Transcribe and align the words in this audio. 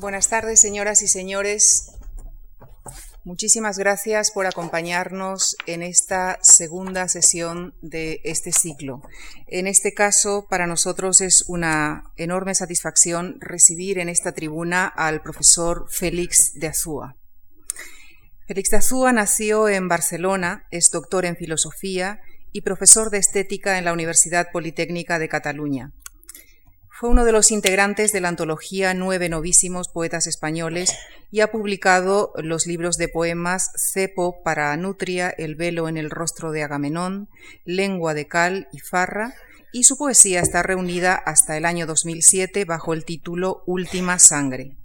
Buenas 0.00 0.28
tardes, 0.28 0.60
señoras 0.60 1.02
y 1.02 1.08
señores. 1.08 1.90
Muchísimas 3.24 3.78
gracias 3.78 4.30
por 4.30 4.46
acompañarnos 4.46 5.56
en 5.66 5.82
esta 5.82 6.38
segunda 6.40 7.08
sesión 7.08 7.74
de 7.82 8.20
este 8.22 8.52
ciclo. 8.52 9.02
En 9.48 9.66
este 9.66 9.92
caso, 9.94 10.46
para 10.48 10.68
nosotros 10.68 11.20
es 11.20 11.44
una 11.48 12.12
enorme 12.16 12.54
satisfacción 12.54 13.40
recibir 13.40 13.98
en 13.98 14.08
esta 14.08 14.30
tribuna 14.30 14.86
al 14.86 15.20
profesor 15.20 15.86
Félix 15.90 16.52
de 16.54 16.68
Azúa. 16.68 17.16
Félix 18.46 18.70
de 18.70 18.76
Azúa 18.76 19.12
nació 19.12 19.68
en 19.68 19.88
Barcelona, 19.88 20.64
es 20.70 20.90
doctor 20.92 21.24
en 21.24 21.34
filosofía 21.34 22.20
y 22.52 22.60
profesor 22.60 23.10
de 23.10 23.18
estética 23.18 23.78
en 23.78 23.84
la 23.84 23.92
Universidad 23.92 24.52
Politécnica 24.52 25.18
de 25.18 25.28
Cataluña. 25.28 25.92
Fue 26.98 27.10
uno 27.10 27.24
de 27.24 27.30
los 27.30 27.52
integrantes 27.52 28.10
de 28.10 28.20
la 28.20 28.28
antología 28.28 28.92
Nueve 28.92 29.28
Novísimos 29.28 29.86
Poetas 29.86 30.26
Españoles 30.26 30.98
y 31.30 31.42
ha 31.42 31.52
publicado 31.52 32.32
los 32.42 32.66
libros 32.66 32.96
de 32.96 33.06
poemas 33.06 33.70
Cepo 33.76 34.42
para 34.42 34.76
Nutria, 34.76 35.30
El 35.30 35.54
velo 35.54 35.88
en 35.88 35.96
el 35.96 36.10
rostro 36.10 36.50
de 36.50 36.64
Agamenón, 36.64 37.28
Lengua 37.64 38.14
de 38.14 38.26
Cal 38.26 38.66
y 38.72 38.80
Farra, 38.80 39.36
y 39.70 39.84
su 39.84 39.96
poesía 39.96 40.40
está 40.40 40.64
reunida 40.64 41.14
hasta 41.14 41.56
el 41.56 41.66
año 41.66 41.86
2007 41.86 42.64
bajo 42.64 42.94
el 42.94 43.04
título 43.04 43.62
Última 43.64 44.18
Sangre. 44.18 44.76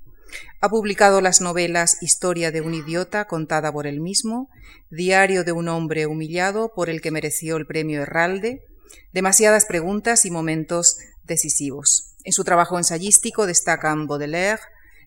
Ha 0.61 0.69
publicado 0.69 1.19
las 1.19 1.41
novelas 1.41 1.97
Historia 2.03 2.51
de 2.51 2.61
un 2.61 2.75
idiota 2.75 3.25
contada 3.25 3.71
por 3.71 3.87
él 3.87 4.01
mismo, 4.01 4.49
Diario 4.91 5.43
de 5.43 5.51
un 5.51 5.67
hombre 5.67 6.05
humillado 6.05 6.73
por 6.75 6.91
el 6.91 7.01
que 7.01 7.09
mereció 7.09 7.57
el 7.57 7.65
premio 7.65 8.03
Herralde, 8.03 8.67
Demasiadas 9.13 9.65
preguntas 9.65 10.25
y 10.25 10.31
momentos 10.31 10.97
decisivos. 11.23 12.15
En 12.23 12.33
su 12.33 12.43
trabajo 12.43 12.77
ensayístico 12.77 13.45
destacan 13.45 14.07
Baudelaire, 14.07 14.61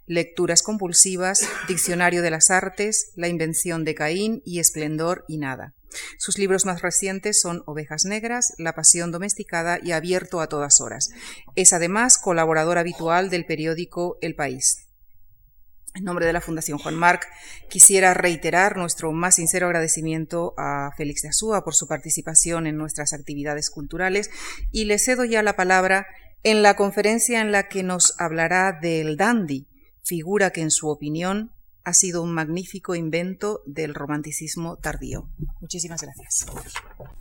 Lecturas 0.09 0.63
compulsivas, 0.63 1.49
Diccionario 1.67 2.23
de 2.23 2.31
las 2.31 2.51
Artes, 2.51 3.11
La 3.17 3.27
invención 3.27 3.85
de 3.85 3.97
Caín 3.97 4.41
y 4.45 4.61
Esplendor 4.61 5.25
y 5.27 5.39
Nada. 5.39 5.75
Sus 6.19 6.39
libros 6.39 6.65
más 6.65 6.83
recientes 6.83 7.41
son 7.41 7.63
Ovejas 7.67 8.05
Negras, 8.05 8.55
La 8.59 8.75
Pasión 8.75 9.11
Domesticada 9.11 9.79
y 9.83 9.93
Abierto 9.93 10.41
a 10.41 10.49
todas 10.49 10.81
horas. 10.81 11.09
Es 11.57 11.73
además 11.73 12.19
colaborador 12.19 12.79
habitual 12.79 13.31
del 13.31 13.47
periódico 13.47 14.19
El 14.21 14.37
País. 14.37 14.86
En 15.97 16.05
nombre 16.05 16.27
de 16.27 16.35
la 16.35 16.43
Fundación 16.43 16.77
Juan 16.77 16.95
Marc, 16.95 17.27
quisiera 17.71 18.13
reiterar 18.13 18.77
nuestro 18.77 19.13
más 19.13 19.37
sincero 19.37 19.67
agradecimiento 19.67 20.53
a 20.59 20.91
Félix 20.95 21.23
de 21.23 21.31
Asúa 21.31 21.65
por 21.65 21.75
su 21.75 21.89
participación 21.89 22.67
en 22.67 22.77
nuestras 22.77 23.15
actividades 23.15 23.71
culturales 23.71 24.31
y 24.71 24.85
le 24.85 24.99
cedo 24.99 25.25
ya 25.25 25.43
la 25.43 25.57
palabra 25.57 26.07
en 26.43 26.63
la 26.63 26.77
conferencia 26.77 27.41
en 27.41 27.51
la 27.51 27.69
que 27.69 27.83
nos 27.83 28.15
hablará 28.19 28.73
del 28.73 29.17
dandy, 29.17 29.69
figura 30.05 30.51
que 30.51 30.61
en 30.61 30.71
su 30.71 30.89
opinión 30.89 31.53
ha 31.83 31.95
sido 31.95 32.23
un 32.23 32.33
magnífico 32.35 32.95
invento 32.95 33.63
del 33.65 33.95
romanticismo 33.95 34.77
tardío. 34.77 35.31
Muchísimas 35.61 36.03
gracias. 36.03 36.47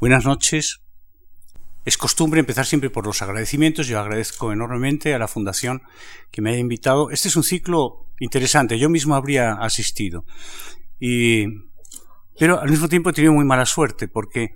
Buenas 0.01 0.25
noches. 0.25 0.81
Es 1.85 1.97
costumbre 1.97 2.39
empezar 2.39 2.65
siempre 2.65 2.89
por 2.89 3.05
los 3.05 3.21
agradecimientos. 3.21 3.87
Yo 3.87 3.99
agradezco 3.99 4.51
enormemente 4.51 5.13
a 5.13 5.19
la 5.19 5.27
Fundación 5.27 5.83
que 6.31 6.41
me 6.41 6.49
haya 6.49 6.59
invitado. 6.59 7.11
Este 7.11 7.27
es 7.27 7.35
un 7.35 7.43
ciclo 7.43 8.07
interesante. 8.19 8.79
Yo 8.79 8.89
mismo 8.89 9.13
habría 9.13 9.53
asistido. 9.53 10.25
Y, 10.99 11.45
pero 12.39 12.59
al 12.59 12.71
mismo 12.71 12.89
tiempo 12.89 13.11
he 13.11 13.13
tenido 13.13 13.33
muy 13.33 13.45
mala 13.45 13.67
suerte 13.67 14.07
porque 14.07 14.55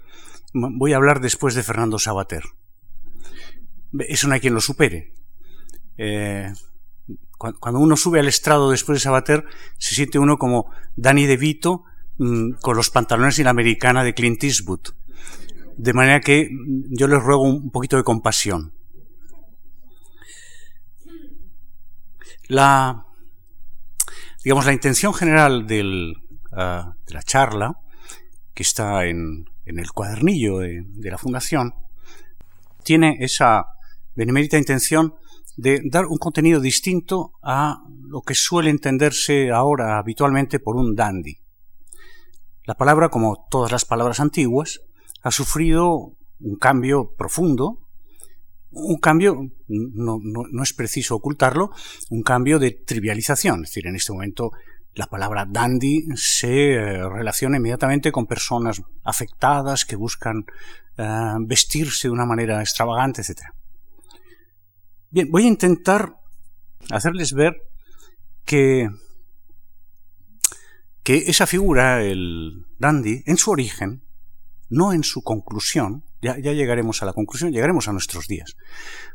voy 0.53 0.93
a 0.93 0.95
hablar 0.95 1.21
después 1.21 1.53
de 1.53 1.61
Fernando 1.61 1.99
Sabater. 1.99 2.43
Eso 3.99 4.27
no 4.27 4.33
hay 4.33 4.39
quien 4.39 4.55
lo 4.55 4.61
supere. 4.61 5.13
Eh, 5.97 6.51
cuando 7.37 7.79
uno 7.79 7.95
sube 7.95 8.19
al 8.19 8.27
estrado 8.27 8.71
después 8.71 8.97
de 8.97 9.03
Sabater, 9.03 9.45
se 9.77 9.95
siente 9.95 10.19
uno 10.19 10.37
como 10.37 10.71
Danny 10.95 11.25
DeVito 11.25 11.83
mm, 12.17 12.53
con 12.61 12.75
los 12.75 12.89
pantalones 12.89 13.39
y 13.39 13.43
la 13.43 13.51
americana 13.51 14.03
de 14.03 14.13
Clint 14.13 14.43
Eastwood. 14.43 14.98
De 15.79 15.93
manera 15.93 16.19
que 16.19 16.49
yo 16.89 17.07
les 17.07 17.23
ruego 17.23 17.43
un 17.43 17.71
poquito 17.71 17.95
de 17.95 18.03
compasión. 18.03 18.73
La, 22.49 23.05
digamos, 24.43 24.65
la 24.65 24.73
intención 24.73 25.13
general 25.13 25.67
del, 25.67 26.15
ah, 26.51 26.95
de 27.07 27.13
la 27.13 27.23
charla, 27.23 27.79
que 28.53 28.63
está 28.63 29.05
en, 29.05 29.45
en 29.63 29.79
el 29.79 29.89
cuadernillo 29.93 30.57
de, 30.57 30.83
de, 30.85 31.11
la 31.11 31.17
Fundación, 31.17 31.73
tiene 32.83 33.15
esa 33.21 33.63
benemérita 34.15 34.57
intención 34.57 35.13
de 35.55 35.79
dar 35.85 36.07
un 36.07 36.17
contenido 36.17 36.59
distinto 36.59 37.31
a 37.41 37.77
lo 38.01 38.19
que 38.21 38.35
suele 38.35 38.69
entenderse 38.69 39.49
ahora 39.49 39.97
habitualmente 39.97 40.59
por 40.59 40.75
un 40.75 40.93
dandy. 40.93 41.37
La 42.65 42.75
palabra, 42.75 43.07
como 43.07 43.47
todas 43.49 43.71
las 43.71 43.85
palabras 43.85 44.19
antiguas, 44.19 44.81
ha 45.21 45.31
sufrido 45.31 46.15
un 46.39 46.55
cambio 46.57 47.13
profundo, 47.17 47.85
un 48.71 48.97
cambio, 48.99 49.51
no, 49.67 50.63
es 50.63 50.73
preciso 50.73 51.15
ocultarlo, 51.15 51.71
un 52.09 52.23
cambio 52.23 52.59
de 52.59 52.71
trivialización. 52.71 53.63
Es 53.63 53.71
decir, 53.71 53.87
en 53.87 53.95
este 53.95 54.13
momento 54.13 54.51
la 54.93 55.07
palabra 55.07 55.45
dandy 55.47 56.05
se 56.15 56.73
eh, 56.73 57.09
relaciona 57.09 57.57
inmediatamente 57.57 58.11
con 58.11 58.25
personas 58.25 58.81
afectadas 59.03 59.85
que 59.85 59.95
buscan 59.95 60.45
eh, 60.97 61.35
vestirse 61.41 62.07
de 62.07 62.11
una 62.11 62.25
manera 62.25 62.61
extravagante, 62.61 63.21
etc. 63.21 63.39
Bien, 65.09 65.29
voy 65.31 65.45
a 65.45 65.47
intentar 65.47 66.15
hacerles 66.91 67.33
ver 67.33 67.55
que, 68.45 68.89
que 71.03 71.17
esa 71.27 71.47
figura, 71.47 72.03
el 72.03 72.65
dandy, 72.77 73.23
en 73.25 73.37
su 73.37 73.51
origen, 73.51 74.03
no 74.69 74.93
en 74.93 75.03
su 75.03 75.21
conclusión, 75.21 76.03
ya, 76.21 76.35
llegaremos 76.35 77.01
a 77.01 77.05
la 77.05 77.13
conclusión, 77.13 77.51
llegaremos 77.51 77.87
a 77.87 77.93
nuestros 77.93 78.27
días, 78.27 78.55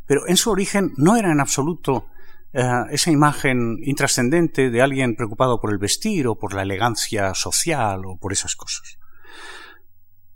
pero 0.06 0.26
en 0.26 0.36
su 0.36 0.50
origen 0.50 0.92
no 0.96 1.16
era 1.16 1.30
en 1.30 1.40
absoluto 1.40 2.06
eh, 2.52 2.62
esa 2.90 3.10
imagen 3.10 3.78
intrascendente 3.82 4.70
de 4.70 4.82
alguien 4.82 5.16
preocupado 5.16 5.60
por 5.60 5.72
el 5.72 5.78
vestir 5.78 6.26
o 6.26 6.36
por 6.36 6.54
la 6.54 6.62
elegancia 6.62 7.34
social 7.34 8.02
o 8.06 8.16
por 8.16 8.32
esas 8.32 8.56
cosas. 8.56 8.98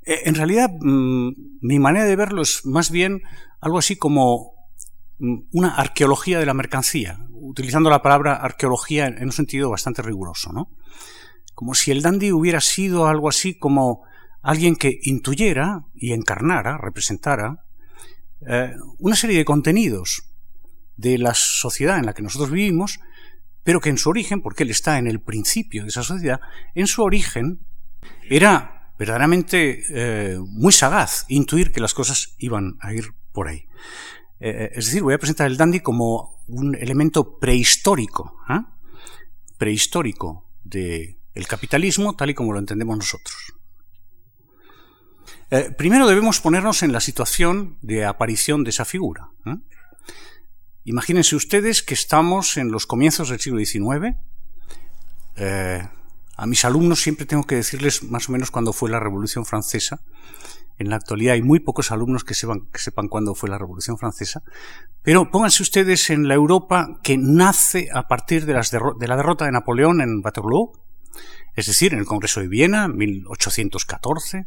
Eh, 0.05 0.23
en 0.25 0.35
realidad, 0.35 0.71
mm, 0.81 1.31
mi 1.61 1.79
manera 1.79 2.07
de 2.07 2.17
verlo 2.17 2.43
es 2.43 2.65
más 2.65 2.91
bien 2.91 3.23
algo 3.61 3.79
así 3.79 3.97
como 3.97 4.55
mm, 5.19 5.49
una 5.53 5.75
arqueología 5.75 6.39
de 6.39 6.47
la 6.47 6.55
mercancía, 6.55 7.19
utilizando 7.31 7.91
la 7.91 8.03
palabra 8.03 8.35
arqueología 8.37 9.07
en 9.07 9.25
un 9.25 9.33
sentido 9.33 9.71
bastante 9.71 10.03
riguroso, 10.03 10.53
¿no? 10.53 10.71
Como 11.55 11.75
si 11.75 11.91
el 11.91 12.03
dandy 12.03 12.33
hubiera 12.33 12.61
sido 12.61 13.07
algo 13.07 13.29
así 13.29 13.59
como 13.59 14.03
alguien 14.43 14.77
que 14.77 14.99
intuyera 15.03 15.85
y 15.95 16.13
encarnara, 16.13 16.79
representara, 16.79 17.65
eh, 18.47 18.73
una 18.99 19.17
serie 19.17 19.39
de 19.39 19.45
contenidos 19.45 20.23
de 20.97 21.19
la 21.19 21.35
sociedad 21.35 21.99
en 21.99 22.07
la 22.07 22.13
que 22.13 22.23
nosotros 22.23 22.51
vivimos, 22.51 23.01
pero 23.65 23.81
que 23.81 23.91
en 23.91 23.99
su 23.99 24.11
origen, 24.11 24.41
porque 24.41 24.63
él 24.63 24.71
está 24.71 24.99
en 24.99 25.07
el 25.07 25.21
principio 25.21 25.83
de 25.83 25.89
esa 25.89 26.03
sociedad, 26.03 26.41
en 26.75 26.87
su 26.87 27.03
origen 27.03 27.61
era 28.29 28.93
verdaderamente 28.99 29.83
eh, 29.91 30.39
muy 30.39 30.73
sagaz 30.73 31.25
intuir 31.29 31.73
que 31.73 31.81
las 31.81 31.95
cosas 31.95 32.35
iban 32.39 32.77
a 32.81 32.93
ir 32.93 33.13
por 33.33 33.49
ahí. 33.49 33.67
Eh, 34.41 34.71
es 34.75 34.87
decir, 34.87 35.03
voy 35.03 35.15
a 35.15 35.19
presentar 35.19 35.47
el 35.47 35.57
dandy 35.57 35.81
como 35.81 36.43
un 36.49 36.75
elemento 36.75 37.39
prehistórico, 37.39 38.37
prehistórico 39.57 40.49
del 40.65 41.47
capitalismo 41.47 42.15
tal 42.17 42.31
y 42.31 42.35
como 42.35 42.53
lo 42.53 42.59
entendemos 42.59 42.97
nosotros. 42.97 43.58
Eh, 45.51 45.71
primero 45.77 46.07
debemos 46.07 46.41
ponernos 46.41 46.83
en 46.83 46.93
la 46.93 47.01
situación 47.01 47.79
de 47.81 48.05
aparición 48.05 48.65
de 48.65 48.71
esa 48.71 48.85
figura. 48.85 49.31
¿eh? 49.47 49.57
Imagínense 50.85 51.37
ustedes 51.37 51.83
que 51.83 51.95
estamos 51.95 52.57
en 52.59 52.71
los 52.71 52.87
comienzos 52.87 53.31
del 53.31 53.41
siglo 53.41 53.59
XIX. 53.59 54.17
Eh, 55.37 55.89
a 56.37 56.47
mis 56.47 56.65
alumnos 56.65 57.01
siempre 57.01 57.25
tengo 57.25 57.45
que 57.45 57.57
decirles 57.57 58.03
más 58.03 58.29
o 58.29 58.33
menos 58.33 58.51
cuándo 58.51 58.73
fue 58.73 58.91
la 58.91 59.01
Revolución 59.01 59.47
Francesa. 59.47 60.03
En 60.79 60.91
la 60.91 60.97
actualidad 60.97 61.35
hay 61.35 61.43
muy 61.43 61.61
pocos 61.61 61.91
alumnos 61.91 62.25
que 62.25 62.35
sepan, 62.35 63.09
cuándo 63.09 63.35
fue 63.35 63.49
la 63.49 63.59
Revolución 63.59 63.99
Francesa. 63.99 64.43
Pero 65.03 65.31
pónganse 65.31 65.63
ustedes 65.63 66.11
en 66.11 66.29
la 66.29 66.35
Europa 66.35 67.01
que 67.03 67.17
nace 67.19 67.89
a 67.93 68.07
partir 68.07 68.45
de, 68.45 68.53
las 68.53 68.71
de 68.71 69.09
la 69.09 69.17
derrota 69.17 69.47
de 69.47 69.53
Napoleón 69.53 70.01
en 70.01 70.21
Waterloo, 70.23 70.73
es 71.57 71.67
decir, 71.67 71.95
en 71.95 71.99
el 71.99 72.05
Congreso 72.05 72.41
de 72.41 72.49
Viena, 72.49 72.87
1814. 72.87 74.47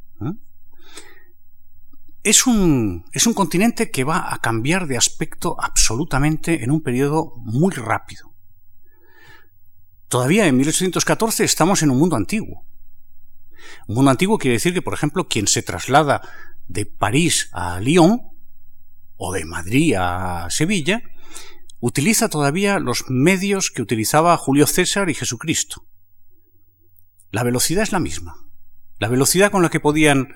Es 2.23 2.45
un, 2.45 3.06
es 3.13 3.25
un 3.25 3.33
continente 3.33 3.89
que 3.89 4.03
va 4.03 4.33
a 4.33 4.38
cambiar 4.39 4.88
de 4.88 4.97
aspecto 4.97 5.56
absolutamente 5.59 6.63
en 6.63 6.69
un 6.69 6.81
periodo 6.81 7.33
muy 7.38 7.73
rápido. 7.73 8.31
Todavía 10.07 10.45
en 10.45 10.57
1814 10.57 11.44
estamos 11.44 11.81
en 11.81 11.89
un 11.89 11.97
mundo 11.97 12.15
antiguo. 12.15 12.65
Un 13.88 13.95
mundo 13.95 14.12
antiguo 14.12 14.38
quiere 14.38 14.53
decir 14.53 14.73
que, 14.73 14.81
por 14.81 14.94
ejemplo, 14.94 15.27
quien 15.27 15.47
se 15.47 15.63
traslada 15.63 16.21
de 16.68 16.85
París 16.85 17.50
a 17.53 17.79
Lyon 17.79 18.21
o 19.15 19.33
de 19.33 19.45
Madrid 19.45 19.95
a 19.97 20.47
Sevilla, 20.50 21.01
utiliza 21.79 22.29
todavía 22.29 22.79
los 22.79 23.06
medios 23.09 23.71
que 23.71 23.81
utilizaba 23.81 24.38
Julio 24.38 24.68
César 24.68 25.09
y 25.09 25.15
Jesucristo. 25.15 25.85
La 27.31 27.44
velocidad 27.44 27.83
es 27.83 27.91
la 27.91 28.00
misma. 28.00 28.35
La 29.00 29.07
velocidad 29.07 29.51
con 29.51 29.63
la 29.63 29.69
que 29.69 29.79
podían 29.79 30.35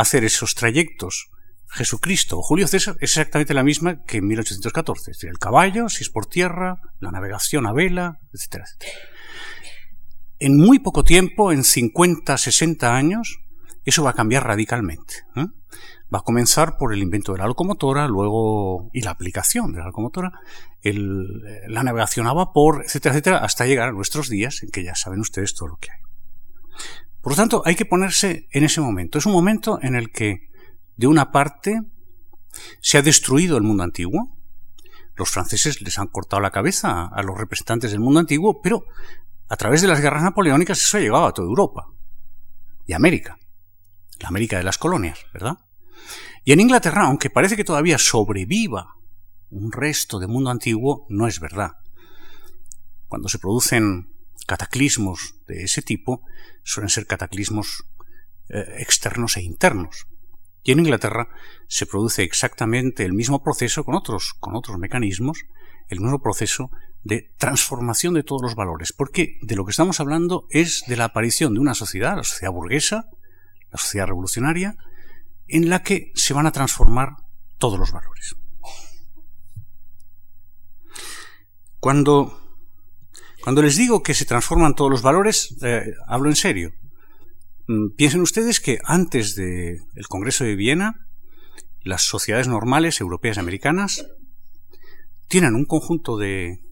hacer 0.00 0.24
esos 0.24 0.54
trayectos 0.54 1.30
Jesucristo 1.70 2.38
o 2.38 2.42
Julio 2.42 2.66
César 2.66 2.96
es 3.00 3.10
exactamente 3.10 3.54
la 3.54 3.62
misma 3.62 4.02
que 4.04 4.18
en 4.18 4.26
1814. 4.26 5.10
Es 5.10 5.16
decir, 5.18 5.30
el 5.30 5.38
caballo, 5.38 5.88
si 5.88 6.02
es 6.02 6.10
por 6.10 6.26
tierra, 6.26 6.80
la 6.98 7.10
navegación 7.10 7.66
a 7.66 7.72
vela, 7.72 8.18
etcétera, 8.32 8.64
etcétera. 8.64 8.92
En 10.38 10.56
muy 10.56 10.78
poco 10.78 11.04
tiempo, 11.04 11.52
en 11.52 11.64
50, 11.64 12.38
60 12.38 12.96
años, 12.96 13.40
eso 13.84 14.02
va 14.02 14.10
a 14.10 14.14
cambiar 14.14 14.46
radicalmente. 14.46 15.14
¿eh? 15.36 15.46
Va 16.12 16.20
a 16.20 16.22
comenzar 16.22 16.76
por 16.78 16.94
el 16.94 17.02
invento 17.02 17.32
de 17.32 17.38
la 17.38 17.46
locomotora, 17.46 18.06
luego, 18.08 18.88
y 18.94 19.02
la 19.02 19.10
aplicación 19.10 19.72
de 19.72 19.80
la 19.80 19.86
locomotora, 19.86 20.32
el, 20.80 21.42
la 21.66 21.82
navegación 21.82 22.26
a 22.28 22.32
vapor, 22.32 22.82
etcétera, 22.84 23.14
etcétera, 23.14 23.38
hasta 23.38 23.66
llegar 23.66 23.88
a 23.88 23.92
nuestros 23.92 24.30
días, 24.30 24.62
en 24.62 24.70
que 24.70 24.84
ya 24.84 24.94
saben 24.94 25.20
ustedes 25.20 25.54
todo 25.54 25.68
lo 25.68 25.76
que 25.76 25.90
hay. 25.90 25.98
Por 27.28 27.34
lo 27.34 27.42
tanto, 27.42 27.62
hay 27.66 27.76
que 27.76 27.84
ponerse 27.84 28.48
en 28.52 28.64
ese 28.64 28.80
momento. 28.80 29.18
Es 29.18 29.26
un 29.26 29.34
momento 29.34 29.78
en 29.82 29.94
el 29.94 30.10
que, 30.10 30.48
de 30.96 31.06
una 31.06 31.30
parte, 31.30 31.78
se 32.80 32.96
ha 32.96 33.02
destruido 33.02 33.58
el 33.58 33.64
mundo 33.64 33.82
antiguo. 33.82 34.34
Los 35.14 35.28
franceses 35.28 35.82
les 35.82 35.98
han 35.98 36.06
cortado 36.06 36.40
la 36.40 36.50
cabeza 36.50 37.04
a 37.04 37.22
los 37.22 37.36
representantes 37.36 37.90
del 37.90 38.00
mundo 38.00 38.20
antiguo, 38.20 38.62
pero 38.62 38.86
a 39.46 39.56
través 39.58 39.82
de 39.82 39.88
las 39.88 40.00
guerras 40.00 40.22
napoleónicas 40.22 40.82
eso 40.82 40.96
ha 40.96 41.00
llegado 41.00 41.26
a 41.26 41.34
toda 41.34 41.46
Europa 41.46 41.88
y 42.86 42.94
América, 42.94 43.38
la 44.20 44.28
América 44.28 44.56
de 44.56 44.64
las 44.64 44.78
colonias, 44.78 45.18
¿verdad? 45.34 45.58
Y 46.46 46.52
en 46.52 46.60
Inglaterra, 46.60 47.04
aunque 47.04 47.28
parece 47.28 47.56
que 47.56 47.64
todavía 47.64 47.98
sobreviva 47.98 48.94
un 49.50 49.70
resto 49.70 50.18
de 50.18 50.28
mundo 50.28 50.48
antiguo, 50.48 51.04
no 51.10 51.26
es 51.26 51.40
verdad. 51.40 51.72
Cuando 53.06 53.28
se 53.28 53.38
producen 53.38 54.14
cataclismos 54.48 55.34
de 55.46 55.64
ese 55.64 55.82
tipo, 55.82 56.22
suelen 56.64 56.88
ser 56.88 57.06
cataclismos 57.06 57.84
eh, 58.48 58.76
externos 58.78 59.36
e 59.36 59.42
internos. 59.42 60.06
Y 60.62 60.72
en 60.72 60.80
Inglaterra 60.80 61.28
se 61.68 61.84
produce 61.84 62.22
exactamente 62.22 63.04
el 63.04 63.12
mismo 63.12 63.42
proceso 63.42 63.84
con 63.84 63.94
otros, 63.94 64.32
con 64.40 64.56
otros 64.56 64.78
mecanismos, 64.78 65.44
el 65.88 66.00
mismo 66.00 66.20
proceso 66.20 66.70
de 67.04 67.30
transformación 67.36 68.14
de 68.14 68.22
todos 68.22 68.40
los 68.40 68.54
valores, 68.54 68.94
porque 68.94 69.38
de 69.42 69.54
lo 69.54 69.66
que 69.66 69.70
estamos 69.70 70.00
hablando 70.00 70.46
es 70.50 70.82
de 70.86 70.96
la 70.96 71.04
aparición 71.04 71.52
de 71.52 71.60
una 71.60 71.74
sociedad, 71.74 72.16
la 72.16 72.24
sociedad 72.24 72.52
burguesa, 72.52 73.10
la 73.70 73.78
sociedad 73.78 74.06
revolucionaria, 74.06 74.76
en 75.46 75.68
la 75.68 75.82
que 75.82 76.10
se 76.14 76.32
van 76.32 76.46
a 76.46 76.52
transformar 76.52 77.16
todos 77.58 77.78
los 77.78 77.92
valores. 77.92 78.34
Cuando, 81.80 82.37
cuando 83.42 83.62
les 83.62 83.76
digo 83.76 84.02
que 84.02 84.14
se 84.14 84.24
transforman 84.24 84.74
todos 84.74 84.90
los 84.90 85.02
valores, 85.02 85.56
eh, 85.62 85.92
hablo 86.06 86.28
en 86.28 86.36
serio. 86.36 86.72
Mm, 87.66 87.90
piensen 87.96 88.20
ustedes 88.20 88.60
que 88.60 88.78
antes 88.84 89.34
del 89.34 90.08
Congreso 90.08 90.44
de 90.44 90.56
Viena, 90.56 91.06
las 91.82 92.02
sociedades 92.02 92.48
normales 92.48 93.00
europeas 93.00 93.36
y 93.36 93.40
americanas 93.40 94.06
tienen 95.28 95.54
un 95.54 95.64
conjunto 95.64 96.16
de, 96.16 96.64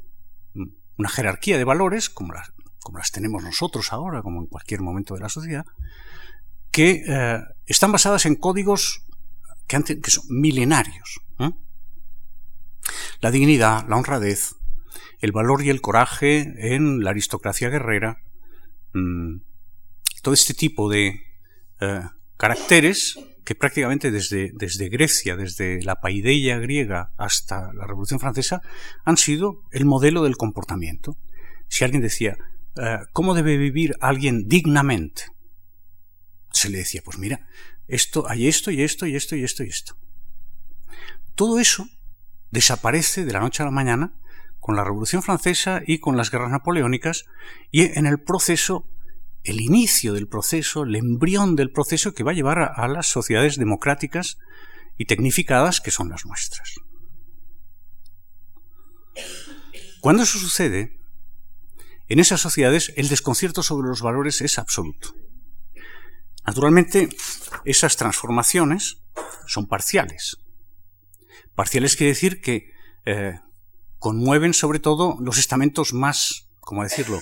mm, 0.54 0.68
una 0.98 1.08
jerarquía 1.08 1.58
de 1.58 1.64
valores, 1.64 2.10
como 2.10 2.32
las, 2.32 2.52
como 2.80 2.98
las 2.98 3.12
tenemos 3.12 3.42
nosotros 3.42 3.92
ahora, 3.92 4.22
como 4.22 4.40
en 4.40 4.46
cualquier 4.46 4.80
momento 4.80 5.14
de 5.14 5.20
la 5.20 5.28
sociedad, 5.28 5.64
que 6.70 7.04
eh, 7.06 7.40
están 7.66 7.92
basadas 7.92 8.26
en 8.26 8.34
códigos 8.34 9.02
que, 9.66 10.00
que 10.00 10.10
son 10.10 10.24
milenarios. 10.28 11.20
La 13.20 13.30
dignidad, 13.30 13.88
la 13.88 13.96
honradez, 13.96 14.55
el 15.20 15.32
valor 15.32 15.62
y 15.62 15.70
el 15.70 15.80
coraje 15.80 16.74
en 16.74 17.02
la 17.02 17.10
aristocracia 17.10 17.68
guerrera, 17.68 18.22
mm, 18.92 19.38
todo 20.22 20.34
este 20.34 20.54
tipo 20.54 20.90
de 20.90 21.22
eh, 21.80 22.02
caracteres 22.36 23.18
que 23.44 23.54
prácticamente 23.54 24.10
desde, 24.10 24.50
desde, 24.54 24.88
Grecia, 24.88 25.36
desde 25.36 25.80
la 25.82 26.00
paideia 26.00 26.58
griega 26.58 27.12
hasta 27.16 27.72
la 27.74 27.86
Revolución 27.86 28.18
Francesa, 28.18 28.60
han 29.04 29.16
sido 29.16 29.62
el 29.70 29.84
modelo 29.84 30.24
del 30.24 30.36
comportamiento. 30.36 31.16
Si 31.68 31.84
alguien 31.84 32.02
decía, 32.02 32.36
eh, 32.76 32.98
¿cómo 33.12 33.34
debe 33.34 33.56
vivir 33.56 33.94
alguien 34.00 34.48
dignamente? 34.48 35.26
Se 36.52 36.70
le 36.70 36.78
decía, 36.78 37.02
pues 37.04 37.18
mira, 37.18 37.46
esto, 37.86 38.28
hay 38.28 38.48
esto 38.48 38.72
y 38.72 38.82
esto 38.82 39.06
y 39.06 39.14
esto 39.14 39.36
y 39.36 39.44
esto 39.44 39.62
y 39.62 39.68
esto. 39.68 39.96
Todo 41.36 41.60
eso 41.60 41.86
desaparece 42.50 43.24
de 43.24 43.32
la 43.32 43.40
noche 43.40 43.62
a 43.62 43.66
la 43.66 43.72
mañana 43.72 44.12
con 44.66 44.74
la 44.74 44.82
Revolución 44.82 45.22
Francesa 45.22 45.80
y 45.86 46.00
con 46.00 46.16
las 46.16 46.32
guerras 46.32 46.50
napoleónicas 46.50 47.26
y 47.70 47.82
en 47.82 48.04
el 48.04 48.18
proceso 48.18 48.90
el 49.44 49.60
inicio 49.60 50.12
del 50.12 50.26
proceso, 50.26 50.82
el 50.82 50.96
embrión 50.96 51.54
del 51.54 51.70
proceso 51.70 52.14
que 52.14 52.24
va 52.24 52.32
a 52.32 52.34
llevar 52.34 52.58
a, 52.74 52.88
las 52.88 53.06
sociedades 53.06 53.58
democráticas 53.58 54.38
y 54.98 55.04
tecnificadas 55.04 55.80
que 55.80 55.92
son 55.92 56.08
las 56.08 56.26
nuestras. 56.26 56.80
Cuando 60.00 60.24
eso 60.24 60.36
sucede, 60.40 60.98
en 62.08 62.18
esas 62.18 62.40
sociedades 62.40 62.92
el 62.96 63.06
desconcierto 63.06 63.62
sobre 63.62 63.86
los 63.86 64.02
valores 64.02 64.40
es 64.40 64.58
absoluto. 64.58 65.14
Naturalmente, 66.44 67.08
esas 67.64 67.96
transformaciones 67.96 69.00
son 69.46 69.68
parciales. 69.68 70.38
Parciales 71.54 71.94
quiere 71.94 72.14
decir 72.14 72.40
que 72.40 72.72
eh, 73.04 73.38
conmueven 73.98 74.54
sobre 74.54 74.78
todo 74.78 75.16
los 75.20 75.38
estamentos 75.38 75.92
más, 75.92 76.48
¿cómo 76.60 76.82
decirlo?, 76.82 77.20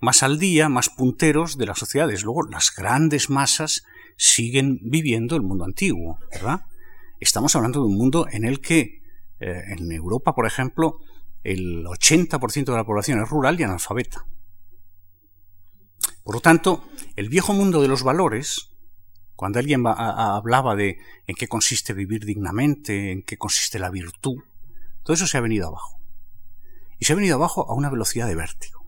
más 0.00 0.22
al 0.22 0.38
día, 0.38 0.68
más 0.68 0.90
punteros 0.90 1.56
de 1.56 1.66
las 1.66 1.78
sociedades. 1.78 2.24
Luego, 2.24 2.42
las 2.42 2.74
grandes 2.74 3.30
masas 3.30 3.84
siguen 4.16 4.78
viviendo 4.82 5.34
el 5.36 5.42
mundo 5.42 5.64
antiguo, 5.64 6.18
¿verdad? 6.30 6.66
Estamos 7.20 7.56
hablando 7.56 7.80
de 7.80 7.86
un 7.86 7.96
mundo 7.96 8.26
en 8.30 8.44
el 8.44 8.60
que, 8.60 9.02
eh, 9.40 9.62
en 9.68 9.90
Europa, 9.90 10.34
por 10.34 10.46
ejemplo, 10.46 10.98
el 11.42 11.86
80% 11.86 12.72
de 12.72 12.78
la 12.78 12.84
población 12.84 13.22
es 13.22 13.28
rural 13.28 13.58
y 13.58 13.62
analfabeta. 13.62 14.26
Por 16.22 16.34
lo 16.34 16.40
tanto, 16.40 16.84
el 17.16 17.28
viejo 17.28 17.52
mundo 17.52 17.82
de 17.82 17.88
los 17.88 18.02
valores, 18.02 18.70
cuando 19.36 19.58
alguien 19.58 19.84
hablaba 19.86 20.74
de 20.74 20.98
en 21.26 21.34
qué 21.34 21.48
consiste 21.48 21.92
vivir 21.92 22.24
dignamente, 22.24 23.12
en 23.12 23.22
qué 23.22 23.36
consiste 23.36 23.78
la 23.78 23.90
virtud, 23.90 24.42
todo 25.02 25.14
eso 25.14 25.26
se 25.26 25.36
ha 25.36 25.42
venido 25.42 25.68
abajo. 25.68 25.98
Se 27.04 27.12
ha 27.12 27.16
venido 27.16 27.34
abajo 27.34 27.70
a 27.70 27.74
una 27.74 27.90
velocidad 27.90 28.26
de 28.26 28.34
vértigo. 28.34 28.86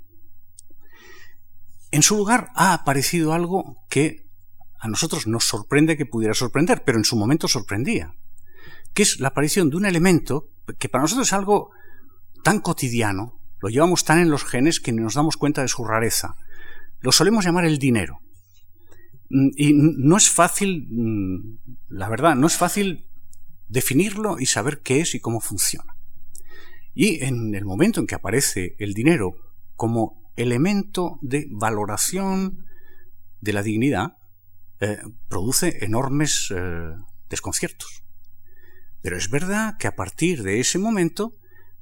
En 1.91 2.03
su 2.03 2.17
lugar 2.17 2.49
ha 2.55 2.73
aparecido 2.73 3.35
algo 3.35 3.85
que 3.91 4.31
a 4.79 4.89
nosotros 4.89 5.27
nos 5.27 5.45
sorprende 5.45 5.99
que 5.99 6.07
pudiera 6.07 6.33
sorprender, 6.33 6.83
pero 6.83 6.97
en 6.97 7.05
su 7.05 7.15
momento 7.15 7.47
sorprendía, 7.47 8.15
que 8.95 9.03
es 9.03 9.21
la 9.21 9.29
aparición 9.29 9.69
de 9.69 9.77
un 9.77 9.85
elemento 9.85 10.49
que 10.79 10.89
para 10.89 11.03
nosotros 11.03 11.29
es 11.29 11.35
algo 11.35 11.73
tan 12.43 12.61
cotidiano, 12.61 13.39
lo 13.61 13.69
llevamos 13.69 14.07
tan 14.07 14.19
en 14.19 14.31
los 14.31 14.45
genes 14.45 14.81
que 14.81 14.93
nos 14.93 15.13
damos 15.13 15.37
cuenta 15.37 15.61
de 15.61 15.69
su 15.69 15.85
rareza. 15.85 16.37
Lo 17.01 17.13
solemos 17.13 17.45
llamar 17.45 17.67
el 17.67 17.79
dinero. 17.79 18.21
Mm, 19.29 19.49
y 19.59 19.73
no 19.75 20.17
es 20.17 20.31
fácil, 20.31 20.89
mm, 20.91 21.59
la 21.89 22.09
verdad, 22.09 22.35
no 22.35 22.47
es 22.47 22.57
fácil 22.57 23.11
definirlo 23.69 24.41
y 24.41 24.47
saber 24.47 24.81
qué 24.81 25.01
es 25.01 25.15
y 25.15 25.21
cómo 25.21 25.41
funciona. 25.43 25.96
Y 26.97 27.23
en 27.23 27.55
el 27.55 27.67
momento 27.67 28.01
en 28.01 28.07
que 28.07 28.15
aparece 28.15 28.75
el 28.79 28.95
dinero 28.95 29.37
como 29.75 30.33
elemento 30.35 31.19
de 31.21 31.47
valoración 31.51 32.65
de 33.43 33.53
la 33.53 33.63
dignidad 33.63 34.17
eh, 34.81 34.97
produce 35.29 35.85
enormes 35.85 36.51
eh, 36.57 36.95
desconciertos. 37.29 38.03
Pero 39.03 39.19
es 39.19 39.29
verdad 39.29 39.77
que 39.79 39.89
a 39.89 39.95
partir 39.95 40.43
de 40.43 40.59
ese 40.59 40.79
momento 40.79 41.35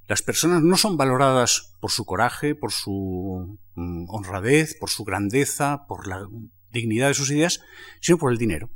las 0.08 0.20
personas 0.22 0.62
no 0.62 0.76
son 0.76 0.96
valoradas 0.96 1.76
por 1.80 1.92
su 1.92 2.04
coraje, 2.04 2.56
por 2.56 2.72
su 2.72 3.60
mm, 3.76 4.06
honradez, 4.08 4.76
por 4.80 4.90
su 4.90 5.04
grandeza, 5.04 5.86
por 5.86 6.08
la 6.08 6.26
dignidad 6.72 7.06
de 7.06 7.14
sus 7.14 7.30
ideas, 7.30 7.60
sino 8.00 8.18
por 8.18 8.32
el 8.32 8.38
dinero. 8.38 8.68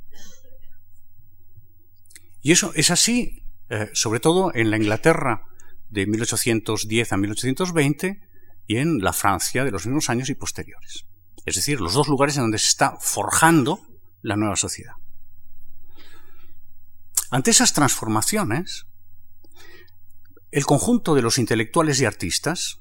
Y 2.41 2.53
eso 2.53 2.71
es 2.75 2.91
así, 2.91 3.43
eh, 3.67 3.89
sobre 3.91 4.21
todo 4.21 4.55
en 4.55 4.71
la 4.71 4.77
Inglaterra 4.77 5.48
de 5.89 6.05
1810 6.05 7.13
a 7.13 7.17
1820, 7.17 8.29
y 8.69 8.77
en 8.77 8.99
la 8.99 9.13
Francia 9.13 9.65
de 9.65 9.71
los 9.71 9.87
mismos 9.87 10.11
años 10.11 10.29
y 10.29 10.35
posteriores. 10.35 11.05
Es 11.43 11.55
decir, 11.55 11.81
los 11.81 11.95
dos 11.95 12.07
lugares 12.07 12.37
en 12.37 12.43
donde 12.43 12.59
se 12.59 12.67
está 12.67 12.97
forjando 12.99 13.79
la 14.21 14.35
nueva 14.35 14.55
sociedad. 14.55 14.93
Ante 17.31 17.49
esas 17.49 17.73
transformaciones, 17.73 18.85
el 20.51 20.67
conjunto 20.67 21.15
de 21.15 21.23
los 21.23 21.39
intelectuales 21.39 21.99
y 21.99 22.05
artistas, 22.05 22.79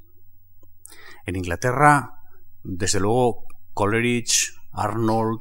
en 1.24 1.36
Inglaterra, 1.36 2.20
desde 2.62 3.00
luego 3.00 3.46
Coleridge, 3.72 4.52
Arnold, 4.72 5.40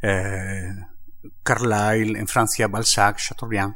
eh, 0.00 0.72
Carlyle, 1.42 2.16
en 2.16 2.28
Francia 2.28 2.68
Balzac, 2.68 3.18
Chateaubriand, 3.18 3.74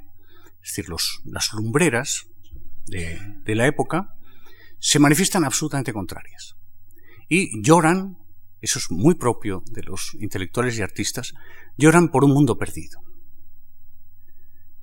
es 0.62 0.70
decir, 0.70 0.86
las 1.24 1.52
lumbreras 1.52 2.29
de 2.90 3.54
la 3.54 3.66
época, 3.66 4.14
se 4.78 4.98
manifiestan 4.98 5.44
absolutamente 5.44 5.92
contrarias. 5.92 6.56
Y 7.28 7.62
lloran, 7.62 8.18
eso 8.60 8.78
es 8.78 8.90
muy 8.90 9.14
propio 9.14 9.62
de 9.70 9.82
los 9.82 10.16
intelectuales 10.18 10.76
y 10.78 10.82
artistas, 10.82 11.34
lloran 11.76 12.08
por 12.08 12.24
un 12.24 12.32
mundo 12.32 12.58
perdido. 12.58 13.00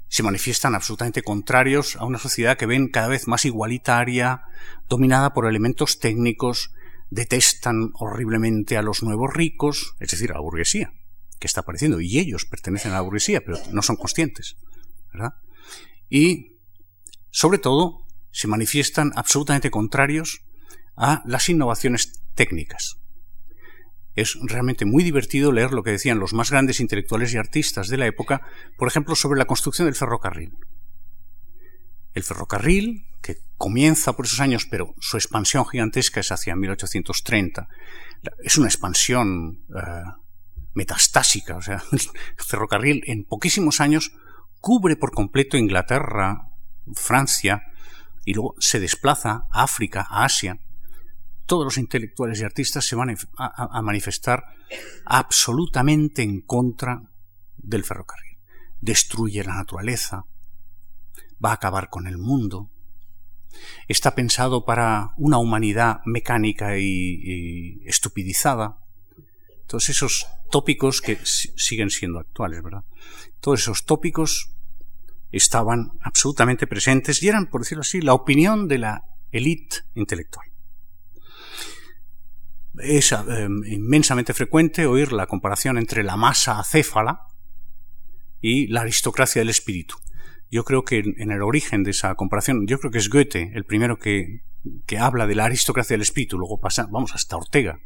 Se 0.07 0.23
manifiestan 0.23 0.73
absolutamente 0.73 1.21
contrarios 1.21 1.97
a 1.97 2.05
una 2.05 2.19
sociedad 2.19 2.57
que 2.57 2.65
ven 2.65 2.87
cada 2.87 3.09
vez 3.09 3.27
más 3.27 3.43
igualitaria, 3.43 4.43
dominada 4.87 5.33
por 5.33 5.45
elementos 5.45 5.99
técnicos, 5.99 6.71
detestan 7.09 7.91
horriblemente 7.93 8.77
a 8.77 8.81
los 8.81 9.03
nuevos 9.03 9.33
ricos, 9.33 9.95
es 9.99 10.11
decir, 10.11 10.31
a 10.31 10.35
la 10.35 10.41
burguesía, 10.41 10.93
que 11.39 11.47
está 11.47 11.61
apareciendo, 11.61 11.99
y 11.99 12.19
ellos 12.19 12.45
pertenecen 12.45 12.91
a 12.91 12.95
la 12.95 13.01
burguesía, 13.01 13.41
pero 13.45 13.57
no 13.71 13.81
son 13.81 13.97
conscientes, 13.97 14.55
¿verdad? 15.11 15.33
Y, 16.09 16.56
sobre 17.31 17.57
todo, 17.57 18.05
se 18.31 18.47
manifiestan 18.47 19.11
absolutamente 19.15 19.71
contrarios 19.71 20.41
a 20.95 21.21
las 21.25 21.49
innovaciones 21.49 22.21
técnicas. 22.35 22.97
Es 24.15 24.37
realmente 24.41 24.85
muy 24.85 25.03
divertido 25.03 25.51
leer 25.51 25.71
lo 25.71 25.83
que 25.83 25.91
decían 25.91 26.19
los 26.19 26.33
más 26.33 26.49
grandes 26.49 26.79
intelectuales 26.79 27.33
y 27.33 27.37
artistas 27.37 27.87
de 27.87 27.97
la 27.97 28.07
época, 28.07 28.41
por 28.77 28.87
ejemplo, 28.87 29.15
sobre 29.15 29.37
la 29.37 29.45
construcción 29.45 29.85
del 29.85 29.95
ferrocarril. 29.95 30.57
El 32.13 32.23
ferrocarril, 32.23 33.05
que 33.21 33.37
comienza 33.57 34.13
por 34.13 34.25
esos 34.25 34.39
años, 34.39 34.65
pero 34.69 34.95
su 34.99 35.17
expansión 35.17 35.67
gigantesca 35.67 36.19
es 36.19 36.31
hacia 36.31 36.55
1830, 36.55 37.67
es 38.43 38.57
una 38.57 38.67
expansión 38.67 39.63
eh, 39.69 40.03
metastásica, 40.73 41.57
o 41.57 41.61
sea, 41.61 41.83
el 41.91 41.99
ferrocarril 42.37 43.03
en 43.05 43.23
poquísimos 43.23 43.81
años 43.81 44.13
cubre 44.59 44.95
por 44.95 45.11
completo 45.11 45.57
Inglaterra, 45.57 46.49
Francia, 46.93 47.63
y 48.25 48.33
luego 48.33 48.55
se 48.59 48.79
desplaza 48.79 49.47
a 49.51 49.63
África, 49.63 50.05
a 50.09 50.25
Asia. 50.25 50.59
Todos 51.45 51.63
los 51.63 51.77
intelectuales 51.77 52.41
y 52.41 52.43
artistas 52.43 52.85
se 52.85 52.95
van 52.95 53.11
a, 53.37 53.77
a 53.77 53.81
manifestar 53.81 54.43
absolutamente 55.05 56.23
en 56.23 56.41
contra 56.41 57.01
del 57.55 57.83
ferrocarril. 57.83 58.37
Destruye 58.81 59.43
la 59.43 59.55
naturaleza, 59.55 60.25
va 61.43 61.51
a 61.51 61.53
acabar 61.53 61.89
con 61.89 62.07
el 62.07 62.17
mundo. 62.17 62.69
Está 63.87 64.15
pensado 64.15 64.65
para 64.65 65.13
una 65.17 65.37
humanidad 65.37 66.01
mecánica 66.05 66.77
y, 66.77 67.81
estupidizada. 67.85 68.79
Todos 69.67 69.89
esos 69.89 70.27
tópicos 70.51 71.01
que 71.01 71.17
siguen 71.23 71.89
siendo 71.89 72.19
actuales, 72.19 72.63
¿verdad? 72.63 72.83
Todos 73.39 73.61
esos 73.61 73.85
tópicos 73.85 74.53
estaban 75.31 75.91
absolutamente 76.01 76.67
presentes 76.67 77.21
y 77.21 77.27
eran, 77.27 77.47
por 77.47 77.61
decirlo 77.61 77.81
así, 77.81 78.01
la 78.01 78.13
opinión 78.13 78.67
de 78.67 78.77
la 78.77 79.03
élite 79.31 79.77
intelectual. 79.95 80.47
Es 82.79 83.11
em, 83.11 83.63
inmensamente 83.65 84.33
frecuente 84.33 84.85
oír 84.85 85.11
la 85.11 85.25
comparación 85.25 85.77
entre 85.77 86.03
la 86.03 86.15
masa 86.15 86.59
acéfala 86.59 87.21
y 88.39 88.67
la 88.67 88.81
aristocracia 88.81 89.41
del 89.41 89.49
espíritu 89.49 89.97
yo 90.49 90.63
creo 90.63 90.83
que 90.83 90.99
en 90.99 91.31
el 91.31 91.41
origen 91.41 91.83
de 91.83 91.91
esa 91.91 92.15
comparación, 92.15 92.67
yo 92.67 92.79
creo 92.79 92.91
que 92.91 92.99
es 92.99 93.09
Goethe 93.09 93.51
el 93.53 93.65
primero 93.65 93.97
que, 93.97 94.43
que 94.85 94.97
habla 94.97 95.27
de 95.27 95.35
la 95.35 95.45
aristocracia 95.45 95.93
del 95.93 96.01
espíritu, 96.01 96.37
luego 96.37 96.59
pasa, 96.59 96.87
vamos, 96.89 97.13
hasta 97.13 97.37
Ortega. 97.37 97.79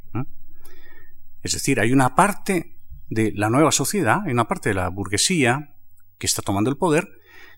Es 1.41 1.53
decir, 1.53 1.79
hay 1.79 1.91
una 1.91 2.13
parte 2.15 2.77
de 3.09 3.31
la 3.33 3.49
nueva 3.49 3.71
sociedad, 3.71 4.19
hay 4.25 4.31
una 4.31 4.47
parte 4.47 4.69
de 4.69 4.75
la 4.75 4.89
burguesía 4.89 5.75
que 6.19 6.27
está 6.27 6.41
tomando 6.41 6.69
el 6.69 6.77
poder, 6.77 7.09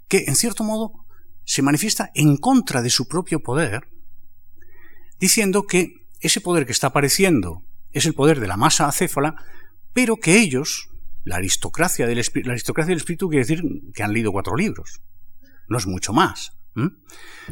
que 0.08 0.26
en 0.28 0.36
cierto 0.36 0.64
modo 0.64 1.06
se 1.46 1.62
manifiesta 1.62 2.12
en 2.16 2.38
contra 2.38 2.82
de 2.82 2.90
su 2.90 3.08
propio 3.08 3.42
poder, 3.42 3.90
diciendo 5.20 5.64
que 5.64 6.08
ese 6.20 6.42
poder 6.42 6.66
que 6.66 6.72
está 6.72 6.88
apareciendo 6.88 7.64
es 7.92 8.06
el 8.06 8.14
poder 8.14 8.40
de 8.40 8.48
la 8.48 8.58
masa 8.58 8.88
acéfala, 8.88 9.36
pero 9.94 10.18
que 10.18 10.40
ellos, 10.40 10.90
la 11.24 11.36
aristocracia 11.36 12.08
del, 12.08 12.20
espíritu, 12.20 13.30
quiere 13.30 13.46
decir 13.46 13.64
que 13.94 14.04
han 14.04 14.14
leído 14.14 14.32
cuatro 14.32 14.56
libros. 14.56 15.02
No 15.68 15.78
es 15.78 15.86
mucho 15.86 16.14
más. 16.14 16.54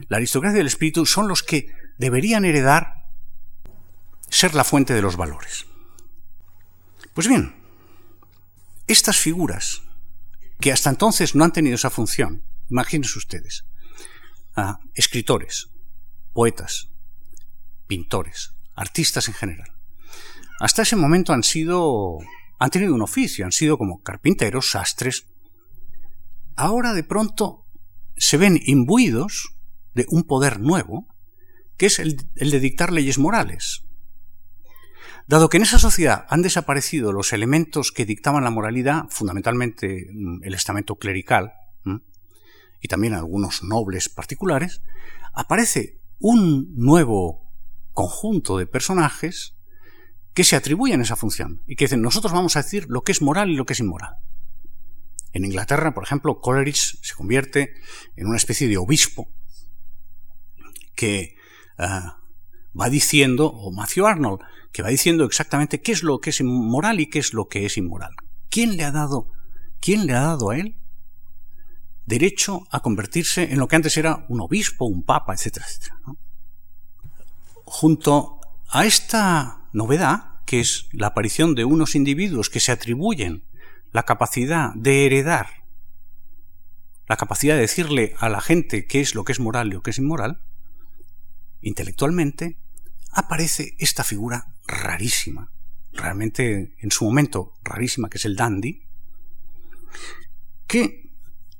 La 0.09 0.17
aristocracia 0.17 0.57
del 0.57 0.67
espíritu 0.67 1.05
son 1.05 1.27
los 1.27 1.43
que 1.43 1.67
deberían 1.97 2.45
heredar 2.45 3.05
ser 4.29 4.55
la 4.55 4.63
fuente 4.63 4.93
de 4.93 5.01
los 5.01 5.17
valores. 5.17 5.67
Pues 7.13 7.27
bien, 7.27 7.53
estas 8.87 9.17
figuras, 9.17 9.83
que 10.61 10.71
hasta 10.71 10.89
entonces 10.89 11.35
no 11.35 11.43
han 11.43 11.51
tenido 11.51 11.75
esa 11.75 11.89
función, 11.89 12.45
imagínense 12.69 13.17
ustedes, 13.17 13.65
escritores, 14.93 15.69
poetas, 16.33 16.89
pintores, 17.87 18.53
artistas 18.75 19.27
en 19.27 19.33
general, 19.33 19.71
hasta 20.59 20.83
ese 20.83 20.95
momento 20.95 21.33
han 21.33 21.43
sido 21.43 22.19
han 22.61 22.69
tenido 22.69 22.93
un 22.93 23.01
oficio, 23.01 23.43
han 23.43 23.51
sido 23.51 23.75
como 23.75 24.03
carpinteros, 24.03 24.69
sastres. 24.69 25.25
Ahora 26.55 26.93
de 26.93 27.03
pronto 27.03 27.65
se 28.15 28.37
ven 28.37 28.59
imbuidos 28.63 29.55
de 29.95 30.05
un 30.09 30.25
poder 30.25 30.59
nuevo, 30.59 31.07
que 31.75 31.87
es 31.87 31.97
el, 31.97 32.17
de 32.35 32.59
dictar 32.59 32.93
leyes 32.93 33.17
morales. 33.17 33.87
Dado 35.27 35.49
que 35.49 35.57
en 35.57 35.63
esa 35.63 35.79
sociedad 35.79 36.25
han 36.29 36.41
desaparecido 36.41 37.11
los 37.11 37.33
elementos 37.33 37.91
que 37.91 38.05
dictaban 38.05 38.43
la 38.43 38.49
moralidad, 38.49 39.05
fundamentalmente 39.09 40.07
mm, 40.11 40.43
el 40.43 40.53
estamento 40.53 40.95
clerical, 40.95 41.53
y 42.81 42.87
también 42.87 43.13
algunos 43.13 43.63
nobles 43.63 44.09
particulares, 44.09 44.81
aparece 45.33 46.01
un 46.19 46.75
nuevo 46.75 47.53
conjunto 47.93 48.57
de 48.57 48.65
personajes 48.65 49.55
que 50.33 50.43
se 50.43 50.55
atribuyen 50.55 51.01
esa 51.01 51.15
función 51.15 51.61
y 51.67 51.75
que 51.75 51.85
dicen 51.85 52.01
nosotros 52.01 52.33
vamos 52.33 52.55
a 52.55 52.63
decir 52.63 52.87
lo 52.89 53.03
que 53.03 53.11
es 53.11 53.21
moral 53.21 53.49
y 53.49 53.55
lo 53.55 53.65
que 53.65 53.73
es 53.73 53.79
inmoral. 53.79 54.15
En 55.33 55.45
Inglaterra, 55.45 55.93
por 55.93 56.03
ejemplo, 56.03 56.39
Coleridge 56.41 56.99
se 57.01 57.13
convierte 57.13 57.73
en 58.15 58.27
una 58.27 58.37
especie 58.37 58.67
de 58.67 58.77
obispo 58.77 59.29
que 60.95 61.35
ah, 61.77 62.20
va 62.79 62.89
diciendo, 62.89 63.47
o 63.47 63.71
Matthew 63.71 64.05
Arnold, 64.05 64.39
que 64.71 64.83
va 64.83 64.89
diciendo 64.89 65.25
exactamente 65.25 65.81
qué 65.81 65.91
es 65.91 66.03
lo 66.03 66.19
que 66.19 66.29
es 66.29 66.41
moral 66.41 66.99
y 66.99 67.07
qué 67.07 67.19
es 67.19 67.33
lo 67.33 67.47
que 67.47 67.65
es 67.65 67.77
inmoral. 67.77 68.15
¿Quién 68.49 68.77
le 68.77 68.83
ha 68.83 68.91
dado, 68.91 69.31
quién 69.79 70.05
le 70.05 70.13
ha 70.13 70.21
dado 70.21 70.51
a 70.51 70.57
él 70.57 70.77
derecho 72.05 72.63
a 72.71 72.81
convertirse 72.81 73.51
en 73.51 73.59
lo 73.59 73.67
que 73.67 73.75
antes 73.75 73.95
era 73.97 74.25
un 74.27 74.41
obispo, 74.41 74.85
un 74.85 75.03
papa, 75.03 75.33
etcétera, 75.33 75.65
etcétera? 75.67 75.97
Junto 77.63 78.39
a 78.69 78.85
esta 78.85 79.61
novedad, 79.73 80.41
que 80.45 80.59
es 80.59 80.87
la 80.91 81.07
aparición 81.07 81.55
de 81.55 81.65
unos 81.65 81.95
individuos 81.95 82.49
que 82.49 82.59
se 82.59 82.71
atribuyen 82.71 83.45
la 83.91 84.03
capacidad 84.03 84.73
de 84.75 85.05
heredar, 85.05 85.47
la 87.07 87.17
capacidad 87.17 87.55
de 87.55 87.61
decirle 87.61 88.15
a 88.19 88.29
la 88.29 88.41
gente 88.41 88.85
qué 88.85 89.01
es 89.01 89.15
lo 89.15 89.23
que 89.23 89.33
es 89.33 89.39
moral 89.39 89.67
y 89.67 89.71
lo 89.71 89.81
que 89.81 89.91
es 89.91 89.97
inmoral, 89.97 90.41
intelectualmente, 91.61 92.57
aparece 93.11 93.75
esta 93.79 94.03
figura 94.03 94.55
rarísima, 94.65 95.51
realmente 95.91 96.75
en 96.79 96.91
su 96.91 97.05
momento 97.05 97.53
rarísima, 97.63 98.09
que 98.09 98.17
es 98.17 98.25
el 98.25 98.35
dandy, 98.35 98.87
que 100.67 101.11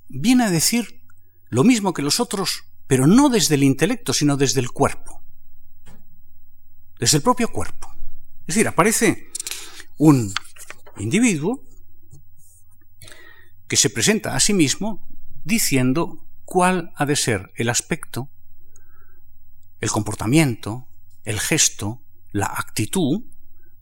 viene 0.07 0.45
a 0.45 0.49
decir 0.49 1.01
lo 1.49 1.63
mismo 1.63 1.93
que 1.93 2.01
los 2.01 2.19
otros, 2.19 2.63
pero 2.87 3.07
no 3.07 3.29
desde 3.29 3.55
el 3.55 3.63
intelecto, 3.63 4.13
sino 4.13 4.37
desde 4.37 4.59
el 4.59 4.71
cuerpo, 4.71 5.21
desde 6.99 7.17
el 7.17 7.23
propio 7.23 7.49
cuerpo. 7.49 7.93
Es 8.41 8.55
decir, 8.55 8.67
aparece 8.67 9.29
un 9.97 10.33
individuo 10.97 11.65
que 13.67 13.77
se 13.77 13.89
presenta 13.89 14.35
a 14.35 14.39
sí 14.39 14.53
mismo 14.53 15.07
diciendo 15.43 16.27
cuál 16.43 16.91
ha 16.95 17.05
de 17.05 17.15
ser 17.15 17.51
el 17.55 17.69
aspecto, 17.69 18.29
el 19.81 19.89
comportamiento, 19.89 20.87
el 21.23 21.39
gesto, 21.39 22.01
la 22.31 22.45
actitud 22.45 23.23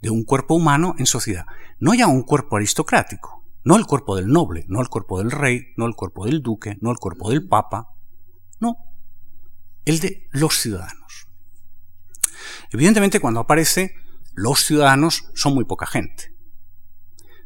de 0.01 0.09
un 0.09 0.23
cuerpo 0.23 0.55
humano 0.55 0.95
en 0.97 1.05
sociedad. 1.05 1.45
No 1.79 1.93
ya 1.93 2.07
un 2.07 2.23
cuerpo 2.23 2.55
aristocrático, 2.55 3.45
no 3.63 3.75
el 3.75 3.85
cuerpo 3.85 4.15
del 4.15 4.27
noble, 4.27 4.65
no 4.69 4.81
el 4.81 4.87
cuerpo 4.87 5.19
del 5.19 5.29
rey, 5.29 5.73
no 5.77 5.85
el 5.85 5.95
cuerpo 5.95 6.25
del 6.25 6.41
duque, 6.41 6.77
no 6.81 6.91
el 6.91 6.97
cuerpo 6.97 7.29
del 7.29 7.47
papa, 7.47 7.89
no, 8.59 8.77
el 9.85 9.99
de 9.99 10.27
los 10.31 10.57
ciudadanos. 10.57 11.27
Evidentemente, 12.71 13.19
cuando 13.19 13.41
aparece 13.41 13.95
los 14.33 14.63
ciudadanos 14.63 15.25
son 15.35 15.53
muy 15.53 15.65
poca 15.65 15.85
gente. 15.85 16.33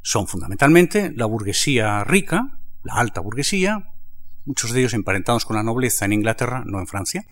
Son 0.04 0.28
fundamentalmente 0.28 1.12
la 1.16 1.26
burguesía 1.26 2.04
rica, 2.04 2.60
la 2.84 2.96
alta 2.96 3.22
burguesía, 3.22 3.90
muchos 4.46 4.72
de 4.72 4.82
ellos 4.82 4.94
emparentados 4.94 5.46
con 5.46 5.56
la 5.56 5.64
nobleza 5.64 6.06
en 6.06 6.14
Inglaterra, 6.14 6.64
no 6.66 6.80
en 6.80 6.88
Francia, 6.88 7.26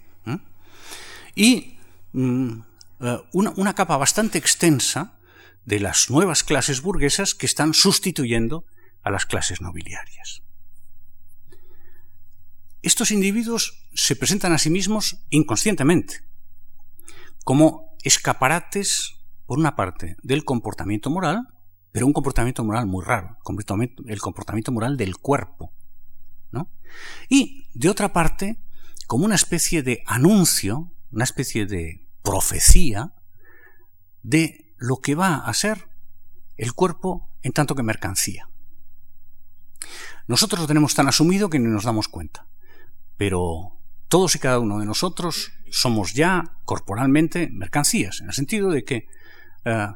y 1.36 1.78
mm, 2.14 2.60
eh, 3.02 3.18
una, 3.34 3.54
una 3.56 3.76
capa 3.76 3.98
bastante 3.98 4.38
extensa 4.38 5.18
de 5.66 5.80
las 5.80 6.10
nuevas 6.10 6.44
clases 6.44 6.82
burguesas 6.82 7.36
que 7.36 7.46
están 7.46 7.74
sustituyendo 7.74 8.66
a 9.04 9.12
las 9.12 9.26
clases 9.26 9.62
nobiliarias. 9.62 10.42
Estos 12.82 13.12
individuos 13.12 13.86
se 13.94 14.16
presentan 14.16 14.54
a 14.54 14.58
sí 14.58 14.70
mismos 14.70 15.24
inconscientemente, 15.30 16.24
como 17.44 17.96
escaparates, 18.04 19.16
por 19.46 19.60
una 19.60 19.76
parte, 19.76 20.16
del 20.24 20.44
comportamiento 20.44 21.10
moral, 21.10 21.48
pero 21.92 22.08
un 22.08 22.14
comportamiento 22.14 22.64
moral 22.64 22.88
muy 22.88 23.04
raro, 23.04 23.38
el 24.08 24.20
comportamiento 24.20 24.72
moral 24.72 24.98
del 24.98 25.18
cuerpo. 25.18 25.74
¿no? 26.52 26.72
Y, 27.30 27.68
de 27.74 27.90
otra 27.90 28.14
parte, 28.14 28.58
como 29.08 29.26
una 29.26 29.36
especie 29.36 29.84
de 29.84 30.04
anuncio, 30.06 30.92
una 31.12 31.24
especie 31.24 31.66
de 31.66 32.08
profecía 32.24 33.14
de 34.24 34.74
lo 34.78 34.98
que 34.98 35.16
va 35.16 35.36
a 35.38 35.54
ser 35.54 35.90
el 36.58 36.74
cuerpo 36.74 37.30
en 37.42 37.54
tanto 37.54 37.76
que 37.76 37.84
mercancía. 37.84 38.48
Nosotros 40.28 40.62
lo 40.62 40.68
tenemos 40.68 40.94
tan 40.94 41.08
asumido 41.08 41.50
que 41.50 41.60
ni 41.60 41.68
nos 41.68 41.84
damos 41.84 42.08
cuenta, 42.08 42.48
pero 43.18 43.78
todos 44.08 44.36
y 44.36 44.40
cada 44.40 44.60
uno 44.60 44.80
de 44.80 44.86
nosotros 44.86 45.52
somos 45.72 46.14
ya 46.14 46.58
corporalmente 46.66 47.50
mercancías, 47.52 48.22
en 48.22 48.28
el 48.28 48.34
sentido 48.34 48.70
de 48.70 48.84
que 48.84 49.08
eh, 49.66 49.88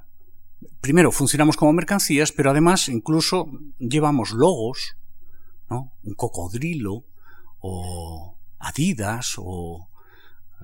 primero 0.82 1.12
funcionamos 1.12 1.58
como 1.58 1.74
mercancías, 1.74 2.32
pero 2.32 2.50
además 2.50 2.90
incluso 2.90 3.50
llevamos 3.78 4.32
logos, 4.32 4.98
¿no? 5.70 5.94
un 6.04 6.14
cocodrilo 6.16 7.06
o 7.60 8.38
Adidas 8.58 9.36
o 9.38 9.90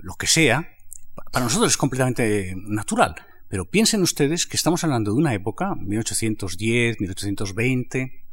lo 0.02 0.16
que 0.16 0.28
sea. 0.28 0.68
Para 1.32 1.46
nosotros 1.46 1.72
es 1.72 1.78
completamente 1.78 2.56
natural, 2.56 3.16
pero 3.48 3.70
piensen 3.70 4.02
ustedes 4.02 4.48
que 4.48 4.58
estamos 4.58 4.84
hablando 4.84 5.12
de 5.12 5.18
una 5.18 5.34
época, 5.34 5.76
1810, 5.76 7.00
1820, 7.00 8.24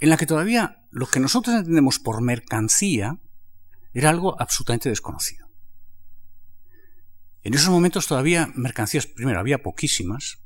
en 0.00 0.08
la 0.10 0.16
que 0.16 0.26
todavía 0.26 0.84
lo 0.90 1.06
que 1.06 1.20
nosotros 1.20 1.56
entendemos 1.56 1.98
por 1.98 2.20
mercancía 2.22 3.18
era 3.92 4.10
algo 4.10 4.40
absolutamente 4.40 4.88
desconocido. 4.88 5.48
En 7.42 7.54
esos 7.54 7.70
momentos 7.70 8.06
todavía 8.06 8.50
mercancías, 8.54 9.06
primero, 9.06 9.40
había 9.40 9.62
poquísimas, 9.62 10.38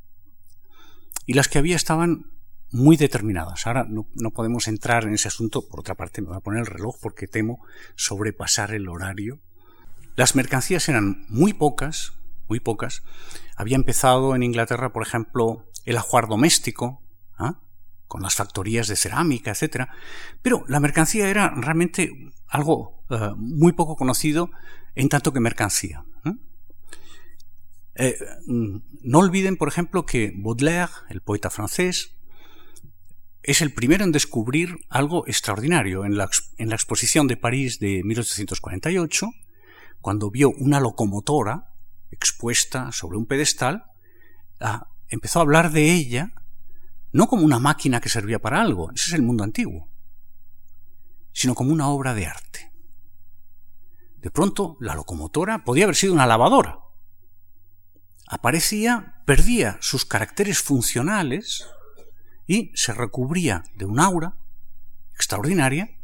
y 1.26 1.35
las 1.35 1.49
que 1.49 1.59
había 1.59 1.76
estaban 1.76 2.26
muy 2.71 2.97
determinadas. 2.97 3.66
Ahora 3.66 3.87
no, 3.88 4.30
podemos 4.30 4.68
entrar 4.68 5.04
en 5.04 5.14
ese 5.14 5.28
asunto, 5.28 5.66
por 5.68 5.80
otra 5.80 5.94
parte 5.94 6.21
me 6.21 6.28
voy 6.28 6.37
a 6.37 6.40
poner 6.40 6.61
el 6.61 6.66
reloj 6.66 6.97
porque 7.00 7.26
temo 7.26 7.64
sobrepasar 7.94 8.75
el 8.75 8.88
horario. 8.88 9.40
Las 10.16 10.37
mercancías 10.37 10.88
eran 10.88 11.25
muy 11.28 11.52
pocas, 11.52 12.12
muy 12.49 12.61
pocas. 12.61 13.02
Había 13.56 13.76
empezado 13.76 14.35
en 14.35 14.42
Inglaterra, 14.42 14.92
por 14.92 15.02
ejemplo, 15.02 15.66
el 15.85 15.97
ajuar 15.97 16.28
doméstico, 16.28 17.02
¿ah? 17.37 17.61
con 18.06 18.23
las 18.23 18.35
factorías 18.35 18.87
de 18.87 18.97
cerámica, 18.97 19.50
etc. 19.50 19.88
Pero 20.42 20.64
la 20.68 20.80
mercancía 20.80 21.28
era 21.28 21.50
realmente 21.50 22.33
algo 22.47 23.04
eh, 23.11 23.30
muy 23.37 23.73
poco 23.73 23.97
conocido 23.97 24.50
en 24.94 25.09
tanto 25.09 25.33
que 25.33 25.40
mercancía. 25.40 26.04
Eh, 27.97 28.16
mm, 28.47 28.76
no 29.02 29.18
olviden, 29.18 29.56
por 29.56 29.68
ejemplo, 29.68 30.04
que 30.04 30.33
Baudelaire, 30.37 30.92
el 31.11 31.21
poeta 31.21 31.50
francés, 31.50 32.16
es 33.42 33.62
el 33.62 33.73
primero 33.73 34.04
en 34.04 34.11
descubrir 34.11 34.76
algo 34.88 35.26
extraordinario. 35.28 36.04
En 36.04 36.16
la 36.16 36.75
exposición 36.75 37.28
de 37.28 37.37
París 37.37 37.78
de 37.78 38.02
1848, 38.02 39.30
cuando 40.04 40.30
vio 40.30 40.50
una 40.50 40.80
locomotora 40.80 41.73
expuesta 42.11 42.92
sobre 42.92 43.16
un 43.16 43.25
pedestal, 43.25 43.87
ah, 44.61 44.90
empezó 45.08 45.38
a 45.38 45.42
hablar 45.42 45.73
de 45.73 45.92
ella 45.92 46.34
no 47.11 47.26
como 47.26 47.42
una 47.42 47.58
máquina 47.58 48.02
que 48.02 48.11
servía 48.11 48.38
para 48.38 48.61
algo, 48.61 48.90
ese 48.90 49.06
es 49.06 49.12
el 49.14 49.23
mundo 49.23 49.44
antiguo, 49.44 49.88
sino 51.32 51.54
como 51.54 51.73
una 51.73 51.88
obra 51.88 52.12
de 52.12 52.26
arte. 52.26 52.70
De 54.18 54.30
pronto, 54.30 54.76
la 54.78 54.94
locomotora 54.94 55.64
podía 55.64 55.84
haber 55.84 55.96
sido 55.96 56.12
una 56.12 56.26
lavadora. 56.26 56.80
Aparecía, 58.28 59.23
perdía 59.25 59.78
sus 59.80 60.04
caracteres 60.04 60.58
funcionales 60.58 61.66
y 62.47 62.73
se 62.75 62.93
recubría 62.93 63.64
de 63.75 63.86
un 63.86 63.99
aura 63.99 64.36
extraordinaria 65.14 65.97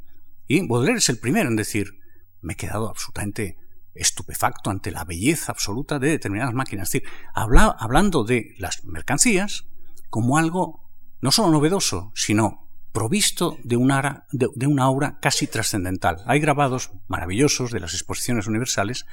y 0.46 0.66
Baudelaire 0.66 1.00
es 1.00 1.08
el 1.10 1.18
primero 1.18 1.50
en 1.50 1.56
decir, 1.56 2.00
me 2.40 2.54
he 2.54 2.56
quedado 2.56 2.88
absolutamente 2.88 3.60
estupefacto 3.94 4.70
ante 4.70 4.90
la 4.90 5.04
belleza 5.04 5.52
absoluta 5.52 5.98
de 5.98 6.10
determinadas 6.10 6.54
máquinas. 6.54 6.88
Es 6.88 7.02
decir, 7.02 7.08
hablando 7.34 8.24
de 8.24 8.54
las 8.58 8.84
mercancías 8.84 9.64
como 10.08 10.38
algo 10.38 10.90
no 11.20 11.30
solo 11.30 11.50
novedoso, 11.50 12.12
sino 12.14 12.68
provisto 12.92 13.56
de 13.62 13.76
una, 13.76 14.26
de, 14.32 14.66
una 14.66 14.84
aura 14.84 15.18
casi 15.20 15.46
trascendental. 15.46 16.22
Hay 16.26 16.40
grabados 16.40 16.90
maravillosos 17.06 17.70
de 17.70 17.80
las 17.80 17.94
exposiciones 17.94 18.46
universales 18.46 19.06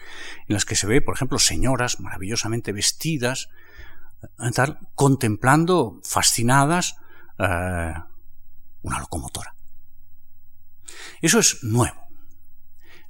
en 0.48 0.56
las 0.56 0.66
que 0.66 0.76
se 0.76 0.88
ve, 0.88 1.02
por 1.02 1.16
ejemplo, 1.16 1.38
señoras 1.38 2.00
maravillosamente 2.00 2.72
vestidas, 2.72 3.50
eh, 4.24 4.76
contemplando, 4.96 6.02
fascinadas, 6.04 6.96
eh, 7.38 7.94
una 8.82 9.00
locomotora. 9.00 9.56
Eso 11.22 11.40
es 11.40 11.64
nuevo. 11.64 12.07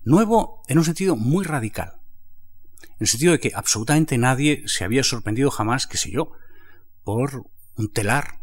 Nuevo 0.08 0.64
en 0.70 0.78
un 0.78 0.86
sentido 0.86 1.18
muy 1.18 1.44
radical. 1.44 2.00
En 2.82 2.96
el 3.02 3.08
sentido 3.08 3.34
de 3.34 3.42
que 3.42 3.52
absolutamente 3.54 4.18
nadie 4.18 4.64
se 4.66 4.86
había 4.86 5.04
sorprendido 5.04 5.52
jamás, 5.52 5.86
qué 5.86 5.98
sé 5.98 6.10
yo, 6.10 6.32
por 7.04 7.52
un 7.76 7.92
telar 7.92 8.40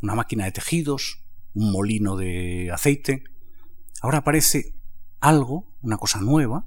una 0.00 0.14
máquina 0.14 0.44
de 0.44 0.52
tejidos, 0.52 1.24
un 1.52 1.72
molino 1.72 2.16
de 2.16 2.70
aceite. 2.72 3.24
Ahora 4.00 4.18
aparece 4.18 4.76
algo, 5.18 5.74
una 5.82 5.96
cosa 5.96 6.20
nueva, 6.20 6.64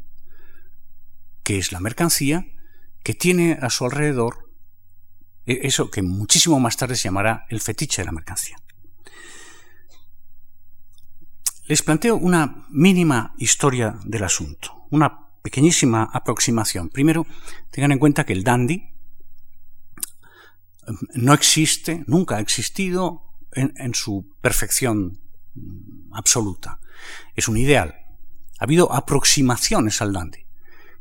que 1.43 1.57
es 1.57 1.71
la 1.71 1.79
mercancía, 1.79 2.45
que 3.01 3.13
tiene 3.13 3.57
a 3.61 3.69
su 3.69 3.85
alrededor 3.85 4.51
e-, 5.45 5.65
eso 5.67 5.89
que 5.89 6.01
muchísimo 6.01 6.59
más 6.59 6.75
tarde 6.75 6.97
se 6.97 7.03
llamará 7.03 7.45
el 7.47 7.61
fetiche 7.61 8.01
de 8.01 8.07
la 8.07 8.11
mercancía. 8.11 8.57
Les 11.65 11.81
planteo 11.81 12.17
una 12.17 12.65
mínima 12.69 13.33
historia 13.37 13.97
del 14.03 14.25
asunto, 14.25 14.85
una 14.89 15.29
pequeñísima 15.41 16.03
aproximación. 16.03 16.89
Primero, 16.89 17.25
tengan 17.71 17.93
en 17.93 17.99
cuenta 17.99 18.25
que 18.25 18.33
el 18.33 18.43
dandy 18.43 18.89
no 21.13 21.33
existe, 21.33 22.03
nunca 22.05 22.35
ha 22.35 22.39
existido 22.41 23.23
en, 23.53 23.93
su 23.93 24.35
perfección 24.41 25.21
absoluta. 26.11 26.79
Es 27.33 27.47
un 27.47 27.55
ideal. 27.55 27.95
Ha 28.59 28.65
habido 28.65 28.91
aproximaciones 28.91 30.01
al 30.01 30.11
dandy, 30.11 30.45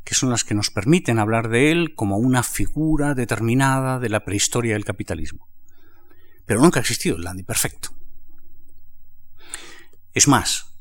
que 0.05 0.15
son 0.15 0.29
las 0.29 0.45
que 0.45 0.53
nos 0.53 0.69
permiten 0.69 1.19
hablar 1.19 1.49
de 1.49 1.71
él 1.71 1.93
como 1.93 2.17
una 2.17 2.41
figura 2.41 3.15
determinada 3.15 3.99
de 3.99 4.07
la 4.07 4.23
prehistoria 4.23 4.75
del 4.75 4.85
capitalismo. 4.85 5.49
Pero 6.45 6.61
nunca 6.61 6.79
ha 6.79 6.81
existido 6.81 7.17
el 7.17 7.23
dandy 7.23 7.43
perfecto. 7.43 7.89
Es 10.13 10.27
más, 10.27 10.75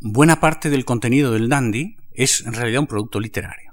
buena 0.00 0.38
parte 0.38 0.68
del 0.68 0.84
contenido 0.84 1.32
del 1.32 1.48
dandy 1.48 1.96
es 2.12 2.42
en 2.42 2.52
realidad 2.52 2.80
un 2.80 2.86
producto 2.86 3.18
literario. 3.18 3.72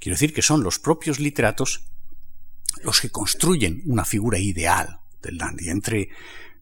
Quiero 0.00 0.14
decir 0.14 0.34
que 0.34 0.42
son 0.42 0.62
los 0.62 0.78
propios 0.78 1.20
literatos 1.20 1.86
los 2.82 3.00
que 3.00 3.10
construyen 3.10 3.82
una 3.86 4.04
figura 4.04 4.38
ideal 4.38 5.00
del 5.22 5.38
dandy. 5.38 5.68
Entre 5.70 6.10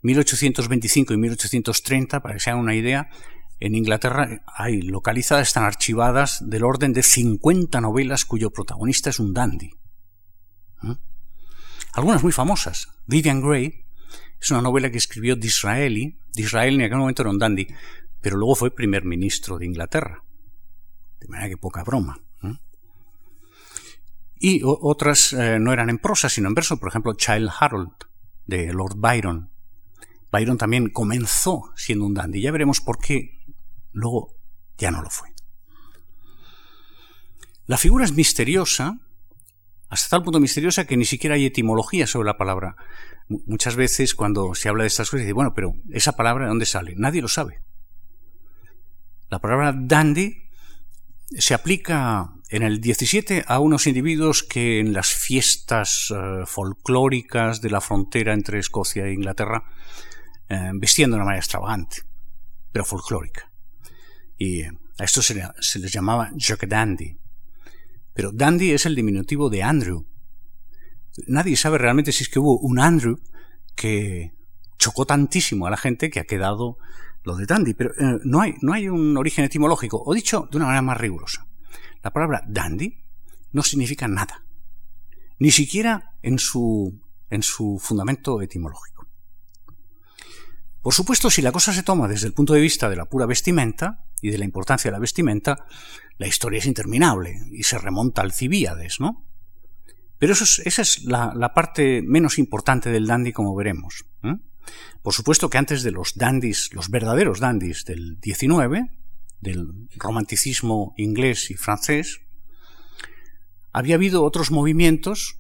1825 0.03 1.15
y 1.15 1.17
1830, 1.17 2.21
para 2.21 2.35
que 2.35 2.41
se 2.41 2.51
hagan 2.51 2.63
una 2.63 2.75
idea, 2.75 3.09
en 3.61 3.75
Inglaterra 3.75 4.45
hay 4.47 4.83
localizadas, 4.83 5.49
están 5.49 5.65
archivadas 5.65 6.49
del 6.49 6.65
orden 6.65 6.93
de 6.93 7.03
50 7.03 7.81
novelas 7.81 8.27
cuyo 8.27 8.51
protagonista 8.51 9.11
es 9.11 9.19
un 9.19 9.33
dandy. 9.33 9.71
Algunas 11.93 12.23
muy 12.23 12.33
famosas. 12.33 12.89
Vivian 13.07 13.41
Gray 13.41 13.84
es 14.45 14.51
una 14.51 14.61
novela 14.61 14.91
que 14.91 14.99
escribió 14.99 15.37
Disraeli. 15.37 16.19
Disraeli 16.35 16.77
en 16.77 16.83
aquel 16.83 16.99
momento 16.99 17.23
era 17.23 17.31
un 17.31 17.39
dandy, 17.39 17.67
pero 18.21 18.37
luego 18.37 18.55
fue 18.55 18.71
primer 18.71 19.05
ministro 19.05 19.59
de 19.59 19.65
Inglaterra. 19.65 20.23
De 21.19 21.29
manera 21.29 21.49
que 21.49 21.57
poca 21.57 21.83
broma. 21.83 22.21
Y 24.39 24.61
otras 24.63 25.33
eh, 25.33 25.59
no 25.59 25.73
eran 25.73 25.89
en 25.89 25.97
prosa, 25.97 26.29
sino 26.29 26.49
en 26.49 26.55
verso. 26.55 26.77
Por 26.79 26.91
ejemplo, 26.91 27.15
Child 27.15 27.51
Harold 27.59 27.93
de 28.45 28.75
Lord 28.75 28.97
Byron. 28.97 29.51
Byron 30.31 30.59
también 30.59 30.91
comenzó 30.91 31.73
siendo 31.77 32.05
un 32.05 32.13
dandy. 32.13 32.43
Ya 32.43 32.53
veremos 32.53 32.83
por 32.83 32.99
qué 32.99 33.41
luego 33.93 34.37
ya 34.77 34.91
no 34.91 35.01
lo 35.01 35.09
fue. 35.09 35.33
La 37.65 37.79
figura 37.79 38.05
es 38.05 38.13
misteriosa, 38.13 38.99
hasta 39.89 40.11
tal 40.11 40.23
punto 40.23 40.39
misteriosa 40.41 40.87
que 40.87 40.99
ni 40.99 41.07
siquiera 41.07 41.37
hay 41.37 41.47
etimología 41.47 42.07
sobre 42.07 42.27
la 42.27 42.37
palabra. 42.37 42.77
Muchas 43.29 43.77
veces 43.77 44.15
cuando 44.15 44.55
se 44.55 44.69
habla 44.69 44.85
de 44.85 44.89
estas 44.89 45.09
cosas, 45.11 45.23
dice, 45.23 45.33
bueno, 45.33 45.55
pero 45.55 45.75
esa 45.91 46.13
palabra 46.13 46.45
de 46.45 46.51
dónde 46.51 46.67
sale? 46.67 46.95
Nadie 46.97 47.23
lo 47.23 47.29
sabe. 47.29 47.63
La 49.31 49.39
palabra 49.41 49.75
dandy 49.75 50.45
se 51.31 51.55
aplica 51.55 52.35
en 52.51 52.63
el 52.63 52.81
17 52.81 53.45
a 53.47 53.59
unos 53.59 53.87
individuos 53.87 54.43
que 54.43 54.79
en 54.79 54.93
las 54.93 55.09
fiestas 55.09 56.13
eh, 56.15 56.45
folclóricas 56.47 57.61
de 57.61 57.71
la 57.71 57.81
frontera 57.81 58.33
entre 58.33 58.59
Escocia 58.59 59.07
e 59.07 59.13
Inglaterra 59.13 59.65
eh, 60.49 60.71
vestían 60.75 61.11
de 61.11 61.17
una 61.17 61.25
manera 61.25 61.41
extravagante, 61.41 62.03
pero 62.71 62.85
folclórica. 62.85 63.51
Y 64.39 64.63
a 64.63 65.05
esto 65.05 65.23
se, 65.23 65.35
les 65.35 65.93
llamaba 65.93 66.31
dandy. 66.69 67.19
Pero 68.13 68.31
dandy 68.31 68.73
es 68.73 68.87
el 68.87 68.95
diminutivo 68.95 69.51
de 69.51 69.63
Andrew. 69.63 70.07
Nadie 71.27 71.57
sabe 71.57 71.79
realmente 71.79 72.13
si 72.13 72.25
es 72.25 72.29
que 72.29 72.39
hubo 72.39 72.59
un 72.59 72.81
Andrew 72.81 73.19
que 73.75 74.35
chocó 74.79 75.07
tantísimo 75.07 75.67
a 75.67 75.71
la 75.71 75.77
gente 75.77 76.11
que 76.11 76.21
ha 76.21 76.25
quedado 76.25 76.79
lo 77.23 77.37
de 77.37 77.47
dandy, 77.47 77.75
pero 77.75 77.93
eh, 77.93 78.21
no, 78.25 78.41
hay, 78.41 78.55
no 78.61 78.73
hay 78.73 78.89
un 78.89 79.17
origen 79.17 79.45
etimológico, 79.45 80.03
o 80.05 80.15
dicho 80.15 80.49
de 80.51 80.57
una 80.59 80.67
manera 80.67 80.83
más 80.83 80.99
rigurosa. 80.99 81.47
La 82.03 82.13
palabra 82.13 82.43
dandy 82.47 82.99
no 83.53 83.63
significa 83.63 84.07
nada, 84.09 84.45
ni 85.39 85.51
siquiera 85.51 86.13
en 86.23 86.39
su, 86.39 87.01
en 87.31 87.43
su 87.43 87.79
fundamento 87.81 88.43
etimológico. 88.43 89.07
Por 90.83 90.93
supuesto, 90.93 91.31
si 91.31 91.41
la 91.41 91.51
cosa 91.51 91.73
se 91.73 91.83
toma 91.83 92.09
desde 92.09 92.27
el 92.27 92.35
punto 92.35 92.53
de 92.53 92.61
vista 92.61 92.91
de 92.91 92.97
la 92.97 93.07
pura 93.07 93.25
vestimenta 93.25 94.05
y 94.21 94.31
de 94.31 94.37
la 94.37 94.45
importancia 94.45 94.91
de 94.91 94.93
la 94.93 95.01
vestimenta, 95.01 95.65
la 96.19 96.27
historia 96.27 96.59
es 96.59 96.67
interminable 96.67 97.41
y 97.53 97.63
se 97.63 97.79
remonta 97.79 98.21
al 98.21 98.33
Cibíades, 98.33 99.01
¿no? 99.01 99.25
Pero 100.19 100.33
eso 100.33 100.45
esa 100.65 100.83
es 100.83 101.05
la, 101.05 101.53
parte 101.55 102.03
menos 102.03 102.39
importante 102.39 102.91
del 102.91 103.07
dandy, 103.07 103.33
como 103.33 103.55
veremos. 103.55 104.05
Por 105.03 105.13
supuesto 105.13 105.51
que 105.51 105.59
antes 105.59 105.83
de 105.83 105.91
los 105.91 106.15
dandys, 106.15 106.73
los 106.73 106.89
verdaderos 106.89 107.41
dandys 107.41 107.85
del 107.85 108.19
XIX, 108.23 108.91
del 109.41 109.89
romanticismo 109.97 110.95
inglés 110.97 111.51
y 111.51 111.55
francés, 111.55 112.21
había 113.73 113.97
habido 113.97 114.25
otros 114.25 114.51
movimientos, 114.51 115.39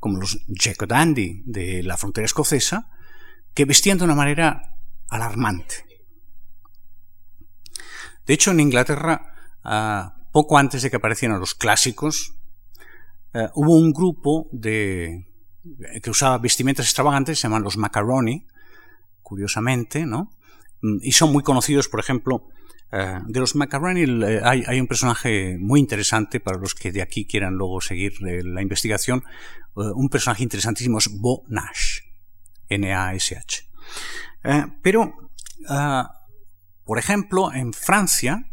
como 0.00 0.18
los 0.18 0.44
Jack 0.48 0.86
Dandy 0.86 1.42
de 1.46 1.82
la 1.82 1.96
frontera 1.96 2.26
escocesa, 2.26 2.90
que 3.54 3.64
vestían 3.64 3.96
de 3.96 4.04
una 4.04 4.14
manera 4.14 4.76
alarmante. 5.08 5.86
De 8.26 8.34
hecho, 8.34 8.50
en 8.50 8.60
Inglaterra, 8.60 9.34
ah, 9.62 10.16
poco 10.32 10.58
antes 10.58 10.82
de 10.82 10.90
que 10.90 10.96
aparecieran 10.96 11.40
los 11.40 11.54
clásicos, 11.54 12.35
eh, 13.36 13.50
hubo 13.54 13.76
un 13.76 13.92
grupo 13.92 14.48
de, 14.50 15.26
que 16.02 16.08
usaba 16.08 16.38
vestimentas 16.38 16.86
extravagantes, 16.86 17.38
se 17.38 17.42
llaman 17.42 17.62
los 17.62 17.76
macaroni, 17.76 18.46
curiosamente, 19.20 20.06
¿no? 20.06 20.30
Mm, 20.80 21.00
y 21.02 21.12
son 21.12 21.32
muy 21.32 21.42
conocidos, 21.42 21.88
por 21.88 22.00
ejemplo, 22.00 22.48
eh, 22.92 23.18
de 23.26 23.40
los 23.40 23.54
macaroni 23.54 24.04
eh, 24.24 24.40
hay, 24.42 24.80
un 24.80 24.86
personaje 24.86 25.58
muy 25.58 25.80
interesante 25.80 26.40
para 26.40 26.56
los 26.56 26.74
que 26.74 26.92
de 26.92 27.02
aquí 27.02 27.26
quieran 27.26 27.54
luego 27.54 27.82
seguir 27.82 28.14
la 28.22 28.62
investigación. 28.62 29.22
un 29.74 30.08
personaje 30.08 30.42
interesantísimo 30.42 30.96
es 30.96 31.10
Bo 31.20 31.44
Nash, 31.48 32.00
N-A-S-H. 32.70 33.64
pero, 34.82 35.12
por 36.84 36.98
ejemplo, 36.98 37.52
en 37.52 37.74
Francia, 37.74 38.48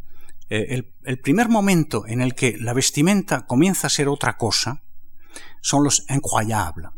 el, 0.54 0.94
el, 1.04 1.20
primer 1.20 1.50
momento 1.50 2.06
en 2.08 2.22
el 2.22 2.36
que 2.36 2.58
la 2.58 2.74
vestimenta 2.74 3.46
comienza 3.46 3.88
a 3.88 3.90
ser 3.90 4.08
otra 4.08 4.38
cosa 4.38 4.84
son 5.62 5.84
los 5.84 6.06
incroyables. 6.10 6.92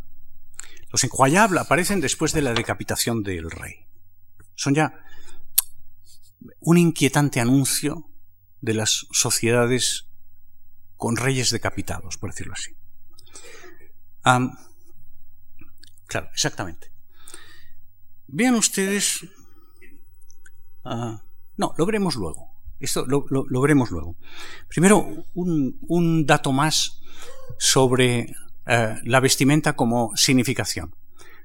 Los 0.91 1.03
incroyables 1.03 1.61
aparecen 1.61 2.01
después 2.01 2.33
de 2.33 2.41
la 2.41 2.53
decapitación 2.53 3.21
del 3.23 3.51
rey. 3.51 3.85
Son 4.55 4.73
ya 4.73 4.93
un 6.59 6.77
inquietante 6.77 7.39
anuncio 7.39 8.09
de 8.61 8.73
las 8.73 9.07
sociedades 9.11 10.07
con 10.97 11.17
reyes 11.17 11.51
decapitados, 11.51 12.17
por 12.17 12.31
decirlo 12.31 12.53
así. 12.53 12.75
claro, 16.07 16.29
exactamente. 16.33 16.91
Vean 18.27 18.55
ustedes. 18.55 19.19
Ah, 20.83 21.23
no, 21.57 21.73
lo 21.77 21.85
veremos 21.85 22.15
luego. 22.15 22.54
Esto 22.79 23.05
lo, 23.05 23.61
veremos 23.61 23.89
luego. 23.91 24.15
Primero, 24.67 25.25
un, 25.33 26.25
dato 26.25 26.51
más 26.51 26.99
sobre 27.57 28.33
eh, 28.65 28.95
la 29.03 29.19
vestimenta 29.19 29.73
como 29.73 30.11
significación. 30.15 30.93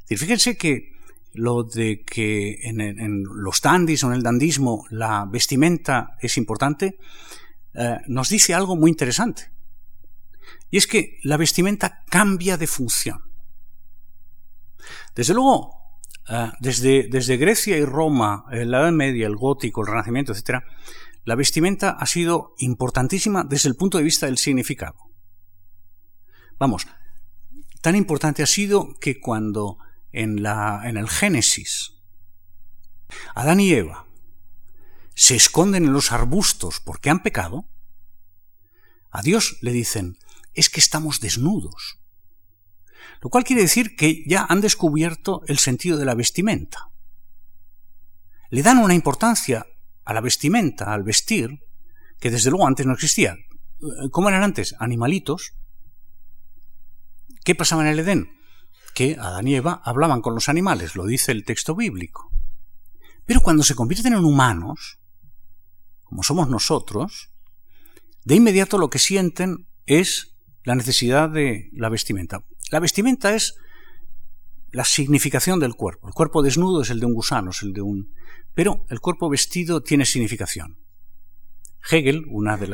fíjense 0.06 0.56
que 0.56 0.96
lo 1.32 1.62
de 1.62 2.02
que 2.02 2.58
en, 2.62 3.22
los 3.22 3.60
dandis 3.60 4.02
o 4.02 4.08
en 4.08 4.14
el 4.14 4.22
dandismo 4.22 4.86
la 4.90 5.26
vestimenta 5.30 6.16
es 6.20 6.36
importante, 6.36 6.98
eh, 7.74 7.98
nos 8.08 8.28
dice 8.28 8.54
algo 8.54 8.74
muy 8.74 8.90
interesante. 8.90 9.50
Y 10.70 10.78
es 10.78 10.86
que 10.86 11.18
la 11.22 11.36
vestimenta 11.36 12.02
cambia 12.08 12.56
de 12.56 12.66
función. 12.66 13.22
Desde 15.14 15.34
luego, 15.34 15.74
eh, 16.28 16.50
desde, 16.60 17.08
desde, 17.08 17.36
Grecia 17.36 17.76
y 17.76 17.84
Roma, 17.84 18.44
la 18.50 18.80
Edad 18.80 18.92
Media, 18.92 19.26
el 19.26 19.36
Gótico, 19.36 19.82
el 19.82 19.88
Renacimiento, 19.88 20.32
etc., 20.32 20.62
la 21.24 21.34
vestimenta 21.34 21.90
ha 21.90 22.06
sido 22.06 22.54
importantísima 22.58 23.44
desde 23.44 23.68
el 23.68 23.76
punto 23.76 23.98
de 23.98 24.04
vista 24.04 24.26
del 24.26 24.38
significado. 24.38 24.96
Vamos, 26.58 26.86
tan 27.80 27.96
importante 27.96 28.42
ha 28.42 28.46
sido 28.46 28.94
que 29.00 29.20
cuando 29.20 29.78
en, 30.12 30.42
la, 30.42 30.82
en 30.84 30.96
el 30.96 31.08
Génesis 31.08 32.00
Adán 33.34 33.60
y 33.60 33.72
Eva 33.72 34.06
se 35.14 35.36
esconden 35.36 35.84
en 35.84 35.92
los 35.92 36.12
arbustos 36.12 36.80
porque 36.80 37.10
han 37.10 37.22
pecado, 37.22 37.68
a 39.10 39.22
Dios 39.22 39.58
le 39.60 39.72
dicen, 39.72 40.18
es 40.54 40.70
que 40.70 40.80
estamos 40.80 41.20
desnudos. 41.20 41.98
Lo 43.20 43.28
cual 43.28 43.44
quiere 43.44 43.62
decir 43.62 43.96
que 43.96 44.24
ya 44.26 44.46
han 44.48 44.60
descubierto 44.60 45.42
el 45.46 45.58
sentido 45.58 45.98
de 45.98 46.06
la 46.06 46.14
vestimenta. 46.14 46.90
Le 48.48 48.62
dan 48.62 48.78
una 48.78 48.94
importancia 48.94 49.66
a 50.10 50.12
la 50.12 50.20
vestimenta, 50.20 50.92
al 50.92 51.04
vestir, 51.04 51.60
que 52.18 52.32
desde 52.32 52.50
luego 52.50 52.66
antes 52.66 52.84
no 52.84 52.94
existía. 52.94 53.36
¿Cómo 54.10 54.28
eran 54.28 54.42
antes? 54.42 54.74
Animalitos. 54.80 55.52
¿Qué 57.44 57.54
pasaba 57.54 57.82
en 57.82 57.92
el 57.92 58.00
Edén? 58.00 58.28
Que 58.92 59.16
Adán 59.20 59.46
y 59.46 59.54
Eva 59.54 59.80
hablaban 59.84 60.20
con 60.20 60.34
los 60.34 60.48
animales, 60.48 60.96
lo 60.96 61.06
dice 61.06 61.30
el 61.30 61.44
texto 61.44 61.76
bíblico. 61.76 62.32
Pero 63.24 63.40
cuando 63.40 63.62
se 63.62 63.76
convierten 63.76 64.14
en 64.14 64.24
humanos, 64.24 64.98
como 66.02 66.24
somos 66.24 66.48
nosotros, 66.48 67.30
de 68.24 68.34
inmediato 68.34 68.78
lo 68.78 68.90
que 68.90 68.98
sienten 68.98 69.68
es 69.86 70.34
la 70.64 70.74
necesidad 70.74 71.30
de 71.30 71.70
la 71.72 71.88
vestimenta. 71.88 72.42
La 72.72 72.80
vestimenta 72.80 73.32
es 73.36 73.54
la 74.72 74.84
significación 74.84 75.60
del 75.60 75.76
cuerpo. 75.76 76.08
El 76.08 76.14
cuerpo 76.14 76.42
desnudo 76.42 76.82
es 76.82 76.90
el 76.90 76.98
de 76.98 77.06
un 77.06 77.14
gusano, 77.14 77.52
es 77.52 77.62
el 77.62 77.72
de 77.72 77.82
un 77.82 78.12
pero 78.54 78.84
el 78.88 79.00
cuerpo 79.00 79.28
vestido 79.28 79.82
tiene 79.82 80.04
significación. 80.04 80.78
Hegel, 81.90 82.24
uno 82.28 82.56
de, 82.56 82.66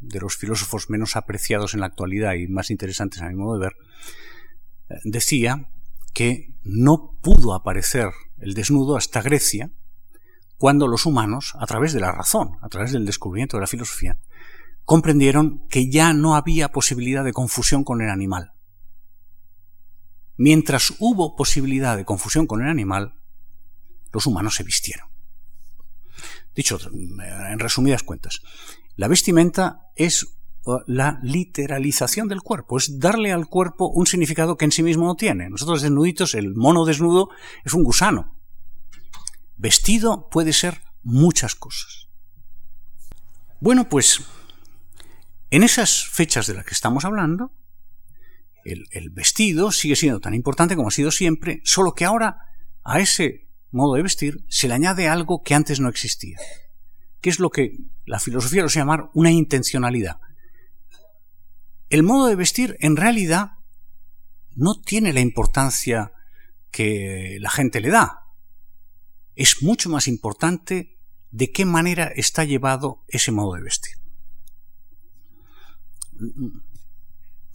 de 0.00 0.20
los 0.20 0.36
filósofos 0.36 0.88
menos 0.88 1.16
apreciados 1.16 1.74
en 1.74 1.80
la 1.80 1.86
actualidad 1.86 2.34
y 2.34 2.48
más 2.48 2.70
interesantes 2.70 3.20
a 3.20 3.28
mi 3.28 3.34
modo 3.34 3.58
de 3.58 3.66
ver, 3.66 3.76
eh, 4.88 4.94
decía 5.04 5.68
que 6.14 6.54
no 6.62 7.18
pudo 7.22 7.54
aparecer 7.54 8.10
el 8.38 8.54
desnudo 8.54 8.96
hasta 8.96 9.22
Grecia, 9.22 9.70
cuando 10.56 10.88
los 10.88 11.06
humanos, 11.06 11.54
a 11.58 11.66
través 11.66 11.92
de 11.92 12.00
la 12.00 12.12
razón, 12.12 12.58
a 12.60 12.68
través 12.68 12.92
del 12.92 13.06
descubrimiento 13.06 13.56
de 13.56 13.62
la 13.62 13.66
filosofía, 13.66 14.18
comprendieron 14.84 15.66
que 15.68 15.90
ya 15.90 16.12
no 16.12 16.34
había 16.34 16.70
posibilidad 16.70 17.24
de 17.24 17.32
confusión 17.32 17.84
con 17.84 18.02
el 18.02 18.10
animal. 18.10 18.52
Mientras 20.36 20.94
hubo 20.98 21.36
posibilidad 21.36 21.96
de 21.96 22.04
confusión 22.04 22.46
con 22.46 22.62
el 22.62 22.68
animal, 22.68 23.19
los 24.12 24.26
humanos 24.26 24.54
se 24.54 24.64
vistieron. 24.64 25.08
Dicho 26.54 26.78
en 26.92 27.58
resumidas 27.58 28.02
cuentas, 28.02 28.40
la 28.96 29.08
vestimenta 29.08 29.80
es 29.96 30.26
la 30.86 31.18
literalización 31.22 32.28
del 32.28 32.42
cuerpo, 32.42 32.76
es 32.76 32.98
darle 32.98 33.32
al 33.32 33.46
cuerpo 33.46 33.88
un 33.88 34.06
significado 34.06 34.56
que 34.56 34.66
en 34.66 34.72
sí 34.72 34.82
mismo 34.82 35.06
no 35.06 35.14
tiene. 35.14 35.48
Nosotros 35.48 35.82
desnuditos, 35.82 36.34
el 36.34 36.54
mono 36.54 36.84
desnudo 36.84 37.30
es 37.64 37.72
un 37.72 37.82
gusano. 37.82 38.36
Vestido 39.56 40.28
puede 40.30 40.52
ser 40.52 40.82
muchas 41.02 41.54
cosas. 41.54 42.08
Bueno, 43.60 43.88
pues 43.88 44.22
en 45.50 45.62
esas 45.62 46.06
fechas 46.08 46.46
de 46.46 46.54
las 46.54 46.64
que 46.64 46.74
estamos 46.74 47.04
hablando, 47.04 47.52
el, 48.64 49.10
vestido 49.10 49.72
sigue 49.72 49.96
siendo 49.96 50.20
tan 50.20 50.34
importante 50.34 50.76
como 50.76 50.88
ha 50.88 50.92
sido 50.92 51.10
siempre, 51.10 51.60
solo 51.64 51.94
que 51.94 52.04
ahora 52.04 52.38
a 52.84 53.00
ese 53.00 53.49
modo 53.70 53.94
de 53.94 54.02
vestir, 54.02 54.44
se 54.48 54.68
le 54.68 54.74
añade 54.74 55.08
algo 55.08 55.42
que 55.42 55.54
antes 55.54 55.80
no 55.80 55.88
existía, 55.88 56.38
que 57.20 57.30
es 57.30 57.38
lo 57.38 57.50
que 57.50 57.78
la 58.06 58.18
filosofía 58.18 58.62
lo 58.62 58.68
llamar 58.68 59.10
una 59.14 59.30
intencionalidad. 59.30 60.20
El 61.88 62.02
modo 62.02 62.26
de 62.26 62.36
vestir, 62.36 62.76
en 62.80 62.96
realidad, 62.96 63.52
no 64.54 64.80
tiene 64.80 65.12
la 65.12 65.20
importancia 65.20 66.12
que 66.70 67.38
la 67.40 67.50
gente 67.50 67.80
le 67.80 67.90
da. 67.90 68.26
Es 69.34 69.62
mucho 69.62 69.88
más 69.88 70.06
importante 70.06 70.96
de 71.30 71.52
qué 71.52 71.64
manera 71.64 72.06
está 72.06 72.44
llevado 72.44 73.04
ese 73.08 73.32
modo 73.32 73.54
de 73.54 73.62
vestir. 73.62 73.94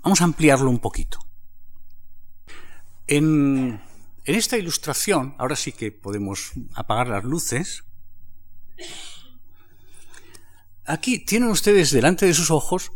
Vamos 0.04 0.22
a 0.22 0.26
ampliarlo 0.26 0.70
un 0.70 0.80
poquito. 0.80 1.20
En 3.08 3.80
en 4.26 4.36
esta 4.36 4.58
ilustración, 4.58 5.36
ahora 5.38 5.56
sí 5.56 5.72
que 5.72 5.92
podemos 5.92 6.52
apagar 6.74 7.08
las 7.08 7.24
luces, 7.24 7.84
aquí 10.86 11.24
tienen 11.24 11.50
ustedes 11.50 11.92
delante 11.92 12.26
de 12.26 12.34
sus 12.34 12.52
ojos 12.52 12.92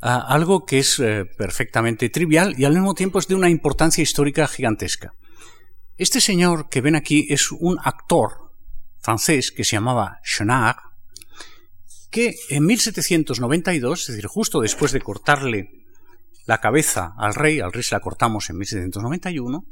algo 0.00 0.64
que 0.64 0.78
es 0.78 0.98
eh, 0.98 1.26
perfectamente 1.26 2.08
trivial 2.08 2.54
y 2.56 2.64
al 2.64 2.72
mismo 2.72 2.94
tiempo 2.94 3.18
es 3.18 3.28
de 3.28 3.34
una 3.34 3.50
importancia 3.50 4.02
histórica 4.02 4.48
gigantesca. 4.48 5.14
Este 5.98 6.22
señor 6.22 6.70
que 6.70 6.80
ven 6.80 6.96
aquí 6.96 7.26
es 7.28 7.52
un 7.52 7.78
actor 7.82 8.54
francés 9.00 9.52
que 9.52 9.64
se 9.64 9.76
llamaba 9.76 10.20
Chenard, 10.24 10.78
que 12.10 12.34
en 12.48 12.64
1792, 12.64 14.00
es 14.00 14.06
decir, 14.06 14.26
justo 14.26 14.60
después 14.60 14.92
de 14.92 15.02
cortarle 15.02 15.84
la 16.46 16.58
cabeza 16.58 17.12
al 17.18 17.34
rey, 17.34 17.60
al 17.60 17.72
rey 17.72 17.82
se 17.82 17.94
la 17.94 18.00
cortamos 18.00 18.48
en 18.48 18.56
1791, 18.56 19.64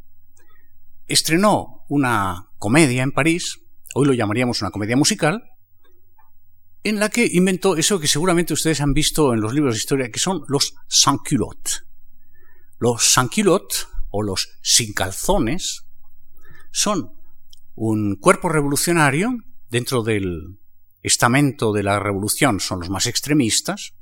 estrenó 1.09 1.85
una 1.89 2.51
comedia 2.59 3.03
en 3.03 3.13
París, 3.13 3.61
hoy 3.95 4.07
lo 4.07 4.13
llamaríamos 4.13 4.61
una 4.61 4.71
comedia 4.71 4.97
musical, 4.97 5.43
en 6.85 7.01
la 7.01 7.09
que 7.09 7.29
inventó 7.33 7.77
eso 7.77 7.99
que 7.99 8.07
seguramente 8.07 8.53
ustedes 8.53 8.81
han 8.81 8.93
visto 8.93 9.35
en 9.35 9.41
los 9.41 9.53
libros 9.53 9.75
de 9.75 9.79
historia, 9.79 10.11
que 10.11 10.21
son 10.21 10.43
los 10.49 10.75
sans-culottes. 10.89 11.85
Los 12.79 13.03
sans-culottes, 13.05 13.89
o 14.11 14.23
los 14.23 14.49
sin 14.63 14.93
calzones, 14.93 15.85
son 16.71 17.13
un 17.75 18.17
cuerpo 18.17 18.49
revolucionario 18.49 19.31
dentro 19.71 20.03
del 20.03 20.59
estamento 21.03 21.73
de 21.73 21.83
la 21.83 21.99
revolución, 21.99 22.61
son 22.61 22.81
los 22.81 22.91
más 22.91 23.07
extremistas, 23.07 23.95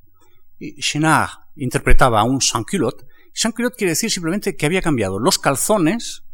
y 0.58 0.80
Chenard 0.80 1.30
interpretaba 1.54 2.20
a 2.20 2.24
un 2.24 2.40
sans-culotte. 2.40 3.06
Sans-culotte 3.32 3.76
quiere 3.76 3.92
decir 3.92 4.10
simplemente 4.10 4.56
que 4.56 4.66
había 4.66 4.82
cambiado 4.82 5.18
los 5.18 5.38
calzones 5.38 6.25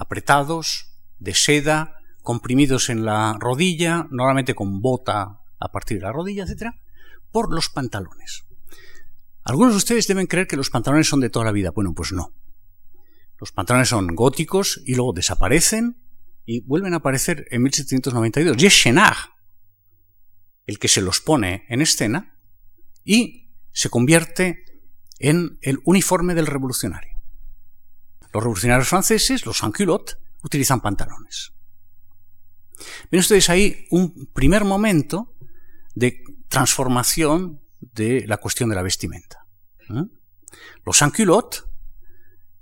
apretados, 0.00 0.86
de 1.18 1.34
seda, 1.34 1.96
comprimidos 2.22 2.88
en 2.88 3.04
la 3.04 3.36
rodilla, 3.38 4.06
normalmente 4.10 4.54
con 4.54 4.80
bota 4.80 5.40
a 5.58 5.70
partir 5.70 5.98
de 5.98 6.04
la 6.04 6.12
rodilla, 6.12 6.44
etc., 6.44 6.72
por 7.30 7.54
los 7.54 7.68
pantalones. 7.68 8.44
Algunos 9.44 9.74
de 9.74 9.78
ustedes 9.78 10.08
deben 10.08 10.26
creer 10.26 10.46
que 10.46 10.56
los 10.56 10.70
pantalones 10.70 11.06
son 11.06 11.20
de 11.20 11.30
toda 11.30 11.44
la 11.44 11.52
vida. 11.52 11.70
Bueno, 11.70 11.94
pues 11.94 12.12
no. 12.12 12.32
Los 13.38 13.52
pantalones 13.52 13.88
son 13.88 14.08
góticos 14.14 14.80
y 14.84 14.94
luego 14.94 15.12
desaparecen 15.12 16.02
y 16.46 16.60
vuelven 16.60 16.94
a 16.94 16.98
aparecer 16.98 17.46
en 17.50 17.62
1792. 17.62 18.62
Y 18.62 18.66
es 18.66 18.74
Chenard 18.74 19.16
el 20.66 20.78
que 20.78 20.88
se 20.88 21.00
los 21.02 21.20
pone 21.20 21.64
en 21.68 21.82
escena 21.82 22.38
y 23.04 23.50
se 23.72 23.90
convierte 23.90 24.64
en 25.18 25.58
el 25.62 25.80
uniforme 25.84 26.34
del 26.34 26.46
revolucionario. 26.46 27.09
Los 28.32 28.42
revolucionarios 28.42 28.88
franceses, 28.88 29.44
los 29.46 29.58
sans-culottes, 29.58 30.18
utilizan 30.42 30.80
pantalones. 30.80 31.52
Ven 33.10 33.20
ustedes 33.20 33.50
ahí 33.50 33.86
un 33.90 34.30
primer 34.32 34.64
momento 34.64 35.34
de 35.94 36.22
transformación 36.48 37.60
de 37.80 38.26
la 38.26 38.38
cuestión 38.38 38.68
de 38.68 38.76
la 38.76 38.82
vestimenta. 38.82 39.46
Los 40.84 40.98
sans-culottes 40.98 41.64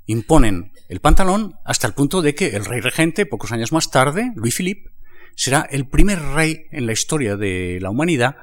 imponen 0.06 0.72
el 0.88 1.00
pantalón 1.00 1.58
hasta 1.64 1.86
el 1.86 1.94
punto 1.94 2.22
de 2.22 2.34
que 2.34 2.56
el 2.56 2.64
rey 2.64 2.80
regente, 2.80 3.26
pocos 3.26 3.52
años 3.52 3.72
más 3.72 3.90
tarde, 3.90 4.32
Louis 4.36 4.54
Philippe, 4.54 4.90
será 5.36 5.68
el 5.70 5.88
primer 5.88 6.20
rey 6.20 6.66
en 6.72 6.86
la 6.86 6.92
historia 6.92 7.36
de 7.36 7.78
la 7.80 7.90
humanidad 7.90 8.36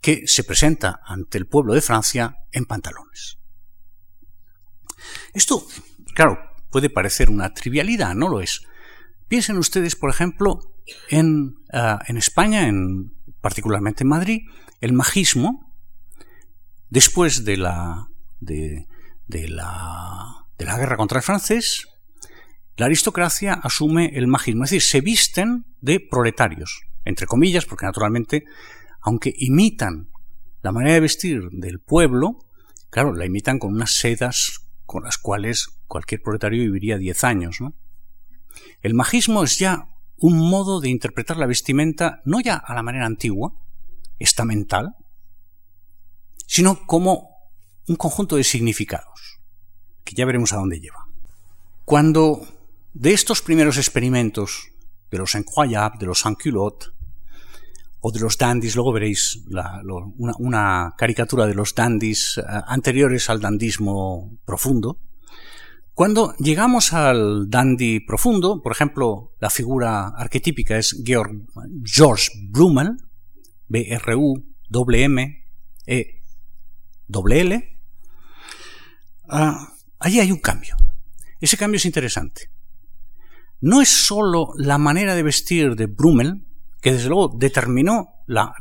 que 0.00 0.26
se 0.26 0.42
presenta 0.42 1.00
ante 1.04 1.38
el 1.38 1.46
pueblo 1.46 1.74
de 1.74 1.80
Francia 1.80 2.36
en 2.50 2.66
pantalones. 2.66 3.38
Esto, 5.32 5.64
claro, 6.14 6.38
puede 6.72 6.90
parecer 6.90 7.30
una 7.30 7.52
trivialidad, 7.52 8.14
no 8.14 8.28
lo 8.28 8.40
es. 8.40 8.62
Piensen 9.28 9.58
ustedes, 9.58 9.94
por 9.94 10.10
ejemplo, 10.10 10.58
en, 11.08 11.56
ah, 11.72 12.00
en 12.08 12.16
España, 12.16 12.66
en, 12.66 13.12
particularmente 13.40 14.02
en 14.02 14.08
Madrid, 14.08 14.40
el 14.80 14.92
magismo, 14.92 15.72
después 16.88 17.44
de 17.44 17.58
la, 17.58 18.08
de, 18.40 18.88
de 19.28 19.48
la, 19.48 20.46
de 20.58 20.64
la 20.64 20.78
guerra 20.78 20.96
contra 20.96 21.18
el 21.18 21.24
francés, 21.24 21.86
la 22.76 22.86
aristocracia 22.86 23.52
asume 23.52 24.12
el 24.14 24.26
magismo, 24.26 24.64
es 24.64 24.70
decir, 24.70 24.82
se 24.82 25.00
visten 25.02 25.66
de 25.80 26.00
proletarios, 26.00 26.82
entre 27.04 27.26
comillas, 27.26 27.66
porque 27.66 27.86
naturalmente, 27.86 28.44
aunque 29.02 29.32
imitan 29.36 30.08
la 30.62 30.72
manera 30.72 30.94
de 30.94 31.00
vestir 31.00 31.50
del 31.50 31.80
pueblo, 31.80 32.38
claro, 32.90 33.12
la 33.14 33.26
imitan 33.26 33.58
con 33.58 33.74
unas 33.74 33.92
sedas 33.94 34.62
con 34.86 35.04
las 35.04 35.18
cuales 35.18 35.68
cualquier 35.86 36.22
proletario 36.22 36.62
viviría 36.62 36.98
diez 36.98 37.24
años. 37.24 37.60
¿no? 37.60 37.74
El 38.82 38.94
magismo 38.94 39.44
es 39.44 39.58
ya 39.58 39.88
un 40.16 40.38
modo 40.38 40.80
de 40.80 40.88
interpretar 40.88 41.36
la 41.36 41.46
vestimenta 41.46 42.20
no 42.24 42.40
ya 42.40 42.56
a 42.56 42.74
la 42.74 42.82
manera 42.82 43.06
antigua, 43.06 43.54
estamental, 44.18 44.94
sino 46.46 46.86
como 46.86 47.30
un 47.88 47.96
conjunto 47.96 48.36
de 48.36 48.44
significados, 48.44 49.40
que 50.04 50.14
ya 50.14 50.24
veremos 50.24 50.52
a 50.52 50.56
dónde 50.56 50.80
lleva. 50.80 51.06
Cuando 51.84 52.46
de 52.92 53.12
estos 53.12 53.42
primeros 53.42 53.76
experimentos, 53.78 54.68
de 55.10 55.18
los 55.18 55.34
incroyables, 55.34 55.98
de 55.98 56.06
los 56.06 56.20
sans-culottes, 56.20 56.92
o 58.04 58.10
de 58.10 58.18
los 58.18 58.36
dandies, 58.36 58.74
luego 58.74 58.92
veréis 58.92 59.44
una, 60.38 60.92
caricatura 60.98 61.46
de 61.46 61.54
los 61.54 61.72
dandies 61.72 62.36
eh, 62.36 62.42
anteriores 62.66 63.30
al 63.30 63.40
dandismo 63.40 64.38
profundo. 64.44 64.98
Cuando 65.94 66.34
llegamos 66.38 66.92
al 66.92 67.48
dandy 67.48 68.00
profundo, 68.00 68.60
por 68.60 68.72
ejemplo, 68.72 69.34
la 69.38 69.50
figura 69.50 70.08
arquetípica 70.08 70.76
es 70.78 71.00
Georg, 71.04 71.46
George 71.84 72.28
Brummel, 72.50 72.96
B-R-U-M-M-E-L, 73.68 74.08
ah, 79.28 79.68
allí 80.00 80.18
hay 80.18 80.32
un 80.32 80.40
cambio. 80.40 80.76
Ese 81.40 81.56
cambio 81.56 81.76
es 81.76 81.84
interesante. 81.84 82.50
No 83.60 83.80
es 83.80 83.90
sólo 83.90 84.54
la 84.56 84.78
manera 84.78 85.14
de 85.14 85.22
vestir 85.22 85.76
de 85.76 85.86
Brummel, 85.86 86.48
que 86.82 86.92
desde 86.92 87.08
luego 87.08 87.32
determinó 87.38 88.08
la, 88.26 88.54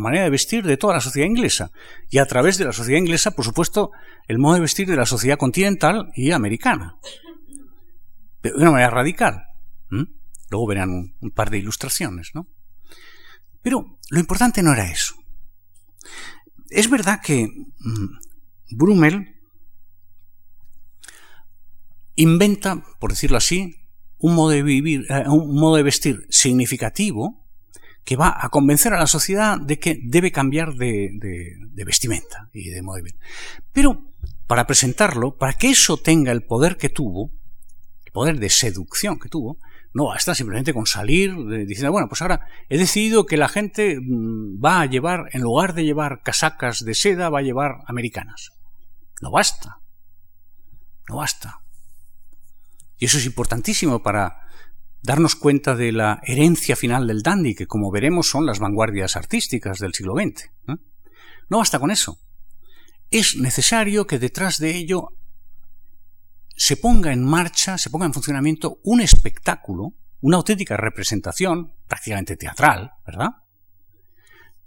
manera 0.00 0.24
de 0.24 0.30
vestir 0.30 0.66
de 0.66 0.76
toda 0.76 0.94
la 0.94 1.00
sociedad 1.00 1.28
inglesa. 1.28 1.70
Y 2.10 2.18
a 2.18 2.26
través 2.26 2.58
de 2.58 2.64
la 2.64 2.72
sociedad 2.72 2.98
inglesa, 2.98 3.30
por 3.30 3.44
supuesto, 3.44 3.92
el 4.26 4.40
modo 4.40 4.54
de 4.54 4.62
vestir 4.62 4.88
de 4.88 4.96
la 4.96 5.06
sociedad 5.06 5.38
continental 5.38 6.10
y 6.16 6.32
americana. 6.32 6.96
de 8.42 8.52
una 8.52 8.72
manera 8.72 8.90
radical. 8.90 9.46
Luego 10.50 10.66
verán 10.66 10.90
un, 10.90 11.30
par 11.30 11.50
de 11.50 11.58
ilustraciones, 11.58 12.32
¿no? 12.34 12.48
Pero 13.62 13.96
lo 14.10 14.18
importante 14.18 14.62
no 14.62 14.72
era 14.72 14.90
eso. 14.90 15.14
Es 16.68 16.90
verdad 16.90 17.20
que 17.22 17.46
mm, 17.46 18.76
Brummel 18.76 19.36
inventa, 22.16 22.84
por 22.98 23.12
decirlo 23.12 23.36
así, 23.36 23.76
un 24.18 24.34
modo 24.34 24.50
de 24.50 24.62
vivir, 24.64 25.06
eh, 25.08 25.24
un 25.28 25.54
modo 25.54 25.76
de 25.76 25.84
vestir 25.84 26.26
significativo 26.28 27.41
que 28.04 28.16
va 28.16 28.36
a 28.36 28.48
convencer 28.48 28.92
a 28.92 28.98
la 28.98 29.06
sociedad 29.06 29.60
de 29.60 29.78
que 29.78 30.00
debe 30.02 30.32
cambiar 30.32 30.74
de, 30.74 31.10
vestimenta 31.86 32.48
y 32.52 32.70
de 32.70 32.82
vivir. 32.82 33.16
Pero 33.72 34.12
para 34.46 34.66
presentarlo, 34.66 35.36
para 35.36 35.54
que 35.54 35.70
eso 35.70 35.96
tenga 35.96 36.32
el 36.32 36.42
poder 36.42 36.76
que 36.76 36.88
tuvo, 36.88 37.30
el 38.04 38.12
poder 38.12 38.38
de 38.38 38.50
seducción 38.50 39.18
que 39.18 39.28
tuvo, 39.28 39.58
no 39.94 40.06
basta 40.06 40.34
simplemente 40.34 40.72
con 40.72 40.86
salir 40.86 41.34
diciendo, 41.66 41.92
bueno, 41.92 42.08
pues 42.08 42.22
ahora 42.22 42.46
he 42.68 42.78
decidido 42.78 43.26
que 43.26 43.36
la 43.36 43.48
gente 43.48 43.98
mm, 44.00 44.62
va 44.64 44.80
a 44.80 44.86
llevar, 44.86 45.28
en 45.32 45.42
lugar 45.42 45.74
de 45.74 45.84
llevar 45.84 46.22
casacas 46.22 46.84
de 46.84 46.94
seda, 46.94 47.28
va 47.28 47.40
a 47.40 47.42
llevar 47.42 47.82
americanas. 47.86 48.50
No 49.20 49.30
basta. 49.30 49.78
No 51.08 51.16
basta. 51.16 51.60
Y 52.98 53.04
eso 53.04 53.18
es 53.18 53.26
importantísimo 53.26 54.02
para 54.02 54.41
darnos 55.02 55.34
cuenta 55.34 55.74
de 55.74 55.92
la 55.92 56.20
herencia 56.24 56.76
final 56.76 57.06
del 57.06 57.22
dandy, 57.22 57.54
que 57.54 57.66
como 57.66 57.90
veremos 57.90 58.28
son 58.28 58.46
las 58.46 58.60
vanguardias 58.60 59.16
artísticas 59.16 59.78
del 59.78 59.94
siglo 59.94 60.14
XX. 60.14 60.50
No 61.48 61.58
basta 61.58 61.78
con 61.78 61.90
eso. 61.90 62.18
Es 63.10 63.36
necesario 63.36 64.06
que 64.06 64.18
detrás 64.18 64.58
de 64.58 64.76
ello 64.76 65.08
se 66.56 66.76
ponga 66.76 67.12
en 67.12 67.24
marcha, 67.24 67.76
se 67.76 67.90
ponga 67.90 68.06
en 68.06 68.14
funcionamiento 68.14 68.78
un 68.84 69.00
espectáculo, 69.00 69.94
una 70.20 70.36
auténtica 70.36 70.76
representación, 70.76 71.74
prácticamente 71.88 72.36
teatral, 72.36 72.92
¿verdad? 73.04 73.30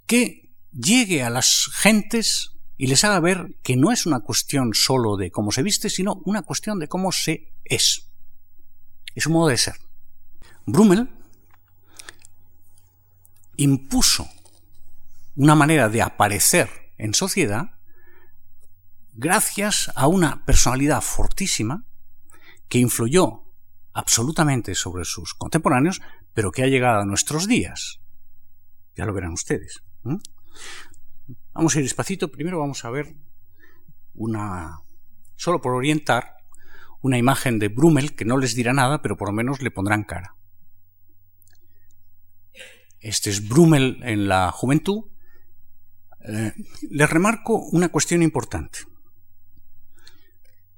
Que 0.05 0.53
llegue 0.71 1.23
a 1.23 1.29
las 1.29 1.69
gentes 1.73 2.51
y 2.77 2.87
les 2.87 3.03
haga 3.05 3.21
ver 3.21 3.57
que 3.63 3.77
no 3.77 3.91
es 3.91 4.05
una 4.05 4.19
cuestión 4.19 4.73
solo 4.73 5.15
de 5.15 5.31
cómo 5.31 5.51
se 5.51 5.63
viste, 5.63 5.89
sino 5.89 6.21
una 6.25 6.41
cuestión 6.41 6.77
de 6.79 6.89
cómo 6.89 7.13
se 7.13 7.53
es. 7.63 8.09
Es 9.15 9.27
un 9.27 9.33
modo 9.33 9.47
de 9.47 9.57
ser. 9.57 9.75
Brummel 10.65 11.09
impuso 13.55 14.27
una 15.35 15.55
manera 15.55 15.89
de 15.89 16.01
aparecer 16.01 16.69
en 16.97 17.13
sociedad 17.13 17.71
gracias 19.13 19.91
a 19.95 20.07
una 20.07 20.43
personalidad 20.45 21.01
fortísima 21.01 21.85
que 22.67 22.79
influyó 22.79 23.43
absolutamente 23.93 24.75
sobre 24.75 25.05
sus 25.05 25.33
contemporáneos, 25.33 26.01
pero 26.33 26.51
que 26.51 26.63
ha 26.63 26.67
llegado 26.67 26.99
a 26.99 27.05
nuestros 27.05 27.47
días. 27.47 27.99
Ya 28.95 29.05
lo 29.05 29.13
verán 29.13 29.33
ustedes. 29.33 29.83
Vamos 31.53 31.75
a 31.75 31.79
ir 31.79 31.85
despacito. 31.85 32.31
Primero 32.31 32.59
vamos 32.59 32.83
a 32.83 32.89
ver 32.89 33.15
una, 34.13 34.79
solo 35.35 35.61
por 35.61 35.73
orientar, 35.73 36.37
una 37.01 37.17
imagen 37.17 37.59
de 37.59 37.69
Brummel 37.69 38.15
que 38.15 38.25
no 38.25 38.37
les 38.37 38.55
dirá 38.55 38.73
nada, 38.73 39.01
pero 39.01 39.15
por 39.15 39.29
lo 39.29 39.33
menos 39.33 39.61
le 39.61 39.71
pondrán 39.71 40.03
cara. 40.03 40.35
Este 43.05 43.29
es 43.29 43.47
Brummel 43.47 43.99
en 44.01 44.27
la 44.27 44.51
juventud. 44.51 45.03
Eh, 46.27 46.53
les 46.89 47.07
remarco 47.07 47.59
una 47.71 47.89
cuestión 47.89 48.23
importante. 48.23 48.79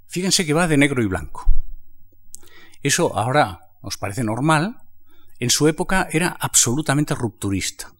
Fíjense 0.07 0.45
que 0.45 0.53
va 0.53 0.67
de 0.67 0.75
negro 0.75 1.01
y 1.01 1.05
blanco. 1.05 1.49
Eso 2.83 3.17
ahora 3.17 3.69
os 3.79 3.97
parece 3.97 4.25
normal, 4.25 4.75
en 5.39 5.49
su 5.49 5.69
época 5.69 6.09
era 6.11 6.27
absolutamente 6.27 7.15
rupturista. 7.15 7.93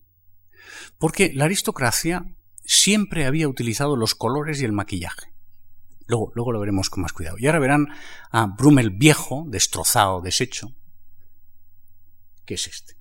Porque 0.98 1.32
la 1.34 1.46
aristocracia 1.46 2.26
siempre 2.66 3.28
había 3.28 3.48
utilizado 3.48 3.96
los 3.96 4.13
colores 4.13 4.60
y 4.60 4.66
el 4.66 4.74
maquillaje. 4.74 5.32
Luego, 6.06 6.34
luego 6.36 6.52
lo 6.52 6.60
veremos 6.60 6.90
con 6.90 7.02
más 7.02 7.13
cuidado. 7.13 7.38
Y 7.40 7.48
ahora 7.48 7.60
verán 7.60 7.88
a 8.32 8.46
Brummel 8.48 8.90
viejo, 8.90 9.46
destrozado, 9.48 10.20
deshecho. 10.20 10.76
¿Qué 12.46 12.56
es 12.56 12.68
este? 12.68 12.98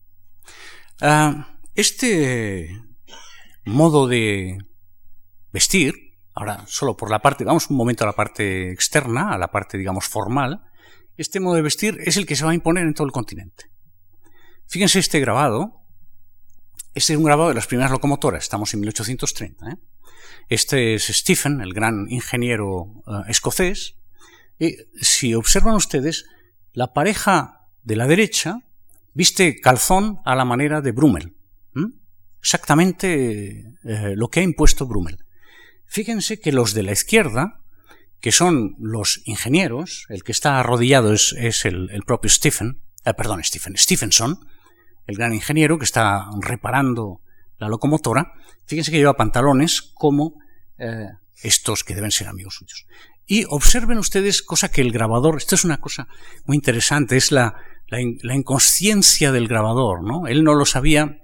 Ah, 1.01 1.59
este 1.75 2.71
modo 3.67 4.07
de 4.07 4.59
vestir, 5.53 5.95
ahora 6.35 6.65
solo 6.67 6.97
por 6.97 7.11
la 7.11 7.21
parte, 7.21 7.45
vamos 7.45 7.69
un 7.69 7.77
momento 7.77 8.05
a 8.05 8.07
la 8.07 8.15
parte 8.15 8.73
externa, 8.73 9.33
a 9.33 9.39
la 9.39 9.51
parte, 9.51 9.77
digamos, 9.77 10.07
formal, 10.07 10.63
este 11.17 11.41
modo 11.41 11.55
de 11.55 11.63
vestir 11.63 11.99
es 12.05 12.17
el 12.17 12.27
que 12.27 12.37
se 12.37 12.45
va 12.45 12.51
a 12.51 12.55
imponer 12.55 12.85
en 12.85 12.95
todo 12.95 13.07
el 13.07 13.13
continente. 13.13 13.71
Fíjense 14.67 14.99
este 14.99 15.21
grabado. 15.21 15.83
Este 16.95 17.13
es 17.13 17.19
un 17.19 17.25
grabado 17.25 17.51
de 17.51 17.55
las 17.55 17.67
primeras 17.67 17.91
locomotoras, 17.91 18.45
estamos 18.45 18.73
en 18.73 18.81
1830. 18.81 19.71
¿eh? 19.71 19.77
Este 20.49 20.95
es 20.95 21.05
Stephen, 21.05 21.61
el 21.61 21.75
gran 21.75 22.07
ingeniero 22.09 23.03
eh, 23.07 23.31
escocés. 23.31 23.97
Y 24.59 24.77
si 25.01 25.35
observan 25.35 25.75
ustedes, 25.75 26.25
la 26.73 26.95
pareja 26.95 27.69
de 27.83 27.97
la 27.97 28.07
derecha 28.07 28.66
viste 29.17 29.61
calzón 29.61 30.21
a 30.27 30.37
la 30.37 30.45
manera 30.45 30.83
de 30.83 30.93
Brummel. 30.93 31.33
Exactamente 32.39 33.75
eh, 33.83 34.15
lo 34.15 34.29
que 34.29 34.39
ha 34.39 34.43
impuesto 34.45 34.87
Brummel. 34.87 35.25
Fíjense 35.87 36.39
que 36.39 36.53
los 36.53 36.75
de 36.75 36.85
la 36.85 36.93
izquierda, 36.93 37.61
que 38.21 38.31
son 38.31 38.77
los 38.79 39.23
ingenieros, 39.25 40.07
el 40.11 40.23
que 40.23 40.31
está 40.31 40.61
arrodillado 40.61 41.13
es, 41.13 41.33
el, 41.65 42.03
propio 42.07 42.31
Stephen, 42.31 42.83
perdón, 43.17 43.43
Stephen, 43.43 43.77
Stephenson, 43.77 44.39
el 45.07 45.17
gran 45.17 45.33
ingeniero 45.33 45.79
que 45.79 45.87
está 45.87 46.27
reparando 46.41 47.21
la 47.59 47.69
locomotora, 47.69 48.33
fíjense 48.67 48.93
que 48.93 48.99
lleva 48.99 49.15
pantalones 49.17 49.83
como 49.83 50.35
eh, 50.79 51.09
estos 51.43 51.83
que 51.83 51.97
deben 51.97 52.13
ser 52.13 52.29
amigos 52.29 52.57
suyos. 52.57 52.87
Y 53.27 53.45
observen 53.49 53.99
ustedes, 53.99 54.41
cosa 54.43 54.69
que 54.69 54.83
el 54.83 54.93
grabador, 54.93 55.37
esto 55.39 55.57
es 55.57 55.65
una 55.65 55.81
cosa 55.81 56.07
muy 56.45 56.57
interesante, 56.57 57.17
es 57.17 57.33
la, 57.33 57.57
la, 57.88 58.35
inconsciencia 58.35 59.33
del 59.33 59.49
grabador, 59.49 60.03
¿no? 60.03 60.27
Él 60.27 60.44
no 60.44 60.55
lo 60.55 60.64
sabía, 60.64 61.22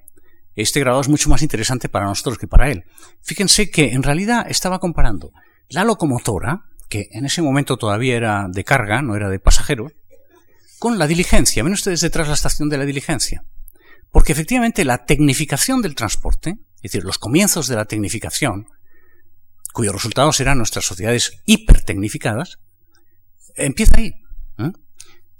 este 0.54 0.80
grabador 0.80 1.04
es 1.04 1.08
mucho 1.08 1.28
más 1.28 1.42
interesante 1.42 1.88
para 1.88 2.06
nosotros 2.06 2.38
que 2.38 2.46
para 2.46 2.70
él. 2.70 2.84
Fíjense 3.22 3.70
que 3.70 3.92
en 3.92 4.02
realidad 4.02 4.46
estaba 4.48 4.78
comparando 4.78 5.32
la 5.68 5.84
locomotora, 5.84 6.66
que 6.88 7.08
en 7.12 7.24
ese 7.24 7.42
momento 7.42 7.78
todavía 7.78 8.16
era 8.16 8.46
de 8.48 8.64
carga, 8.64 9.02
no 9.02 9.16
era 9.16 9.30
de 9.30 9.38
pasajeros, 9.38 9.92
con 10.78 10.98
la 10.98 11.06
diligencia. 11.06 11.62
Ven 11.62 11.72
ustedes 11.72 12.00
detrás 12.00 12.28
la 12.28 12.34
estación 12.34 12.68
de 12.68 12.76
la 12.76 12.84
diligencia. 12.84 13.44
Porque 14.10 14.32
efectivamente 14.32 14.84
la 14.84 15.06
tecnificación 15.06 15.80
del 15.80 15.94
transporte, 15.94 16.58
es 16.76 16.82
decir, 16.82 17.04
los 17.04 17.18
comienzos 17.18 17.66
de 17.66 17.76
la 17.76 17.86
tecnificación, 17.86 18.66
cuyos 19.72 19.94
resultados 19.94 20.36
serán 20.36 20.58
nuestras 20.58 20.84
sociedades 20.84 21.40
hipertecnificadas, 21.46 22.58
empieza 23.54 23.96
ahí. 23.98 24.12
¿eh? 24.58 24.72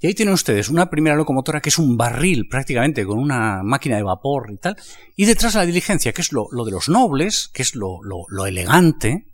Y 0.03 0.07
ahí 0.07 0.13
tienen 0.13 0.33
ustedes 0.33 0.67
una 0.67 0.89
primera 0.89 1.15
locomotora 1.15 1.61
que 1.61 1.69
es 1.69 1.77
un 1.77 1.95
barril 1.95 2.49
prácticamente 2.49 3.05
con 3.05 3.17
una 3.17 3.63
máquina 3.63 3.95
de 3.95 4.03
vapor 4.03 4.51
y 4.51 4.57
tal, 4.57 4.75
y 5.15 5.23
detrás 5.23 5.55
la 5.55 5.65
diligencia, 5.65 6.11
que 6.11 6.19
es 6.19 6.33
lo, 6.33 6.49
de 6.65 6.71
los 6.71 6.89
nobles, 6.89 7.49
que 7.53 7.61
es 7.61 7.73
lo, 7.73 8.01
elegante, 8.45 9.29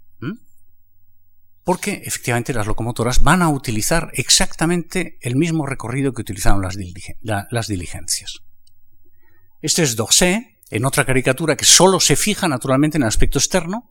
porque 1.64 2.04
efectivamente 2.06 2.54
las 2.54 2.68
locomotoras 2.68 3.24
van 3.24 3.42
a 3.42 3.50
utilizar 3.50 4.12
exactamente 4.14 5.18
el 5.22 5.36
mismo 5.38 5.66
recorrido 5.66 6.14
que 6.14 6.22
utilizaron 6.22 6.62
las 6.62 7.68
diligencias. 7.68 8.38
Este 9.64 9.82
es 9.82 9.96
Dorset, 9.96 10.60
en 10.70 10.86
otra 10.86 11.04
caricatura 11.04 11.58
que 11.58 11.66
solo 11.66 12.00
se 12.00 12.16
fija 12.16 12.48
naturalmente 12.48 13.00
en 13.00 13.02
el 13.02 13.08
aspecto 13.08 13.40
externo. 13.40 13.90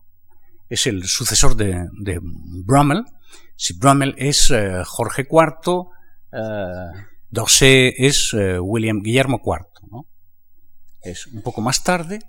Es 0.69 0.87
el 0.87 1.03
sucesor 1.09 1.57
de, 1.57 1.88
Brummel. 2.23 3.03
Si 3.57 3.77
Brummel 3.77 4.14
es 4.17 4.53
eh, 4.53 4.85
Jorge 4.85 5.27
IV, 5.29 5.97
eh, 6.33 7.01
Dorset 7.31 7.95
es 7.99 8.35
eh, 8.35 8.59
William 8.59 9.01
Guillermo 9.01 9.41
IV. 9.45 10.05
Es 11.03 11.27
un 11.27 11.43
poco 11.43 11.61
más 11.61 11.85
tarde. 11.85 12.21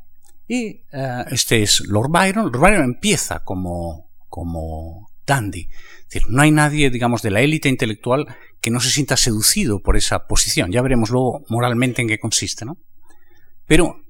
Y 0.47 0.81
este 1.29 1.61
es 1.61 1.81
Lord 1.81 2.09
Byron. 2.09 2.45
Lord 2.45 2.59
Byron 2.59 2.83
empieza 2.83 3.43
como, 3.43 4.09
como 4.27 5.11
dandy. 5.25 5.69
Es 6.09 6.09
decir, 6.09 6.29
no 6.29 6.41
hay 6.41 6.51
nadie, 6.51 6.89
digamos, 6.89 7.21
de 7.21 7.31
la 7.31 7.41
élite 7.41 7.69
intelectual 7.69 8.25
que 8.61 8.71
no 8.71 8.79
se 8.79 8.89
sienta 8.89 9.15
seducido 9.15 9.81
por 9.81 9.95
esa 9.95 10.27
posición. 10.27 10.71
Ya 10.71 10.81
veremos 10.81 11.09
luego 11.09 11.45
moralmente 11.49 12.01
en 12.01 12.07
qué 12.07 12.19
consiste, 12.19 12.65
¿no? 12.65 12.77
Pero 13.65 14.01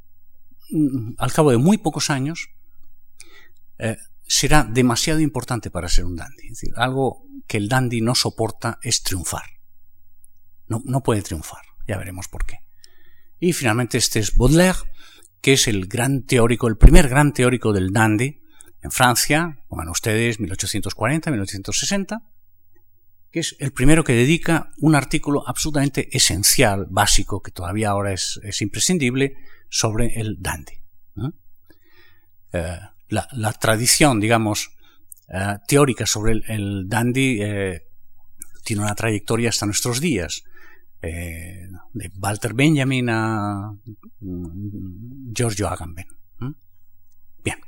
mm, 0.71 1.15
al 1.17 1.33
cabo 1.33 1.51
de 1.51 1.57
muy 1.57 1.77
pocos 1.77 2.09
años 2.09 2.49
eh, 3.77 3.97
será 4.25 4.63
demasiado 4.63 5.19
importante 5.19 5.69
para 5.69 5.89
ser 5.89 6.05
un 6.05 6.15
dandy. 6.15 6.47
Es 6.47 6.61
decir, 6.61 6.73
algo 6.77 7.23
que 7.47 7.57
el 7.57 7.67
dandy 7.67 8.01
no 8.01 8.15
soporta 8.15 8.79
es 8.81 9.03
triunfar. 9.03 9.58
No, 10.69 11.01
puede 11.01 11.21
triunfar. 11.21 11.61
Ya 11.87 11.97
veremos 11.97 12.27
por 12.27 12.45
qué. 12.45 12.59
Y 13.39 13.53
finalmente 13.53 13.97
este 13.97 14.19
es 14.19 14.35
Baudelaire, 14.35 14.77
que 15.41 15.53
es 15.53 15.67
el 15.67 15.87
gran 15.87 16.23
teórico, 16.25 16.67
el 16.67 16.77
primer 16.77 17.09
gran 17.09 17.33
teórico 17.33 17.73
del 17.73 17.91
dandy 17.91 18.41
en 18.81 18.91
Francia, 18.91 19.59
pongan 19.67 19.89
ustedes 19.89 20.39
1840-1860, 20.39 22.21
que 23.31 23.39
es 23.39 23.55
el 23.59 23.71
primero 23.71 24.03
que 24.03 24.13
dedica 24.13 24.71
un 24.77 24.95
artículo 24.95 25.47
absolutamente 25.47 26.15
esencial, 26.15 26.87
básico, 26.89 27.41
que 27.41 27.51
todavía 27.51 27.89
ahora 27.89 28.13
es, 28.13 28.39
imprescindible, 28.61 29.35
sobre 29.69 30.19
el 30.19 30.37
dandy. 30.39 30.73
Eh, 32.51 32.79
la, 33.09 33.53
tradición, 33.53 34.19
digamos, 34.19 34.71
eh, 35.27 35.57
teórica 35.67 36.05
sobre 36.05 36.41
el, 36.47 36.87
dandy 36.87 37.39
eh, 37.41 37.83
tiene 38.63 38.81
una 38.81 38.95
trayectoria 38.95 39.49
hasta 39.49 39.65
nuestros 39.65 39.99
días. 39.99 40.43
De 41.01 42.11
Walter 42.19 42.53
Benjamin 42.53 43.09
a 43.09 43.71
mm, 44.19 45.33
Giorgio 45.33 45.67
Agamben. 45.67 46.07
Bien. 47.43 47.59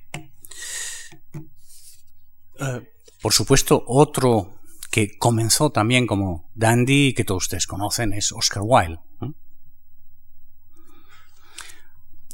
por 3.21 3.33
supuesto, 3.33 3.83
otro 3.87 4.61
que 4.91 5.17
comenzó 5.17 5.71
también 5.71 6.05
como 6.05 6.51
dandy 6.53 7.07
y 7.07 7.13
que 7.13 7.23
todos 7.23 7.43
ustedes 7.43 7.65
conocen 7.65 8.13
es 8.13 8.31
Oscar 8.33 8.63
Wilde. 8.65 8.99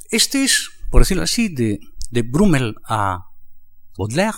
Este 0.09 0.43
es, 0.43 0.69
por 0.89 1.01
decirlo 1.01 1.23
así, 1.23 1.49
de, 1.49 1.79
de 2.09 2.21
Brummel 2.23 2.75
a 2.85 3.27
Baudelaire 3.97 4.37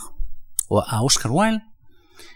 o 0.67 0.81
a 0.81 1.01
Oscar 1.01 1.31
Wilde, 1.31 1.61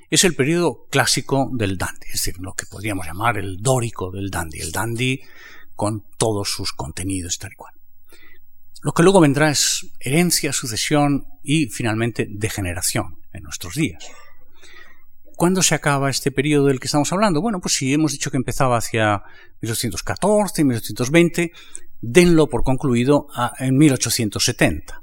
es 0.09 0.23
el 0.23 0.35
periodo 0.35 0.85
clásico 0.89 1.49
del 1.53 1.77
dandy, 1.77 2.07
es 2.07 2.13
decir, 2.13 2.35
lo 2.39 2.53
que 2.53 2.65
podríamos 2.65 3.05
llamar 3.05 3.37
el 3.37 3.57
dórico 3.57 4.11
del 4.11 4.29
dandy, 4.29 4.59
el 4.59 4.71
dandy 4.71 5.21
con 5.75 6.05
todos 6.17 6.49
sus 6.49 6.73
contenidos 6.73 7.39
tal 7.39 7.51
y 7.51 7.55
cual. 7.55 7.73
Lo 8.81 8.91
que 8.91 9.03
luego 9.03 9.21
vendrá 9.21 9.49
es 9.49 9.87
herencia, 9.99 10.51
sucesión 10.51 11.25
y 11.41 11.67
finalmente 11.67 12.27
degeneración 12.29 13.17
en 13.31 13.43
nuestros 13.43 13.75
días. 13.75 14.05
¿Cuándo 15.35 15.63
se 15.63 15.73
acaba 15.73 16.09
este 16.09 16.31
periodo 16.31 16.67
del 16.67 16.79
que 16.79 16.87
estamos 16.87 17.11
hablando? 17.11 17.41
Bueno, 17.41 17.59
pues 17.59 17.75
si 17.75 17.93
hemos 17.93 18.11
dicho 18.11 18.29
que 18.29 18.37
empezaba 18.37 18.77
hacia 18.77 19.23
1814, 19.61 20.63
1820, 20.63 21.51
denlo 22.01 22.47
por 22.47 22.63
concluido 22.63 23.27
en 23.57 23.77
1870. 23.77 25.01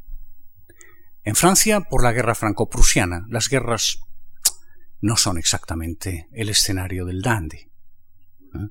En 1.24 1.34
Francia, 1.34 1.80
por 1.80 2.02
la 2.02 2.12
guerra 2.12 2.34
franco-prusiana, 2.34 3.26
las 3.28 3.48
guerras 3.48 3.98
no 5.00 5.16
son 5.16 5.38
exactamente 5.38 6.28
el 6.32 6.48
escenario 6.48 7.04
del 7.04 7.22
dandy. 7.22 7.58
¿eh? 7.58 8.68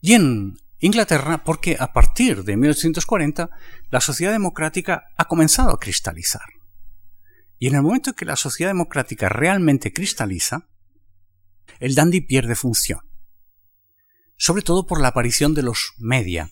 Y 0.00 0.14
en 0.14 0.56
Inglaterra, 0.78 1.44
porque 1.44 1.76
a 1.78 1.92
partir 1.92 2.44
de 2.44 2.56
1840 2.56 3.50
la 3.90 4.00
sociedad 4.00 4.32
democrática 4.32 5.08
ha 5.16 5.26
comenzado 5.26 5.70
a 5.70 5.78
cristalizar. 5.78 6.46
Y 7.58 7.66
en 7.66 7.74
el 7.74 7.82
momento 7.82 8.10
en 8.10 8.16
que 8.16 8.24
la 8.24 8.36
sociedad 8.36 8.70
democrática 8.70 9.28
realmente 9.28 9.92
cristaliza, 9.92 10.68
el 11.78 11.94
dandy 11.94 12.22
pierde 12.22 12.54
función. 12.54 13.00
Sobre 14.36 14.62
todo 14.62 14.86
por 14.86 15.00
la 15.00 15.08
aparición 15.08 15.54
de 15.54 15.62
los 15.62 15.92
media. 15.98 16.50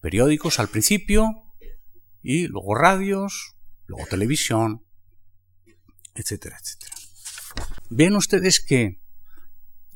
Periódicos 0.00 0.60
al 0.60 0.68
principio 0.68 1.52
y 2.22 2.46
luego 2.46 2.76
radios 2.76 3.56
luego 3.92 4.08
televisión, 4.08 4.84
etcétera, 6.14 6.58
etcétera. 6.60 6.91
Ven 7.94 8.16
ustedes 8.16 8.64
que 8.64 9.02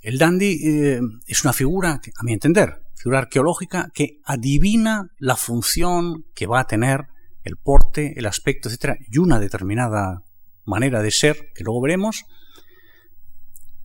el 0.03 0.18
dandy 0.18 0.61
eh, 0.62 1.01
es 1.26 1.44
una 1.44 1.55
figura, 1.55 1.92
a 1.92 2.22
mi 2.24 2.34
entender, 2.34 2.82
figura 2.94 3.20
arqueológica 3.20 3.90
que 3.94 4.20
adivina 4.24 5.12
la 5.18 5.34
función 5.34 6.26
que 6.34 6.47
va 6.47 6.61
a 6.61 6.66
tener 6.66 7.07
el 7.42 7.57
porte, 7.57 8.12
el 8.18 8.26
aspecto, 8.26 8.68
etcétera, 8.68 8.99
y 9.01 9.16
una 9.16 9.40
determinada 9.40 10.24
manera 10.66 11.01
de 11.01 11.11
ser, 11.11 11.53
que 11.55 11.64
luego 11.64 11.80
veremos, 11.80 12.24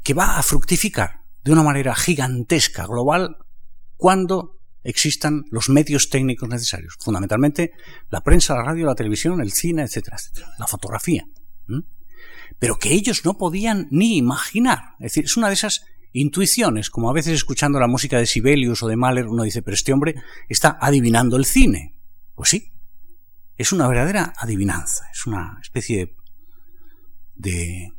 que 0.04 0.14
va 0.14 0.38
a 0.38 0.44
fructificar 0.44 1.22
de 1.46 1.54
una 1.54 1.64
manera 1.64 1.96
gigantesca, 1.96 2.86
global, 2.88 3.38
cuando 3.96 4.60
existan 4.84 5.46
los 5.52 5.70
medios 5.70 6.10
técnicos 6.10 6.50
necesarios, 6.50 6.98
fundamentalmente 7.00 7.72
la 8.10 8.22
prensa, 8.22 8.56
la 8.56 8.64
radio, 8.64 8.88
la 8.88 8.96
televisión, 8.96 9.40
el 9.40 9.54
cine, 9.54 9.84
etcétera, 9.84 10.18
la 10.60 10.68
fotografía. 10.68 11.24
Pero 12.60 12.78
que 12.78 12.94
ellos 12.94 13.26
no 13.26 13.38
podían 13.38 13.88
ni 13.92 14.18
imaginar. 14.18 14.96
Es 15.00 15.14
decir, 15.14 15.26
es 15.26 15.38
una 15.38 15.48
de 15.48 15.54
esas 15.54 15.86
intuiciones, 16.14 16.90
como 16.90 17.10
a 17.10 17.14
veces 17.14 17.34
escuchando 17.34 17.80
la 17.80 17.88
música 17.88 18.18
de 18.18 18.26
Sibelius 18.26 18.84
o 18.84 18.88
de 18.88 18.98
Mahler, 18.98 19.28
uno 19.28 19.44
dice, 19.44 19.62
pero 19.62 19.76
este 19.76 19.94
hombre 19.94 20.16
está 20.50 20.78
adivinando 20.80 21.38
el 21.38 21.46
cine. 21.46 21.96
Pues 22.36 22.50
sí, 22.50 22.72
es 23.58 23.72
una 23.72 23.88
verdadera 23.88 24.34
adivinanza, 24.38 25.06
es 25.14 25.26
una 25.26 25.60
especie 25.62 26.16
de, 27.36 27.92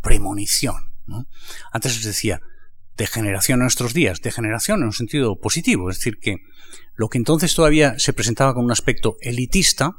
premonición. 0.00 0.94
Antes 1.72 1.96
les 1.96 2.04
decía, 2.04 2.40
degeneración 2.96 3.58
en 3.58 3.64
nuestros 3.64 3.94
días, 3.94 4.20
degeneración 4.20 4.80
en 4.80 4.86
un 4.86 4.92
sentido 4.92 5.38
positivo, 5.40 5.90
es 5.90 5.98
decir, 5.98 6.18
que 6.18 6.36
lo 6.94 7.08
que 7.08 7.18
entonces 7.18 7.54
todavía 7.54 7.98
se 7.98 8.12
presentaba 8.12 8.54
con 8.54 8.64
un 8.64 8.72
aspecto 8.72 9.16
elitista, 9.20 9.98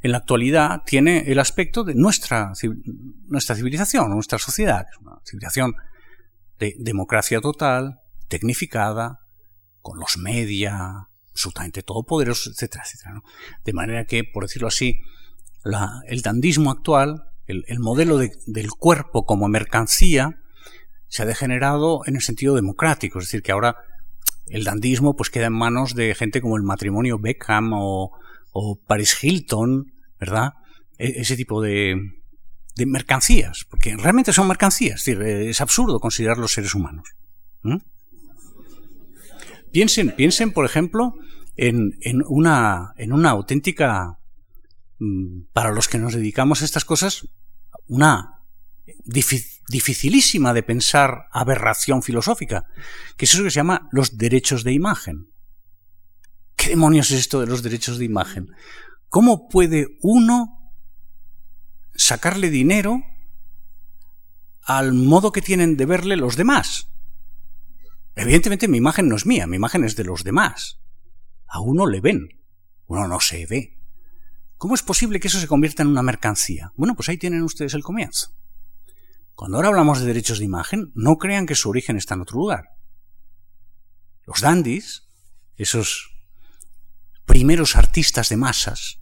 en 0.00 0.12
la 0.12 0.18
actualidad 0.18 0.82
tiene 0.86 1.30
el 1.30 1.38
aspecto 1.38 1.84
de 1.84 1.94
nuestra, 1.94 2.52
nuestra 3.26 3.56
civilización, 3.56 4.10
nuestra 4.10 4.38
sociedad, 4.38 4.86
una 5.00 5.20
civilización 5.24 5.74
de 6.58 6.74
democracia 6.78 7.40
total, 7.40 8.00
tecnificada, 8.28 9.20
con 9.80 9.98
los 9.98 10.18
media, 10.18 11.08
absolutamente 11.30 11.82
todopoderosos, 11.82 12.52
etcétera, 12.52 12.84
etcétera. 12.84 13.22
De 13.64 13.72
manera 13.72 14.04
que, 14.04 14.24
por 14.24 14.44
decirlo 14.44 14.68
así, 14.68 15.00
el 16.06 16.22
dandismo 16.22 16.70
actual, 16.70 17.24
el, 17.46 17.78
modelo 17.78 18.18
del 18.18 18.70
cuerpo 18.78 19.24
como 19.24 19.48
mercancía, 19.48 20.40
se 21.08 21.22
ha 21.22 21.26
degenerado 21.26 22.02
en 22.06 22.16
el 22.16 22.22
sentido 22.22 22.54
democrático, 22.54 23.18
es 23.18 23.26
decir, 23.26 23.42
que 23.42 23.52
ahora 23.52 23.76
el 24.46 24.64
dandismo 24.64 25.16
pues 25.16 25.30
queda 25.30 25.46
en 25.46 25.54
manos 25.54 25.94
de 25.94 26.14
gente 26.14 26.40
como 26.40 26.56
el 26.56 26.62
matrimonio 26.62 27.18
Beckham 27.18 27.72
o, 27.74 28.12
Paris 28.86 29.22
Hilton, 29.22 29.92
¿verdad? 30.18 30.54
E, 30.98 31.20
ese 31.20 31.36
tipo 31.36 31.62
de, 31.62 31.96
de 32.76 32.86
mercancías, 32.86 33.66
porque 33.68 33.96
realmente 33.96 34.32
son 34.32 34.48
mercancías, 34.48 35.00
es 35.00 35.18
decir, 35.18 35.22
es 35.22 35.60
absurdo 35.60 36.00
considerarlos 36.00 36.52
seres 36.52 36.74
humanos. 36.74 37.08
Piensen, 39.72 40.14
piensen, 40.16 40.52
por 40.52 40.64
ejemplo, 40.64 41.14
en, 41.56 41.98
en, 42.00 42.22
una, 42.26 42.94
en 42.96 43.12
una 43.12 43.30
auténtica, 43.30 44.18
mm, 44.98 45.42
para 45.52 45.72
los 45.72 45.88
que 45.88 45.98
nos 45.98 46.14
dedicamos 46.14 46.62
a 46.62 46.64
estas 46.64 46.84
cosas, 46.84 47.28
una 47.86 48.38
dificilísima 49.04 50.54
de 50.54 50.62
pensar 50.62 51.26
aberración 51.32 52.02
filosófica, 52.02 52.64
que 53.16 53.24
es 53.24 53.34
eso 53.34 53.42
que 53.42 53.50
se 53.50 53.56
llama 53.56 53.88
los 53.92 54.16
derechos 54.16 54.64
de 54.64 54.72
imagen. 54.72 55.27
¿Qué 56.58 56.70
demonios 56.70 57.12
es 57.12 57.20
esto 57.20 57.40
de 57.40 57.46
los 57.46 57.62
derechos 57.62 57.98
de 57.98 58.04
imagen? 58.04 58.50
¿Cómo 59.08 59.48
puede 59.48 59.96
uno 60.02 60.72
sacarle 61.94 62.50
dinero 62.50 63.00
al 64.62 64.92
modo 64.92 65.30
que 65.30 65.40
tienen 65.40 65.76
de 65.76 65.86
verle 65.86 66.16
los 66.16 66.34
demás? 66.34 66.90
Evidentemente 68.16 68.66
mi 68.66 68.78
imagen 68.78 69.08
no 69.08 69.14
es 69.14 69.24
mía, 69.24 69.46
mi 69.46 69.54
imagen 69.54 69.84
es 69.84 69.94
de 69.94 70.02
los 70.02 70.24
demás. 70.24 70.80
A 71.46 71.60
uno 71.60 71.86
le 71.86 72.00
ven, 72.00 72.28
uno 72.88 73.06
no 73.06 73.20
se 73.20 73.46
ve. 73.46 73.78
¿Cómo 74.56 74.74
es 74.74 74.82
posible 74.82 75.20
que 75.20 75.28
eso 75.28 75.38
se 75.38 75.46
convierta 75.46 75.84
en 75.84 75.90
una 75.90 76.02
mercancía? 76.02 76.72
Bueno, 76.74 76.96
pues 76.96 77.08
ahí 77.08 77.18
tienen 77.18 77.44
ustedes 77.44 77.74
el 77.74 77.84
comienzo. 77.84 78.34
Cuando 79.36 79.58
ahora 79.58 79.68
hablamos 79.68 80.00
de 80.00 80.06
derechos 80.06 80.40
de 80.40 80.46
imagen, 80.46 80.90
no 80.96 81.18
crean 81.18 81.46
que 81.46 81.54
su 81.54 81.70
origen 81.70 81.96
está 81.96 82.14
en 82.14 82.22
otro 82.22 82.38
lugar. 82.38 82.70
Los 84.26 84.40
dandies, 84.40 85.06
esos 85.56 86.17
primeros 87.28 87.76
artistas 87.76 88.30
de 88.30 88.36
masas, 88.36 88.98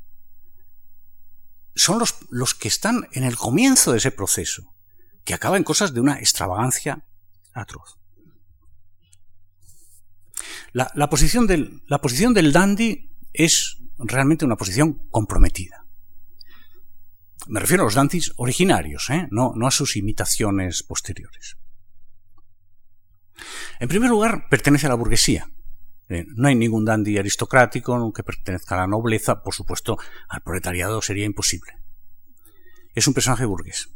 son 1.75 1.99
los, 1.99 2.17
los 2.31 2.55
que 2.55 2.69
están 2.69 3.09
en 3.13 3.25
el 3.25 3.37
comienzo 3.37 3.93
de 3.93 3.99
ese 3.99 4.11
proceso, 4.11 4.75
que 5.25 5.33
acaba 5.33 5.57
en 5.57 5.65
cosas 5.65 5.95
de 5.95 6.01
una 6.01 6.19
extravagancia 6.19 7.07
atroz. 7.55 7.99
La, 10.73 11.09
posición 11.09 11.47
del, 11.47 11.83
la 11.87 12.03
posición 12.03 12.35
del 12.35 12.53
dandy 12.53 13.11
es 13.33 13.79
realmente 13.97 14.45
una 14.45 14.57
posición 14.57 15.09
comprometida. 15.11 15.87
Me 17.47 17.61
refiero 17.61 17.85
a 17.85 17.87
los 17.87 17.95
dandies 17.95 18.33
originarios, 18.37 19.09
¿eh? 19.09 19.29
no, 19.31 19.53
no 19.55 19.67
a 19.67 19.71
sus 19.71 19.97
imitaciones 19.97 20.83
posteriores. 20.83 21.57
En 23.79 23.89
primer 23.89 24.11
lugar, 24.11 24.49
pertenece 24.51 24.87
a 24.87 24.91
la 24.91 24.97
burguesía. 24.97 25.49
Eh, 26.09 26.25
no 26.35 26.49
hay 26.49 26.55
ningún 26.55 26.85
dandy 26.85 27.19
aristocrático 27.19 28.13
que 28.13 28.23
pertenezca 28.23 28.77
a 28.77 28.83
la 28.83 28.87
nobleza, 28.87 29.43
por 29.43 29.55
supuesto, 29.55 29.99
al 30.29 30.43
proletariado 30.43 31.03
sería 31.03 31.25
imposible. 31.25 31.73
Es 32.95 33.07
un 33.09 33.15
personaje 33.15 33.45
burgués. 33.45 33.91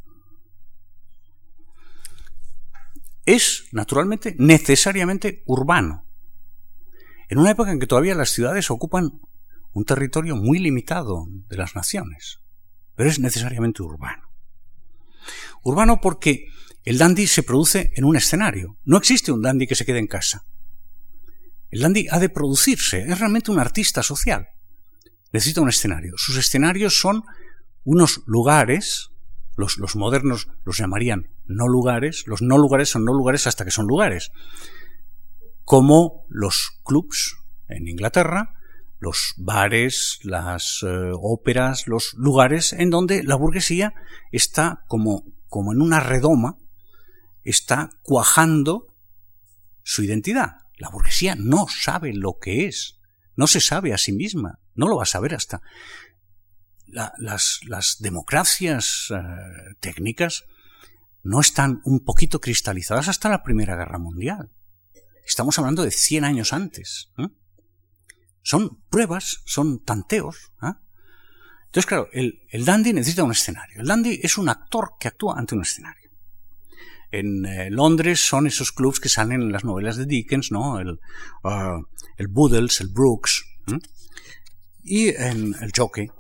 Es, 3.24 3.64
naturalmente, 3.72 4.34
necesariamente 4.38 5.42
urbano. 5.46 6.04
En 7.28 7.38
una 7.38 7.52
época 7.52 7.70
en 7.70 7.78
que 7.78 7.86
todavía 7.86 8.14
las 8.14 8.30
ciudades 8.30 8.70
ocupan 8.70 9.20
un 9.72 9.84
territorio 9.84 10.34
muy 10.34 10.58
limitado 10.58 11.26
de 11.48 11.56
las 11.56 11.76
naciones 11.76 12.40
pero 13.00 13.08
es 13.08 13.18
necesariamente 13.18 13.82
urbano. 13.82 14.30
Urbano 15.62 16.02
porque 16.02 16.48
el 16.84 16.98
dandy 16.98 17.26
se 17.26 17.42
produce 17.42 17.92
en 17.96 18.04
un 18.04 18.14
escenario. 18.14 18.76
No 18.84 18.98
existe 18.98 19.32
un 19.32 19.40
dandy 19.40 19.66
que 19.66 19.74
se 19.74 19.86
quede 19.86 20.00
en 20.00 20.06
casa. 20.06 20.44
El 21.70 21.80
dandy 21.80 22.06
ha 22.10 22.18
de 22.18 22.28
producirse, 22.28 23.02
es 23.02 23.18
realmente 23.18 23.50
un 23.50 23.58
artista 23.58 24.02
social. 24.02 24.48
Necesita 25.32 25.60
un 25.60 25.68
escenario. 25.68 26.14
Sus 26.16 26.36
escenarios 26.36 26.98
son 26.98 27.22
unos 27.84 28.22
lugares, 28.26 29.10
los, 29.56 29.78
modernos 29.96 30.48
los 30.64 30.78
llamarían 30.78 31.28
no 31.46 31.68
lugares, 31.68 32.24
los 32.26 32.42
no 32.42 32.58
lugares 32.58 32.88
son 32.88 33.04
no 33.04 33.12
lugares 33.12 33.46
hasta 33.46 33.64
que 33.64 33.70
son 33.70 33.86
lugares, 33.86 34.30
como 35.64 36.24
los 36.28 36.80
clubs 36.84 37.36
en 37.68 37.86
Inglaterra, 37.88 38.54
los 38.98 39.34
bares, 39.36 40.18
las 40.22 40.80
eh, 40.82 41.10
óperas, 41.14 41.86
los 41.86 42.14
lugares 42.14 42.72
en 42.72 42.90
donde 42.90 43.22
la 43.22 43.36
burguesía 43.36 43.94
está 44.30 44.84
como, 44.88 45.24
como 45.48 45.72
en 45.72 45.80
una 45.80 46.00
redoma, 46.00 46.58
está 47.44 47.90
cuajando 48.02 48.88
su 49.82 50.02
identidad. 50.02 50.58
La 50.80 50.88
burguesía 50.88 51.34
no 51.36 51.66
sabe 51.68 52.14
lo 52.14 52.38
que 52.40 52.66
es, 52.66 52.98
no 53.36 53.46
se 53.46 53.60
sabe 53.60 53.92
a 53.92 53.98
sí 53.98 54.12
misma, 54.12 54.58
no 54.74 54.88
lo 54.88 54.96
va 54.96 55.02
a 55.02 55.06
saber 55.06 55.34
hasta. 55.34 55.60
las, 56.86 57.96
democracias 58.00 59.08
eh, 59.10 59.74
técnicas 59.78 60.44
no 61.22 61.40
están 61.40 61.82
un 61.84 62.00
poquito 62.00 62.40
cristalizadas 62.40 63.08
hasta 63.08 63.28
la 63.28 63.42
Primera 63.42 63.76
Guerra 63.76 63.98
Mundial. 63.98 64.50
Estamos 65.26 65.58
hablando 65.58 65.84
de 65.84 65.90
100 65.90 66.24
años 66.24 66.54
antes. 66.54 67.10
Son 68.42 68.82
pruebas, 68.88 69.42
son 69.44 69.84
tanteos. 69.84 70.50
¿ah? 70.60 70.80
Entonces, 71.66 71.86
claro, 71.86 72.08
el, 72.12 72.64
dandy 72.64 72.94
necesita 72.94 73.22
un 73.22 73.32
escenario. 73.32 73.82
El 73.82 73.86
dandy 73.86 74.18
es 74.22 74.38
un 74.38 74.48
actor 74.48 74.94
que 74.98 75.08
actúa 75.08 75.38
ante 75.38 75.54
un 75.54 75.60
escenario. 75.60 75.99
En 77.10 77.44
eh, 77.44 77.70
Londres 77.70 78.20
son 78.20 78.46
esos 78.46 78.72
clubs 78.72 79.00
que 79.00 79.08
salen 79.08 79.42
en 79.42 79.52
las 79.52 79.64
novelas 79.64 79.96
de 79.96 80.06
Dickens, 80.06 80.52
¿no? 80.52 80.78
El, 80.78 81.00
uh, 81.42 81.84
el 82.16 82.28
Boodles, 82.28 82.80
el 82.80 82.88
Brooks. 82.88 83.44
Y 84.82 85.08
en 85.08 85.54
el 85.60 85.72
Jockey. 85.76 86.10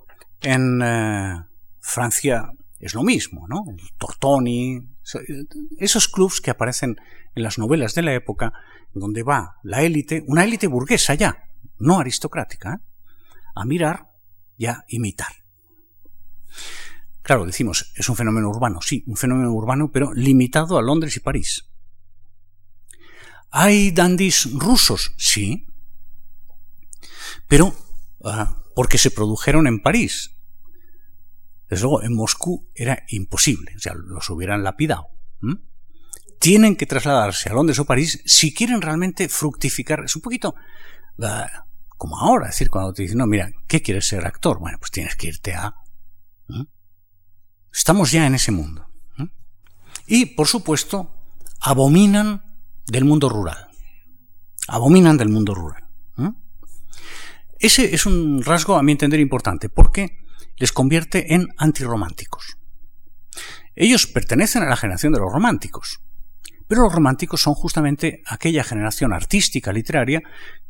En 0.42 0.80
eh, 0.82 1.44
Francia 1.80 2.52
es 2.78 2.94
lo 2.94 3.02
mismo, 3.02 3.46
¿no? 3.48 3.64
El 3.68 3.90
Tortoni. 3.98 4.80
Esos 5.78 6.08
clubs 6.08 6.40
que 6.40 6.50
aparecen 6.50 6.96
en 7.34 7.42
las 7.42 7.58
novelas 7.58 7.94
de 7.94 8.02
la 8.02 8.14
época, 8.14 8.52
donde 8.94 9.22
va 9.22 9.56
la 9.62 9.82
élite, 9.82 10.22
una 10.26 10.44
élite 10.44 10.66
burguesa 10.66 11.14
ya, 11.14 11.44
no 11.78 11.98
aristocrática, 11.98 12.74
¿eh? 12.74 12.78
a 13.54 13.64
mirar 13.64 14.08
y 14.56 14.66
a 14.66 14.84
imitar. 14.88 15.32
Claro, 17.30 17.46
decimos, 17.46 17.92
es 17.94 18.08
un 18.08 18.16
fenómeno 18.16 18.48
urbano, 18.48 18.82
sí, 18.82 19.04
un 19.06 19.16
fenómeno 19.16 19.52
urbano, 19.52 19.92
pero 19.92 20.12
limitado 20.12 20.76
a 20.76 20.82
Londres 20.82 21.16
y 21.16 21.20
París. 21.20 21.64
¿Hay 23.52 23.92
dandis 23.92 24.52
rusos? 24.52 25.14
Sí. 25.16 25.64
Pero, 27.46 27.72
ah, 28.24 28.64
porque 28.74 28.98
se 28.98 29.12
produjeron 29.12 29.68
en 29.68 29.80
París. 29.80 30.32
Desde 31.68 31.82
luego, 31.84 32.02
en 32.02 32.16
Moscú 32.16 32.68
era 32.74 33.04
imposible, 33.10 33.74
o 33.76 33.78
sea, 33.78 33.94
los 33.94 34.28
hubieran 34.28 34.64
lapidado. 34.64 35.06
Tienen 36.40 36.74
que 36.74 36.86
trasladarse 36.86 37.48
a 37.48 37.52
Londres 37.52 37.78
o 37.78 37.84
París 37.84 38.20
si 38.26 38.52
quieren 38.52 38.82
realmente 38.82 39.28
fructificar. 39.28 40.02
Es 40.04 40.16
un 40.16 40.22
poquito 40.22 40.56
como 41.96 42.18
ahora, 42.18 42.46
es 42.46 42.56
decir, 42.56 42.70
cuando 42.70 42.92
te 42.92 43.02
dicen, 43.02 43.18
no, 43.18 43.28
mira, 43.28 43.52
¿qué 43.68 43.82
quieres 43.82 44.08
ser 44.08 44.26
actor? 44.26 44.58
Bueno, 44.58 44.78
pues 44.80 44.90
tienes 44.90 45.14
que 45.14 45.28
irte 45.28 45.54
a... 45.54 45.76
Estamos 47.72 48.10
ya 48.12 48.26
en 48.26 48.34
ese 48.34 48.52
mundo. 48.52 48.86
Y, 50.06 50.26
por 50.26 50.48
supuesto, 50.48 51.14
abominan 51.60 52.42
del 52.86 53.04
mundo 53.04 53.28
rural. 53.28 53.68
Abominan 54.68 55.16
del 55.16 55.28
mundo 55.28 55.54
rural. 55.54 55.84
Ese 57.58 57.94
es 57.94 58.06
un 58.06 58.42
rasgo, 58.42 58.76
a 58.76 58.82
mi 58.82 58.92
entender, 58.92 59.20
importante, 59.20 59.68
porque 59.68 60.18
les 60.56 60.72
convierte 60.72 61.34
en 61.34 61.48
antirrománticos. 61.58 62.56
Ellos 63.76 64.06
pertenecen 64.06 64.62
a 64.62 64.68
la 64.68 64.76
generación 64.76 65.12
de 65.12 65.20
los 65.20 65.30
románticos, 65.30 66.00
pero 66.66 66.82
los 66.82 66.92
románticos 66.92 67.42
son 67.42 67.54
justamente 67.54 68.22
aquella 68.26 68.64
generación 68.64 69.12
artística, 69.12 69.72
literaria, 69.72 70.22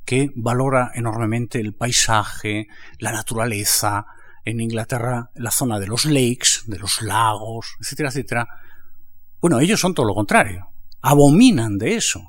que 0.05 0.31
valora 0.35 0.91
enormemente 0.95 1.61
el 1.61 1.75
paisaje, 1.75 2.67
la 2.99 3.13
naturaleza, 3.13 4.07
en 4.45 4.61
Inglaterra 4.61 5.31
la 5.35 5.51
zona 5.51 5.79
de 5.79 5.87
los 5.87 6.05
lakes, 6.05 6.63
de 6.67 6.79
los 6.79 7.03
lagos, 7.03 7.77
etcétera, 7.81 8.09
etcétera. 8.09 8.49
Bueno, 9.41 9.61
ellos 9.61 9.81
son 9.81 9.95
todo 9.95 10.07
lo 10.07 10.15
contrario, 10.15 10.69
abominan 11.01 11.79
de 11.79 11.97
eso. 11.97 12.23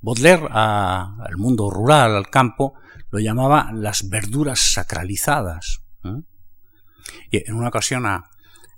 Baudelaire 0.00 0.48
al 0.50 1.36
mundo 1.36 1.70
rural, 1.70 2.16
al 2.16 2.28
campo, 2.28 2.74
lo 3.10 3.20
llamaba 3.20 3.70
las 3.72 4.08
verduras 4.08 4.58
sacralizadas. 4.58 5.82
Y 7.30 7.48
en 7.48 7.54
una 7.54 7.68
ocasión 7.68 8.06
a, 8.06 8.30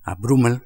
a 0.02 0.14
Brummel 0.16 0.62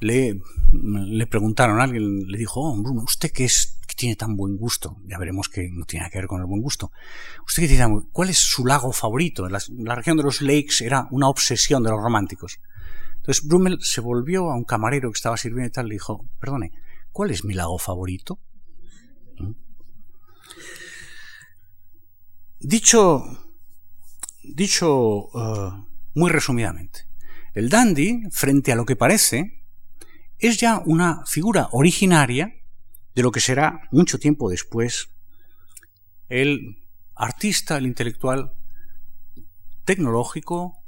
le, 0.00 0.40
le, 0.72 1.26
preguntaron, 1.26 1.80
alguien 1.80 2.26
le 2.26 2.38
dijo, 2.38 2.60
oh, 2.60 2.76
Brummel, 2.82 3.04
¿usted 3.04 3.30
qué 3.32 3.44
es 3.44 3.77
tiene 3.98 4.16
tan 4.16 4.36
buen 4.36 4.56
gusto? 4.56 4.96
Ya 5.06 5.18
veremos 5.18 5.48
que 5.48 5.68
no 5.70 5.84
tiene 5.84 6.08
que 6.10 6.18
ver 6.18 6.28
con 6.28 6.40
el 6.40 6.46
buen 6.46 6.62
gusto. 6.62 6.92
¿Usted 7.46 7.64
qué 7.64 7.68
tiene 7.68 8.02
¿Cuál 8.12 8.30
es 8.30 8.38
su 8.38 8.64
lago 8.64 8.92
favorito? 8.92 9.48
La, 9.48 9.94
región 9.94 10.16
de 10.16 10.22
los 10.22 10.40
lakes 10.40 10.80
era 10.80 11.08
una 11.10 11.28
obsesión 11.28 11.82
de 11.82 11.90
los 11.90 12.00
románticos. 12.00 12.60
Entonces 13.16 13.46
Brummel 13.46 13.78
se 13.82 14.00
volvió 14.00 14.50
a 14.50 14.56
un 14.56 14.64
camarero 14.64 15.10
que 15.10 15.16
estaba 15.16 15.36
sirviendo 15.36 15.68
y 15.68 15.72
tal, 15.72 15.88
le 15.88 15.96
dijo, 15.96 16.24
perdone, 16.40 16.70
¿cuál 17.10 17.32
es 17.32 17.44
mi 17.44 17.54
lago 17.54 17.78
favorito? 17.78 18.38
Dicho, 22.60 23.24
dicho 24.42 25.28
eh, 25.34 25.86
muy 26.14 26.30
resumidamente, 26.30 27.08
el 27.54 27.68
dandy, 27.68 28.22
frente 28.30 28.72
a 28.72 28.76
lo 28.76 28.84
que 28.84 28.96
parece, 28.96 29.64
es 30.38 30.58
ya 30.58 30.82
una 30.84 31.24
figura 31.26 31.68
originaria 31.72 32.57
de 33.18 33.24
lo 33.24 33.32
que 33.32 33.40
será 33.40 33.88
mucho 33.90 34.20
tiempo 34.20 34.48
después 34.48 35.08
el 36.28 36.86
artista, 37.16 37.76
el 37.76 37.86
intelectual 37.86 38.52
tecnológico, 39.84 40.84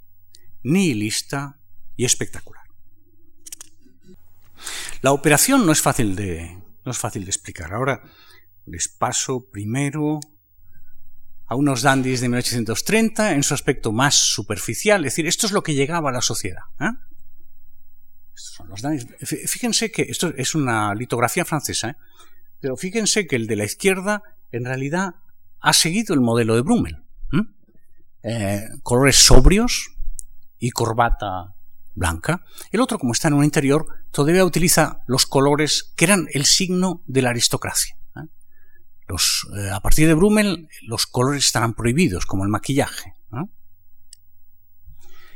nihilista 0.62 1.58
y 1.96 2.04
espectacular. 2.04 2.62
La 5.02 5.10
operación 5.10 5.66
no 5.66 5.72
es 5.72 5.82
fácil 5.82 6.14
de, 6.14 6.56
no 6.84 6.92
es 6.92 6.98
fácil 6.98 7.24
de 7.24 7.32
explicar. 7.32 7.74
Ahora 7.74 8.00
les 8.64 8.86
paso 8.86 9.50
primero 9.50 10.20
a 11.48 11.56
unos 11.56 11.82
dandies 11.82 12.20
de 12.20 12.28
1830 12.28 13.32
en 13.32 13.42
su 13.42 13.54
aspecto 13.54 13.90
más 13.90 14.14
superficial, 14.14 15.04
es 15.04 15.14
decir, 15.14 15.26
esto 15.26 15.48
es 15.48 15.52
lo 15.52 15.64
que 15.64 15.74
llegaba 15.74 16.10
a 16.10 16.12
la 16.12 16.22
sociedad. 16.22 16.62
¿eh? 16.78 16.92
Fíjense 19.46 19.90
que 19.90 20.02
esto 20.02 20.32
es 20.36 20.54
una 20.54 20.94
litografía 20.94 21.44
francesa, 21.44 21.90
¿eh? 21.90 21.96
pero 22.60 22.76
fíjense 22.76 23.26
que 23.26 23.36
el 23.36 23.46
de 23.46 23.56
la 23.56 23.64
izquierda 23.64 24.22
en 24.52 24.64
realidad 24.64 25.14
ha 25.60 25.72
seguido 25.72 26.14
el 26.14 26.20
modelo 26.20 26.54
de 26.54 26.62
Brummel. 26.62 27.04
Eh, 28.22 28.68
colores 28.82 29.16
sobrios 29.16 29.92
y 30.58 30.70
corbata 30.72 31.54
blanca. 31.94 32.44
El 32.70 32.80
otro, 32.80 32.98
como 32.98 33.12
está 33.12 33.28
en 33.28 33.34
un 33.34 33.44
interior, 33.44 33.86
todavía 34.10 34.44
utiliza 34.44 35.00
los 35.06 35.24
colores 35.24 35.92
que 35.96 36.04
eran 36.04 36.26
el 36.32 36.44
signo 36.44 37.02
de 37.06 37.22
la 37.22 37.30
aristocracia. 37.30 37.96
Eh, 39.56 39.70
a 39.70 39.80
partir 39.80 40.06
de 40.06 40.14
Brummel, 40.14 40.68
los 40.82 41.06
colores 41.06 41.44
estarán 41.44 41.74
prohibidos, 41.74 42.26
como 42.26 42.44
el 42.44 42.50
maquillaje. 42.50 43.14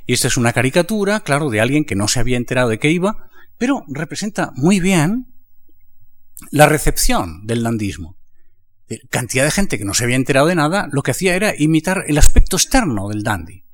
Y 0.06 0.12
esta 0.12 0.28
es 0.28 0.36
una 0.36 0.52
caricatura, 0.52 1.20
claro, 1.20 1.50
de 1.50 1.60
alguien 1.60 1.84
que 1.84 1.94
no 1.94 2.08
se 2.08 2.20
había 2.20 2.36
enterado 2.36 2.68
de 2.68 2.78
qué 2.78 2.90
iba, 2.90 3.30
pero 3.58 3.84
representa 3.88 4.52
muy 4.56 4.80
bien 4.80 5.34
la 6.50 6.66
recepción 6.66 7.46
del 7.46 7.62
landismo. 7.62 8.16
Cantidad 9.10 9.44
de 9.44 9.50
gente 9.50 9.78
que 9.78 9.84
no 9.84 9.94
se 9.94 10.04
había 10.04 10.16
enterado 10.16 10.46
de 10.46 10.54
nada, 10.54 10.88
lo 10.92 11.02
que 11.02 11.12
hacía 11.12 11.34
era 11.34 11.54
imitar 11.56 12.04
el 12.06 12.18
aspecto 12.18 12.56
externo 12.56 13.08
del 13.08 13.22
dandy. 13.22 13.64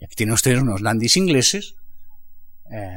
Y 0.00 0.04
aquí 0.04 0.14
tienen 0.16 0.32
ustedes 0.32 0.60
unos 0.60 0.82
dandys 0.82 1.16
ingleses. 1.16 1.76
Eh, 2.70 2.90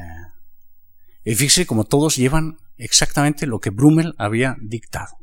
y 1.25 1.35
fíjese 1.35 1.65
como 1.65 1.83
todos 1.83 2.15
llevan 2.15 2.57
exactamente 2.77 3.45
lo 3.45 3.59
que 3.59 3.71
Brummel 3.71 4.15
había 4.17 4.55
dictado. 4.61 5.17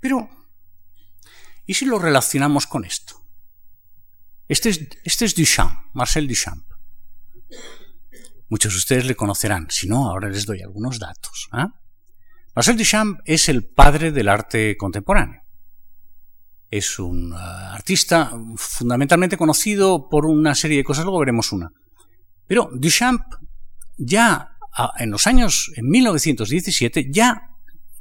Pero, 0.00 0.28
¿y 1.64 1.74
si 1.74 1.86
lo 1.86 1.98
relacionamos 1.98 2.66
con 2.66 2.84
esto? 2.84 3.15
Este 4.48 4.68
es, 4.70 4.88
este 5.04 5.24
es 5.24 5.34
Duchamp, 5.34 5.86
Marcel 5.92 6.28
Duchamp. 6.28 6.64
Muchos 8.48 8.72
de 8.72 8.78
ustedes 8.78 9.06
le 9.06 9.16
conocerán, 9.16 9.66
si 9.70 9.88
no, 9.88 10.08
ahora 10.08 10.28
les 10.28 10.46
doy 10.46 10.62
algunos 10.62 10.98
datos. 10.98 11.48
¿ah? 11.52 11.68
Marcel 12.54 12.76
Duchamp 12.76 13.20
es 13.24 13.48
el 13.48 13.64
padre 13.64 14.12
del 14.12 14.28
arte 14.28 14.76
contemporáneo. 14.76 15.42
Es 16.70 16.98
un 16.98 17.32
uh, 17.32 17.36
artista 17.36 18.32
fundamentalmente 18.56 19.36
conocido 19.36 20.08
por 20.08 20.26
una 20.26 20.54
serie 20.54 20.78
de 20.78 20.84
cosas, 20.84 21.04
luego 21.04 21.20
veremos 21.20 21.52
una. 21.52 21.72
Pero 22.46 22.70
Duchamp 22.72 23.22
ya 23.96 24.56
en 24.98 25.10
los 25.10 25.26
años, 25.26 25.72
en 25.76 25.88
1917, 25.88 27.10
ya 27.10 27.55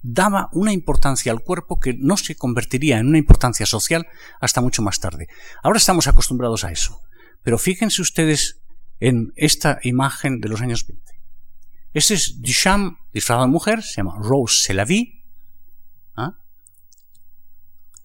daba 0.08 0.50
una 0.52 0.72
importancia 0.72 1.32
al 1.32 1.42
cuerpo 1.42 1.80
que 1.80 1.96
no 1.98 2.16
se 2.16 2.36
convertiría 2.36 3.00
en 3.00 3.08
una 3.08 3.18
importancia 3.18 3.66
social 3.66 4.06
hasta 4.40 4.62
mucho 4.62 4.84
más 4.84 5.00
tarde. 5.00 5.28
Ahora 5.64 5.78
estamos 5.78 6.08
acostumbrados 6.08 6.64
a 6.64 6.72
eso. 6.72 7.02
Pero 7.42 7.58
fíjense 7.58 8.02
ustedes 8.02 8.62
en 9.00 9.34
esta 9.36 9.80
imagen 9.82 10.40
de 10.42 10.50
los 10.50 10.62
años 10.62 10.86
20. 10.88 11.04
Este 11.94 12.14
es 12.14 12.40
Duchamp 12.40 13.00
disfrazado 13.14 13.46
de 13.46 13.52
mujer, 13.52 13.82
se 13.82 13.96
llama 13.96 14.18
Rose 14.20 14.64
Selavie. 14.64 15.24
¿ah? 16.16 16.34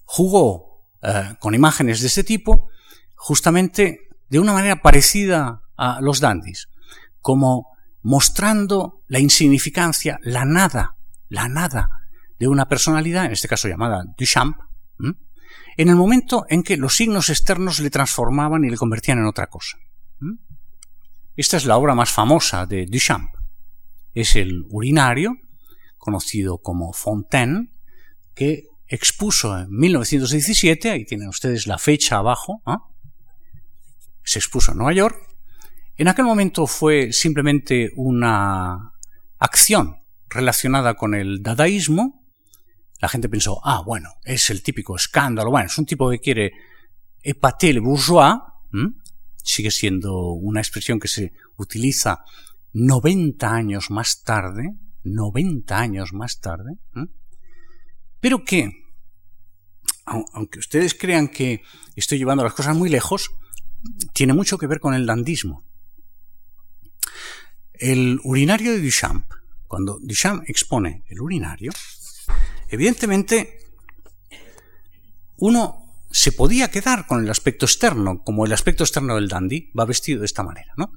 Jugó 0.05 0.87
eh, 1.03 1.35
con 1.39 1.53
imágenes 1.53 2.01
de 2.01 2.07
este 2.07 2.23
tipo 2.23 2.69
justamente 3.15 4.07
de 4.29 4.39
una 4.39 4.53
manera 4.53 4.81
parecida 4.81 5.61
a 5.77 6.01
los 6.01 6.19
dandies, 6.19 6.67
como 7.19 7.77
mostrando 8.01 9.03
la 9.07 9.19
insignificancia, 9.19 10.17
la 10.23 10.45
nada 10.45 10.95
la 11.31 11.47
nada 11.47 11.89
de 12.37 12.47
una 12.47 12.67
personalidad, 12.67 13.25
en 13.25 13.31
este 13.31 13.47
caso 13.47 13.67
llamada 13.67 14.03
Duchamp, 14.17 14.57
en 15.77 15.89
el 15.89 15.95
momento 15.95 16.45
en 16.49 16.61
que 16.61 16.75
los 16.75 16.95
signos 16.95 17.29
externos 17.29 17.79
le 17.79 17.89
transformaban 17.89 18.63
y 18.65 18.69
le 18.69 18.77
convertían 18.77 19.19
en 19.19 19.25
otra 19.25 19.47
cosa. 19.47 19.77
Esta 21.35 21.57
es 21.57 21.65
la 21.65 21.77
obra 21.77 21.95
más 21.95 22.11
famosa 22.11 22.65
de 22.65 22.85
Duchamp. 22.85 23.29
Es 24.13 24.35
el 24.35 24.65
urinario, 24.69 25.37
conocido 25.97 26.57
como 26.57 26.91
Fontaine, 26.91 27.71
que 28.35 28.65
expuso 28.87 29.57
en 29.57 29.69
1917, 29.71 30.89
ahí 30.89 31.05
tienen 31.05 31.29
ustedes 31.29 31.65
la 31.65 31.77
fecha 31.77 32.17
abajo, 32.17 32.61
se 34.23 34.39
expuso 34.39 34.73
en 34.73 34.79
Nueva 34.79 34.93
York. 34.93 35.17
En 35.95 36.09
aquel 36.09 36.25
momento 36.25 36.67
fue 36.67 37.13
simplemente 37.13 37.91
una 37.95 38.91
acción 39.39 40.00
relacionada 40.31 40.95
con 40.95 41.13
el 41.13 41.43
dadaísmo, 41.43 42.25
la 42.99 43.09
gente 43.09 43.29
pensó, 43.29 43.59
ah, 43.63 43.81
bueno, 43.85 44.09
es 44.23 44.49
el 44.49 44.63
típico 44.63 44.95
escándalo, 44.95 45.51
bueno, 45.51 45.67
es 45.67 45.77
un 45.77 45.85
tipo 45.85 46.09
que 46.09 46.19
quiere 46.19 46.51
épater 47.21 47.75
le 47.75 47.81
bourgeois, 47.81 48.39
sigue 49.43 49.71
siendo 49.71 50.31
una 50.33 50.61
expresión 50.61 50.99
que 50.99 51.07
se 51.07 51.33
utiliza 51.57 52.23
90 52.73 53.53
años 53.53 53.91
más 53.91 54.23
tarde, 54.23 54.75
90 55.03 55.77
años 55.77 56.13
más 56.13 56.39
tarde, 56.39 56.77
pero 58.19 58.45
que, 58.45 58.71
aunque 60.05 60.59
ustedes 60.59 60.93
crean 60.93 61.27
que 61.27 61.63
estoy 61.95 62.19
llevando 62.19 62.43
las 62.43 62.53
cosas 62.53 62.75
muy 62.75 62.89
lejos, 62.89 63.31
tiene 64.13 64.33
mucho 64.33 64.57
que 64.57 64.67
ver 64.67 64.79
con 64.79 64.93
el 64.93 65.05
dandismo. 65.05 65.65
El 67.73 68.19
urinario 68.23 68.71
de 68.71 68.81
Duchamp 68.81 69.25
cuando 69.71 69.99
Duchamp 70.01 70.43
expone 70.49 71.05
el 71.07 71.21
urinario, 71.21 71.71
evidentemente 72.67 73.71
uno 75.37 76.03
se 76.11 76.33
podía 76.33 76.69
quedar 76.69 77.07
con 77.07 77.23
el 77.23 77.29
aspecto 77.29 77.65
externo, 77.65 78.21
como 78.21 78.45
el 78.45 78.51
aspecto 78.51 78.83
externo 78.83 79.15
del 79.15 79.29
dandy, 79.29 79.71
va 79.71 79.85
vestido 79.85 80.19
de 80.19 80.25
esta 80.25 80.43
manera, 80.43 80.73
¿no? 80.75 80.91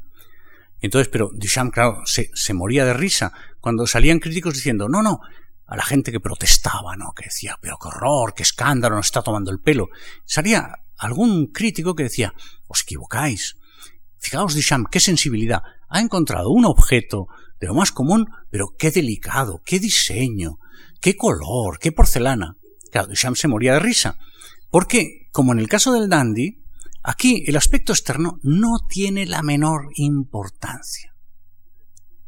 Entonces, 0.80 1.06
pero 1.06 1.30
Duchamp, 1.32 1.72
claro, 1.72 2.02
se, 2.04 2.52
moría 2.52 2.84
de 2.84 2.94
risa 2.94 3.32
cuando 3.60 3.86
salían 3.86 4.18
críticos 4.18 4.54
diciendo, 4.54 4.88
no, 4.88 5.04
no, 5.04 5.20
a 5.68 5.76
la 5.76 5.84
gente 5.84 6.10
que 6.10 6.18
protestaba, 6.18 6.96
¿no? 6.96 7.12
Que 7.12 7.26
decía, 7.26 7.56
pero 7.60 7.78
qué 7.80 7.86
horror, 7.86 8.34
qué 8.34 8.42
escándalo, 8.42 8.96
nos 8.96 9.06
está 9.06 9.22
tomando 9.22 9.52
el 9.52 9.60
pelo. 9.60 9.88
Salía 10.24 10.80
algún 10.96 11.52
crítico 11.52 11.94
que 11.94 12.02
decía, 12.02 12.34
os 12.66 12.82
equivocáis. 12.82 13.56
Fijaos, 14.18 14.56
Duchamp, 14.56 14.88
qué 14.90 14.98
sensibilidad. 14.98 15.62
Ha 15.88 16.00
encontrado 16.00 16.50
un 16.50 16.64
objeto 16.64 17.28
lo 17.66 17.74
más 17.74 17.92
común, 17.92 18.26
pero 18.50 18.74
qué 18.78 18.90
delicado, 18.90 19.62
qué 19.64 19.78
diseño, 19.78 20.58
qué 21.00 21.16
color, 21.16 21.78
qué 21.78 21.92
porcelana. 21.92 22.56
Claro, 22.90 23.08
Duchamp 23.08 23.36
se 23.36 23.48
moría 23.48 23.74
de 23.74 23.80
risa. 23.80 24.16
Porque, 24.70 25.28
como 25.32 25.52
en 25.52 25.58
el 25.58 25.68
caso 25.68 25.92
del 25.92 26.08
dandy, 26.08 26.64
Aquí 27.06 27.44
el 27.46 27.56
aspecto 27.56 27.92
externo 27.92 28.40
no 28.42 28.78
tiene 28.88 29.26
la 29.26 29.42
menor 29.42 29.90
importancia. 29.96 31.14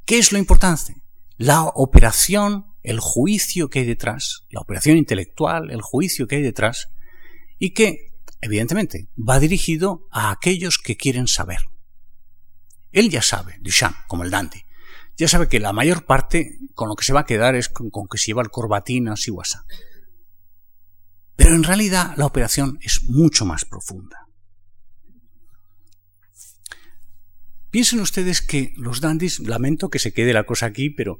¿Qué 0.05 0.19
es 0.19 0.33
lo 0.33 0.39
importante? 0.39 0.97
La 1.39 1.63
operación, 1.63 2.67
el 2.83 3.01
juicio 3.01 3.71
que 3.71 3.79
hay 3.79 3.87
detrás, 3.87 4.43
la 4.51 4.61
operación 4.61 4.99
intelectual, 4.99 5.71
el 5.71 5.81
juicio 5.81 6.29
que 6.29 6.37
hay 6.37 6.43
detrás, 6.43 6.89
y 7.59 7.71
que, 7.71 8.13
evidentemente, 8.43 9.09
va 9.17 9.41
dirigido 9.41 10.07
a 10.11 10.31
aquellos 10.31 10.77
que 10.77 10.99
quieren 10.99 11.27
saber. 11.27 11.61
Él 12.93 13.09
ya 13.09 13.23
sabe, 13.23 13.57
Duchamp, 13.63 13.97
como 14.07 14.25
el 14.25 14.31
dandy, 14.31 14.61
ya 15.17 15.29
sabe 15.29 15.49
que 15.49 15.61
la 15.61 15.73
mayor 15.73 16.05
parte 16.05 16.59
con 16.75 16.89
lo 16.89 16.95
que 16.95 17.05
se 17.05 17.13
va 17.13 17.21
a 17.21 17.27
quedar 17.27 17.55
es 17.55 17.69
con, 17.69 17.91
que 17.91 18.19
se 18.19 18.27
lleva 18.27 18.43
el 18.43 18.51
corbatín 18.51 19.09
así 19.09 19.33
Pero 21.37 21.55
en 21.55 21.65
realidad 21.65 22.15
la 22.17 22.27
operación 22.27 22.79
es 22.83 23.03
mucho 23.05 23.45
más 23.47 23.65
profunda. 23.65 24.27
Piensen 27.71 28.01
ustedes 28.01 28.43
que 28.43 28.73
los 28.77 29.01
dandies, 29.01 29.41
lamento 29.41 29.91
que 29.91 29.99
se 29.99 30.13
quede 30.13 30.33
la 30.33 30.45
cosa 30.45 30.67
aquí, 30.67 30.91
pero 30.91 31.19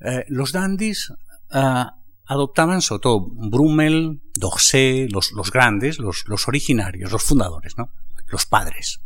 eh, 0.00 0.24
los 0.28 0.52
dandies 0.52 1.12
eh, 1.52 1.84
adoptaban, 2.26 2.82
sobre 2.82 3.00
todo 3.00 3.20
Brummel, 3.20 4.20
Dorset, 4.34 5.10
los, 5.10 5.32
los 5.32 5.50
grandes, 5.50 5.98
los, 5.98 6.24
los, 6.26 6.48
originarios, 6.48 7.12
los 7.12 7.22
fundadores, 7.22 7.78
¿no? 7.78 7.90
los 8.28 8.46
padres, 8.46 9.00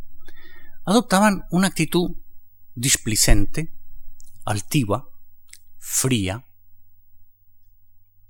adoptaban 0.83 1.43
una 1.51 1.67
actitud 1.67 2.17
displicente, 2.73 3.71
altiva, 4.45 5.07
fría, 5.77 6.45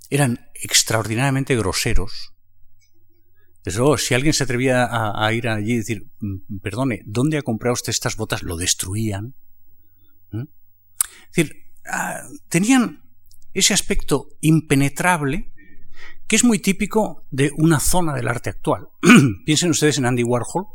eran 0.09 0.49
extraordinariamente 0.53 1.55
groseros, 1.55 2.31
desde 3.63 3.79
luego, 3.79 3.97
si 3.97 4.13
alguien 4.15 4.33
se 4.33 4.43
atrevía 4.43 4.89
a, 4.89 5.31
ir 5.33 5.47
allí 5.47 5.73
y 5.73 5.77
decir, 5.77 6.07
mm, 6.19 6.59
perdone, 6.61 7.01
¿dónde 7.05 7.37
ha 7.37 7.43
comprado 7.43 7.73
usted 7.73 7.91
estas 7.91 8.15
botas? 8.15 8.41
Lo 8.41 8.57
destruían. 8.57 9.35
Es 10.33 11.35
decir, 11.35 11.55
ah, 11.85 12.23
tenían 12.49 13.03
ese 13.53 13.73
aspecto 13.73 14.27
impenetrable 14.41 15.53
que 16.27 16.35
es 16.35 16.43
muy 16.43 16.59
típico 16.59 17.25
de 17.29 17.51
una 17.55 17.79
zona 17.79 18.13
del 18.13 18.27
arte 18.27 18.49
actual. 18.49 18.89
Piensen 19.45 19.69
ustedes 19.69 19.97
en 19.97 20.05
Andy 20.05 20.23
Warhol, 20.23 20.65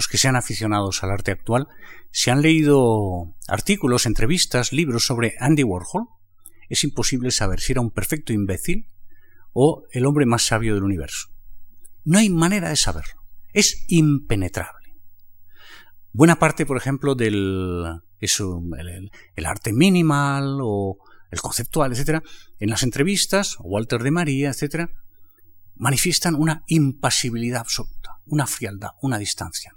los 0.00 0.08
que 0.08 0.16
sean 0.16 0.34
aficionados 0.34 1.04
al 1.04 1.10
arte 1.10 1.30
actual, 1.30 1.68
si 2.10 2.30
han 2.30 2.40
leído 2.40 3.36
artículos, 3.46 4.06
entrevistas, 4.06 4.72
libros 4.72 5.04
sobre 5.04 5.34
Andy 5.38 5.62
Warhol, 5.62 6.06
es 6.70 6.84
imposible 6.84 7.30
saber 7.30 7.60
si 7.60 7.72
era 7.72 7.82
un 7.82 7.90
perfecto 7.90 8.32
imbécil 8.32 8.88
o 9.52 9.82
el 9.92 10.06
hombre 10.06 10.24
más 10.24 10.40
sabio 10.40 10.74
del 10.74 10.84
universo. 10.84 11.28
No 12.02 12.18
hay 12.18 12.30
manera 12.30 12.70
de 12.70 12.76
saberlo. 12.76 13.20
Es 13.52 13.84
impenetrable. 13.88 14.94
Buena 16.14 16.38
parte, 16.38 16.64
por 16.64 16.78
ejemplo, 16.78 17.14
del 17.14 18.00
el, 18.22 19.10
arte 19.44 19.74
minimal 19.74 20.60
o 20.62 20.96
el 21.30 21.40
conceptual, 21.42 21.92
etcétera, 21.92 22.22
en 22.58 22.70
las 22.70 22.84
entrevistas, 22.84 23.58
Walter 23.60 24.02
de 24.02 24.12
María, 24.12 24.48
etcétera, 24.48 24.88
manifiestan 25.80 26.34
una 26.34 26.62
impasibilidad 26.66 27.60
absoluta, 27.60 28.20
una 28.26 28.46
frialdad, 28.46 28.90
una 29.02 29.18
distancia. 29.18 29.72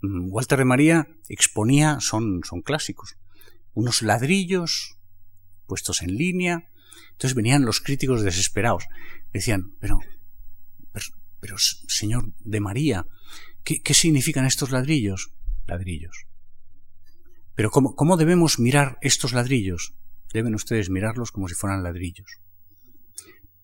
Mm, 0.00 0.32
Walter 0.32 0.58
de 0.58 0.64
María 0.64 1.08
exponía, 1.28 1.98
son, 2.00 2.40
son 2.42 2.62
clásicos, 2.62 3.16
unos 3.74 4.02
ladrillos 4.02 4.96
puestos 5.66 6.02
en 6.02 6.16
línea. 6.16 6.70
Entonces 7.12 7.34
venían 7.34 7.64
los 7.64 7.80
críticos 7.80 8.22
desesperados. 8.22 8.84
Decían, 9.32 9.74
pero 9.78 10.00
pero, 11.40 11.58
señor 11.58 12.32
de 12.40 12.60
María, 12.60 13.06
¿qué, 13.62 13.94
significan 13.94 14.46
estos 14.46 14.72
ladrillos? 14.72 15.30
Ladrillos. 15.66 16.26
Pero 17.54 17.70
¿cómo, 17.70 17.94
¿cómo 17.94 18.16
debemos 18.16 18.58
mirar 18.58 18.98
estos 19.00 19.32
ladrillos? 19.32 19.94
Deben 20.32 20.56
ustedes 20.56 20.90
mirarlos 20.90 21.30
como 21.30 21.48
si 21.48 21.54
fueran 21.54 21.84
ladrillos. 21.84 22.40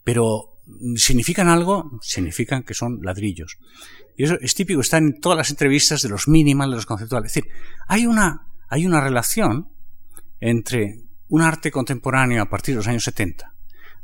Pero 0.04 0.60
significan 0.96 1.48
algo, 1.48 1.98
significan 2.02 2.62
que 2.62 2.74
son 2.74 3.00
ladrillos. 3.02 3.58
Y 4.16 4.24
eso 4.24 4.38
es 4.40 4.54
típico, 4.54 4.80
está 4.80 4.98
en 4.98 5.20
todas 5.20 5.36
las 5.36 5.50
entrevistas 5.50 6.02
de 6.02 6.08
los 6.08 6.28
minimal, 6.28 6.70
de 6.70 6.76
los 6.76 6.86
conceptuales. 6.86 7.30
Es 7.30 7.34
decir, 7.34 7.52
hay 7.86 8.06
una, 8.06 8.46
hay 8.68 8.86
una 8.86 9.00
relación 9.00 9.72
entre 10.40 11.04
un 11.28 11.42
arte 11.42 11.70
contemporáneo 11.70 12.42
a 12.42 12.48
partir 12.48 12.74
de 12.74 12.78
los 12.78 12.88
años 12.88 13.04
70, 13.04 13.54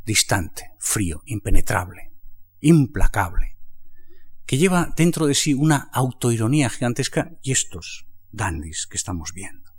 distante, 0.05 0.71
frío, 0.79 1.21
impenetrable, 1.25 2.11
implacable, 2.61 3.57
que 4.45 4.57
lleva 4.57 4.93
dentro 4.97 5.27
de 5.27 5.35
sí 5.35 5.53
una 5.53 5.89
autoironía 5.93 6.69
gigantesca 6.69 7.31
y 7.43 7.51
estos 7.51 8.07
dandis 8.31 8.87
que 8.87 8.97
estamos 8.97 9.33
viendo. 9.33 9.69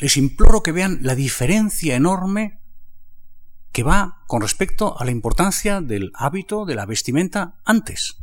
Les 0.00 0.16
imploro 0.16 0.62
que 0.62 0.72
vean 0.72 1.00
la 1.02 1.14
diferencia 1.14 1.96
enorme 1.96 2.60
que 3.72 3.82
va 3.82 4.22
con 4.26 4.42
respecto 4.42 4.98
a 4.98 5.04
la 5.04 5.10
importancia 5.10 5.80
del 5.80 6.12
hábito 6.14 6.64
de 6.64 6.74
la 6.74 6.86
vestimenta 6.86 7.58
antes. 7.64 8.16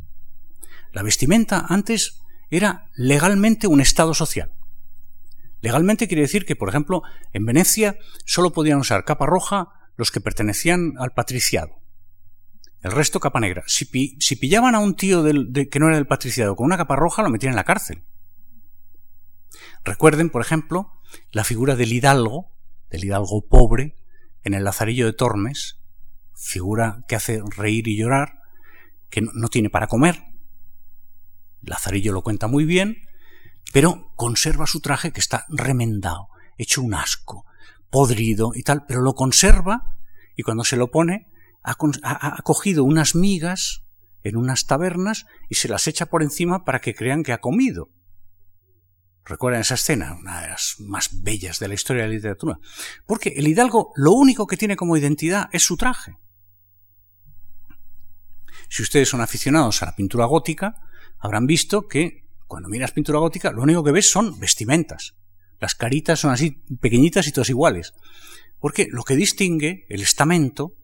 La 0.92 1.02
vestimenta 1.02 1.66
antes 1.68 2.22
era 2.50 2.90
legalmente 2.94 3.66
un 3.66 3.80
estado 3.80 4.14
social. 4.14 4.52
Legalmente 5.60 6.08
quiere 6.08 6.22
decir 6.22 6.46
que, 6.46 6.56
por 6.56 6.68
ejemplo, 6.68 7.02
en 7.32 7.44
Venecia 7.44 7.98
solo 8.24 8.52
podían 8.52 8.78
usar 8.78 9.04
capa 9.04 9.26
roja 9.26 9.68
los 9.96 10.10
que 10.10 10.20
pertenecían 10.20 10.94
al 10.98 11.12
patriciado. 11.12 11.80
El 12.82 12.92
resto 12.92 13.20
capa 13.20 13.40
negra. 13.40 13.64
Si, 13.66 13.84
pillaban 13.84 14.74
a 14.74 14.78
un 14.78 14.94
tío 14.94 15.24
que 15.24 15.78
no 15.78 15.88
era 15.88 15.96
del 15.96 16.06
patriciado 16.06 16.54
con 16.54 16.66
una 16.66 16.76
capa 16.76 16.96
roja, 16.96 17.22
lo 17.22 17.30
metían 17.30 17.52
en 17.52 17.56
la 17.56 17.64
cárcel. 17.64 18.04
Recuerden, 19.86 20.30
por 20.30 20.42
ejemplo, 20.42 20.92
la 21.30 21.44
figura 21.44 21.76
del 21.76 21.92
hidalgo, 21.92 22.50
del 22.90 23.04
hidalgo 23.04 23.46
pobre, 23.48 23.94
en 24.42 24.52
el 24.52 24.64
Lazarillo 24.64 25.06
de 25.06 25.12
Tormes, 25.12 25.78
figura 26.34 27.04
que 27.06 27.14
hace 27.14 27.40
reír 27.56 27.86
y 27.86 27.96
llorar, 27.96 28.40
que 29.10 29.20
no, 29.20 29.48
tiene 29.48 29.70
para 29.70 29.86
comer. 29.86 30.24
Lazarillo 31.62 32.12
lo 32.12 32.22
cuenta 32.22 32.48
muy 32.48 32.64
bien, 32.64 32.96
pero 33.72 34.12
conserva 34.16 34.66
su 34.66 34.80
traje 34.80 35.12
que 35.12 35.20
está 35.20 35.46
remendado, 35.48 36.30
hecho 36.58 36.82
un 36.82 36.92
asco, 36.92 37.46
podrido 37.88 38.50
y 38.56 38.64
tal, 38.64 38.86
pero 38.86 39.02
lo 39.02 39.14
conserva 39.14 40.00
y 40.34 40.42
cuando 40.42 40.64
se 40.64 40.76
lo 40.76 40.90
pone 40.90 41.30
ha, 41.62 41.76
cogido 42.42 42.82
unas 42.82 43.14
migas 43.14 43.84
en 44.24 44.36
unas 44.36 44.66
tabernas 44.66 45.26
y 45.48 45.54
se 45.54 45.68
las 45.68 45.86
echa 45.86 46.06
por 46.06 46.24
encima 46.24 46.64
para 46.64 46.80
que 46.80 46.94
crean 46.94 47.22
que 47.22 47.32
ha 47.32 47.38
comido. 47.38 47.88
Recuerden 49.26 49.60
esa 49.60 49.74
escena, 49.74 50.14
una 50.14 50.40
de 50.42 50.48
las 50.48 50.76
más 50.78 51.22
bellas 51.22 51.58
de 51.58 51.68
la 51.68 51.74
historia 51.74 52.04
de 52.04 52.08
la 52.08 52.14
literatura. 52.14 52.58
Porque 53.06 53.30
el 53.30 53.48
hidalgo 53.48 53.92
lo 53.96 54.12
único 54.12 54.46
que 54.46 54.56
tiene 54.56 54.76
como 54.76 54.96
identidad 54.96 55.48
es 55.52 55.64
su 55.64 55.76
traje. 55.76 56.16
Si 58.68 58.82
ustedes 58.82 59.08
son 59.08 59.20
aficionados 59.20 59.82
a 59.82 59.86
la 59.86 59.96
pintura 59.96 60.26
gótica, 60.26 60.76
habrán 61.18 61.46
visto 61.46 61.88
que 61.88 62.28
cuando 62.46 62.68
miras 62.68 62.92
pintura 62.92 63.18
gótica 63.18 63.50
lo 63.50 63.62
único 63.62 63.82
que 63.82 63.92
ves 63.92 64.08
son 64.08 64.38
vestimentas. 64.38 65.16
Las 65.58 65.74
caritas 65.74 66.20
son 66.20 66.30
así 66.30 66.62
pequeñitas 66.80 67.26
y 67.26 67.32
todas 67.32 67.50
iguales. 67.50 67.94
Porque 68.60 68.86
lo 68.90 69.02
que 69.02 69.16
distingue 69.16 69.86
el 69.88 70.02
estamento 70.02 70.74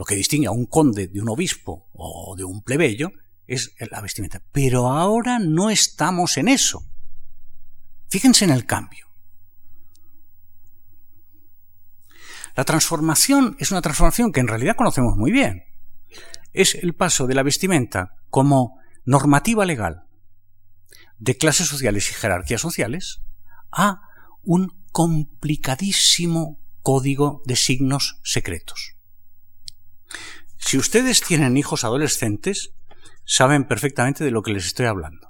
lo 0.00 0.06
que 0.06 0.14
distingue 0.14 0.46
a 0.46 0.50
un 0.50 0.64
conde 0.64 1.08
de 1.08 1.20
un 1.20 1.28
obispo 1.28 1.90
o 1.92 2.34
de 2.34 2.42
un 2.42 2.62
plebeyo 2.62 3.12
es 3.46 3.74
la 3.90 4.00
vestimenta. 4.00 4.42
Pero 4.50 4.88
ahora 4.88 5.38
no 5.38 5.68
estamos 5.68 6.38
en 6.38 6.48
eso. 6.48 6.86
Fíjense 8.10 8.44
en 8.44 8.50
el 8.50 8.66
cambio. 8.66 9.06
La 12.56 12.64
transformación 12.64 13.56
es 13.60 13.70
una 13.70 13.80
transformación 13.80 14.32
que 14.32 14.40
en 14.40 14.48
realidad 14.48 14.74
conocemos 14.76 15.16
muy 15.16 15.30
bien. 15.30 15.64
Es 16.52 16.74
el 16.74 16.94
paso 16.94 17.26
de 17.26 17.34
la 17.34 17.44
vestimenta 17.44 18.16
como 18.28 18.80
normativa 19.04 19.64
legal 19.64 20.04
de 21.18 21.36
clases 21.36 21.68
sociales 21.68 22.10
y 22.10 22.14
jerarquías 22.14 22.60
sociales 22.60 23.22
a 23.70 24.00
un 24.42 24.84
complicadísimo 24.90 26.60
código 26.82 27.42
de 27.44 27.56
signos 27.56 28.20
secretos. 28.24 28.96
Si 30.58 30.76
ustedes 30.76 31.20
tienen 31.20 31.56
hijos 31.56 31.84
adolescentes, 31.84 32.72
saben 33.24 33.68
perfectamente 33.68 34.24
de 34.24 34.30
lo 34.32 34.42
que 34.42 34.52
les 34.52 34.66
estoy 34.66 34.86
hablando. 34.86 35.29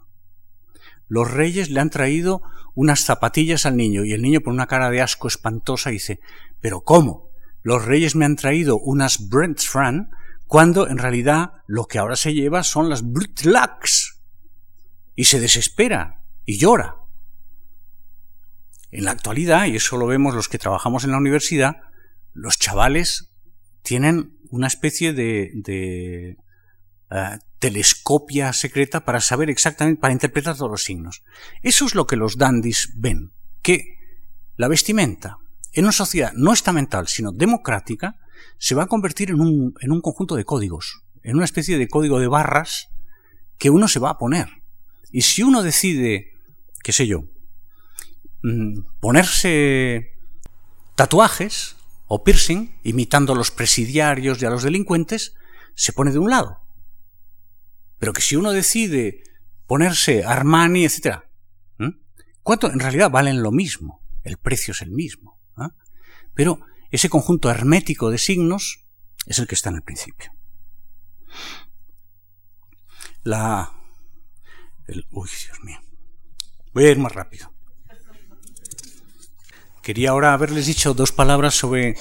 Los 1.11 1.28
reyes 1.28 1.70
le 1.70 1.80
han 1.80 1.90
traído 1.90 2.40
unas 2.76 3.00
zapatillas 3.00 3.66
al 3.66 3.76
niño 3.76 4.04
y 4.04 4.12
el 4.12 4.22
niño 4.22 4.42
con 4.42 4.54
una 4.54 4.68
cara 4.68 4.90
de 4.90 5.02
asco 5.02 5.26
espantosa 5.26 5.90
dice, 5.90 6.20
pero 6.61 6.82
¿cómo? 6.82 7.30
Los 7.62 7.84
reyes 7.84 8.14
me 8.14 8.24
han 8.24 8.36
traído 8.36 8.78
unas 8.78 9.28
Brent 9.28 9.58
Fran 9.58 10.11
cuando 10.46 10.88
en 10.88 10.98
realidad 10.98 11.50
lo 11.66 11.86
que 11.86 11.98
ahora 11.98 12.14
se 12.14 12.32
lleva 12.32 12.62
son 12.62 12.88
las 12.88 13.02
Lux. 13.02 14.20
Y 15.16 15.24
se 15.24 15.40
desespera 15.40 16.22
y 16.44 16.58
llora. 16.58 16.94
En 18.92 19.04
la 19.04 19.11
actualidad, 19.11 19.66
y 19.66 19.76
eso 19.76 19.96
lo 19.96 20.06
vemos 20.06 20.36
los 20.36 20.48
que 20.48 20.58
trabajamos 20.58 21.02
en 21.02 21.11
la 21.11 21.18
universidad, 21.18 21.78
los 22.34 22.56
chavales 22.56 23.32
tienen 23.82 24.38
una 24.48 24.68
especie 24.68 25.12
de, 25.12 25.50
de 25.54 26.36
eh, 27.11 27.38
telescopia 27.58 28.52
secreta 28.52 29.04
para 29.04 29.20
saber 29.20 29.50
exactamente, 29.50 30.00
para 30.00 30.12
interpretar 30.12 30.56
todos 30.56 30.70
los 30.70 30.84
signos. 30.84 31.22
Eso 31.62 31.84
es 31.84 31.94
lo 31.94 32.06
que 32.06 32.16
los 32.16 32.38
dandies 32.38 32.92
ven, 32.96 33.32
que 33.62 33.96
la 34.56 34.68
vestimenta 34.68 35.38
en 35.72 35.84
una 35.84 35.92
sociedad 35.92 36.32
no 36.34 36.52
estamental, 36.52 37.06
sino 37.08 37.32
democrática, 37.32 38.16
se 38.58 38.74
va 38.74 38.84
a 38.84 38.88
convertir 38.88 39.30
en 39.30 39.40
un, 39.40 39.74
en 39.80 39.92
un 39.92 40.00
conjunto 40.00 40.36
de 40.36 40.44
códigos, 40.44 41.02
en 41.22 41.36
una 41.36 41.44
especie 41.44 41.78
de 41.78 41.88
código 41.88 42.18
de 42.18 42.28
barras 42.28 42.88
que 43.58 43.70
uno 43.70 43.88
se 43.88 44.00
va 44.00 44.11
a 44.11 44.18
poner. 44.18 44.48
Y 45.12 45.22
si 45.22 45.42
uno 45.42 45.62
decide, 45.62 46.32
qué 46.82 46.92
sé 46.92 47.06
yo, 47.06 47.24
mm, 48.42 48.80
ponerse 49.00 50.12
tatuajes 50.94 51.76
o 52.06 52.24
piercing, 52.24 52.74
imitando 52.82 53.32
a 53.32 53.36
los 53.36 53.50
presidiarios 53.50 54.40
y 54.40 54.46
a 54.46 54.50
los 54.50 54.62
delincuentes, 54.62 55.34
se 55.74 55.92
pone 55.92 56.11
de 56.11 56.18
un 56.18 56.30
lado. 56.30 56.59
Pero 58.01 58.14
que 58.14 58.22
si 58.22 58.34
uno 58.34 58.51
decide 58.51 59.22
ponerse 59.66 60.24
Armani, 60.24 60.84
etc., 60.84 61.20
¿cuánto 62.42 62.68
en 62.72 62.80
realidad 62.80 63.11
valen 63.11 63.42
lo 63.42 63.53
mismo? 63.53 64.03
El 64.24 64.38
precio 64.38 64.72
es 64.72 64.82
el 64.82 64.90
mismo. 64.90 65.38
Pero 66.34 66.61
ese 66.90 67.11
conjunto 67.11 67.51
hermético 67.51 68.11
de 68.11 68.18
signos 68.18 68.86
es 69.26 69.38
el 69.38 69.46
que 69.46 69.55
está 69.55 69.68
en 69.68 69.76
el 69.76 69.82
principio. 69.82 70.32
La. 73.22 73.70
uy, 75.11 75.28
Dios 75.28 75.61
mío. 75.62 75.78
Voy 76.72 76.86
a 76.86 76.90
ir 76.90 76.98
más 76.98 77.12
rápido. 77.12 77.53
Quería 79.82 80.11
ahora 80.11 80.32
haberles 80.32 80.66
dicho 80.66 80.94
dos 80.94 81.12
palabras 81.12 81.55
sobre 81.55 81.96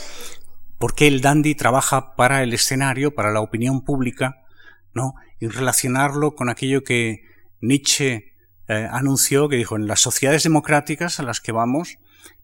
por 0.78 0.96
qué 0.96 1.08
el 1.08 1.20
dandy 1.20 1.56
trabaja 1.56 2.16
para 2.16 2.42
el 2.44 2.54
escenario, 2.54 3.14
para 3.14 3.32
la 3.32 3.42
opinión 3.42 3.84
pública, 3.84 4.46
¿no? 4.94 5.16
Y 5.40 5.48
relacionarlo 5.48 6.36
con 6.36 6.50
aquello 6.50 6.84
que 6.84 7.24
Nietzsche 7.62 8.36
eh, 8.68 8.88
anunció, 8.92 9.50
que 9.50 9.56
dijo, 9.56 9.76
en 9.76 9.88
las 9.88 10.02
sociedades 10.02 10.44
democráticas 10.44 11.20
a 11.20 11.24
las 11.24 11.42
que 11.42 11.52
vamos, 11.52 11.98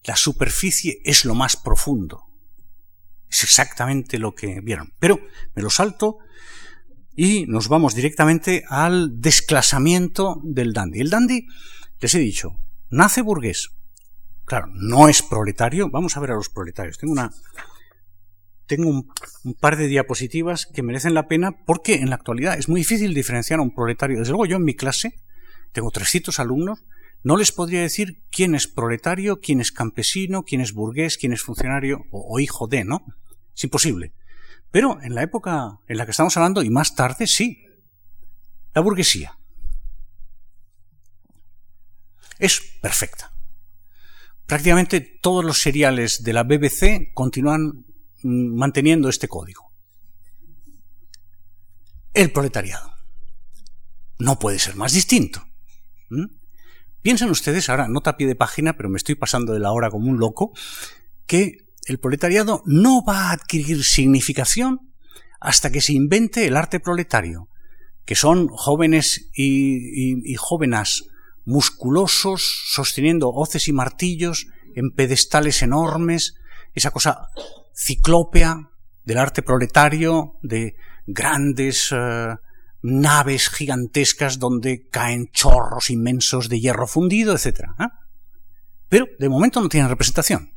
la 0.04 0.16
superficie 0.16 1.02
es 1.04 1.26
lo 1.26 1.36
más 1.36 1.58
profundo. 1.58 2.26
Es 3.30 3.44
exactamente 3.44 4.18
lo 4.18 4.34
que 4.34 4.62
vieron. 4.62 4.94
Pero 5.00 5.20
me 5.56 5.62
lo 5.62 5.70
salto 5.70 6.20
y 7.16 7.46
nos 7.48 7.68
vamos 7.68 7.96
directamente 7.96 8.64
al 8.70 9.20
desclasamiento 9.20 10.40
del 10.44 10.74
dandy. 10.74 11.02
El 11.02 11.10
dandy, 11.10 11.48
les 12.00 12.16
he 12.16 12.20
dicho, 12.20 12.58
nace 12.90 13.22
burgués, 13.22 13.76
Claro, 14.46 14.68
no 14.72 15.10
es 15.10 15.24
proletario. 15.24 15.90
Vamos 15.90 16.16
a 16.16 16.20
ver 16.20 16.32
a 16.32 16.36
los 16.36 16.50
proletarios. 16.50 17.00
Tengo 17.00 17.14
una. 17.14 17.32
Tengo 18.68 18.90
un, 18.90 19.54
par 19.60 19.78
de 19.78 19.88
diapositivas 19.88 20.66
que 20.66 20.82
merecen 20.82 21.14
la 21.14 21.28
pena 21.28 21.64
porque 21.66 21.96
en 21.96 22.10
la 22.10 22.16
actualidad 22.16 22.58
es 22.58 22.68
muy 22.68 22.82
difícil 22.82 23.14
diferenciar 23.14 23.60
a 23.60 23.64
un 23.64 23.74
proletario. 23.74 24.20
Desde 24.20 24.32
luego, 24.32 24.46
yo 24.46 24.58
en 24.58 24.64
mi 24.64 24.76
clase 24.76 25.16
tengo 25.72 25.92
300 25.92 26.40
alumnos. 26.40 26.84
No 27.24 27.38
les 27.38 27.52
podría 27.52 27.82
decir 27.82 28.24
quién 28.32 28.56
es 28.56 28.68
proletario, 28.68 29.40
quién 29.40 29.60
es 29.60 29.72
campesino, 29.72 30.44
quién 30.44 30.62
es 30.62 30.74
burgués, 30.74 31.18
quién 31.18 31.34
es 31.34 31.42
funcionario 31.42 32.06
o, 32.12 32.40
hijo 32.40 32.68
de, 32.68 32.86
¿no? 32.86 33.04
Es 33.56 33.64
imposible. 33.64 34.14
Pero 34.72 35.02
en 35.02 35.16
la 35.16 35.24
época 35.24 35.80
en 35.88 35.98
la 35.98 36.06
que 36.06 36.12
estamos 36.12 36.36
hablando, 36.38 36.62
y 36.62 36.70
más 36.70 36.96
tarde, 36.96 37.28
sí. 37.28 37.66
La 38.74 38.82
burguesía. 38.82 39.38
Es 42.38 42.62
perfecta 42.82 43.36
prácticamente 44.46 45.02
todos 45.02 45.44
los 45.44 45.60
seriales 45.62 46.24
de 46.24 46.34
la 46.34 46.44
BBC 46.44 47.14
continúan 47.14 47.86
manteniendo 48.26 49.08
este 49.08 49.28
código. 49.28 49.72
El 52.14 52.32
proletariado. 52.32 52.92
No 54.18 54.40
puede 54.40 54.60
ser 54.60 54.76
más 54.76 54.94
distinto. 54.94 55.46
Piensen 57.02 57.30
ustedes, 57.30 57.70
ahora 57.70 57.88
nota 57.88 58.18
pie 58.18 58.28
de 58.28 58.36
página, 58.36 58.76
pero 58.76 58.90
me 58.90 58.98
estoy 58.98 59.16
pasando 59.16 59.54
de 59.54 59.60
la 59.60 59.72
hora 59.72 59.92
como 59.92 60.10
un 60.10 60.18
loco, 60.18 60.54
que 61.28 61.68
el 61.86 62.00
proletariado 62.00 62.64
no 62.66 63.04
va 63.04 63.30
a 63.30 63.32
adquirir 63.32 63.84
significación 63.84 64.92
hasta 65.40 65.72
que 65.72 65.82
se 65.82 65.94
invente 65.94 66.48
el 66.48 66.58
arte 66.58 66.80
proletario, 66.80 67.50
que 68.06 68.16
son 68.16 68.48
jóvenes 68.48 69.30
y, 69.36 70.32
y 70.32 70.36
jóvenes 70.36 71.06
musculosos, 71.44 72.64
sosteniendo 72.70 73.30
hoces 73.30 73.68
y 73.68 73.74
martillos 73.74 74.48
en 74.76 74.90
pedestales 74.90 75.62
enormes, 75.62 76.36
esa 76.74 76.90
cosa 76.90 77.30
ciclópea 77.76 78.72
del 79.04 79.18
arte 79.18 79.44
proletario, 79.44 80.40
de 80.42 80.76
grandes 81.06 81.92
eh, 81.92 82.36
naves 82.82 83.50
gigantescas 83.50 84.40
donde 84.40 84.88
caen 84.90 85.30
chorros 85.32 85.90
inmensos 85.90 86.50
de 86.50 86.60
hierro 86.60 86.88
fundido, 86.88 87.36
etc. 87.36 87.62
¿eh? 87.80 87.88
Pero 88.90 89.08
de 89.20 89.30
momento 89.30 89.62
no 89.62 89.70
tiene 89.70 89.88
representación. 89.88 90.52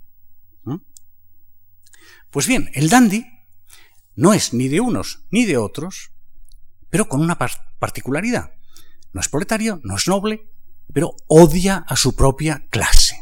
Pues 2.31 2.47
bien, 2.47 2.71
el 2.75 2.91
dandy 2.91 3.27
no 4.15 4.35
es 4.35 4.53
ni 4.53 4.69
de 4.69 4.81
unos 4.81 5.25
ni 5.31 5.47
de 5.47 5.57
otros, 5.57 6.13
pero 6.91 7.09
con 7.09 7.23
una 7.23 7.39
particularidad. 7.39 8.53
No 9.15 9.21
es 9.23 9.29
proletario, 9.31 9.81
no 9.83 9.97
es 9.97 10.07
noble, 10.07 10.51
pero 10.93 11.15
odia 11.27 11.85
a 11.89 11.97
su 11.97 12.15
propia 12.15 12.67
clase, 12.69 13.17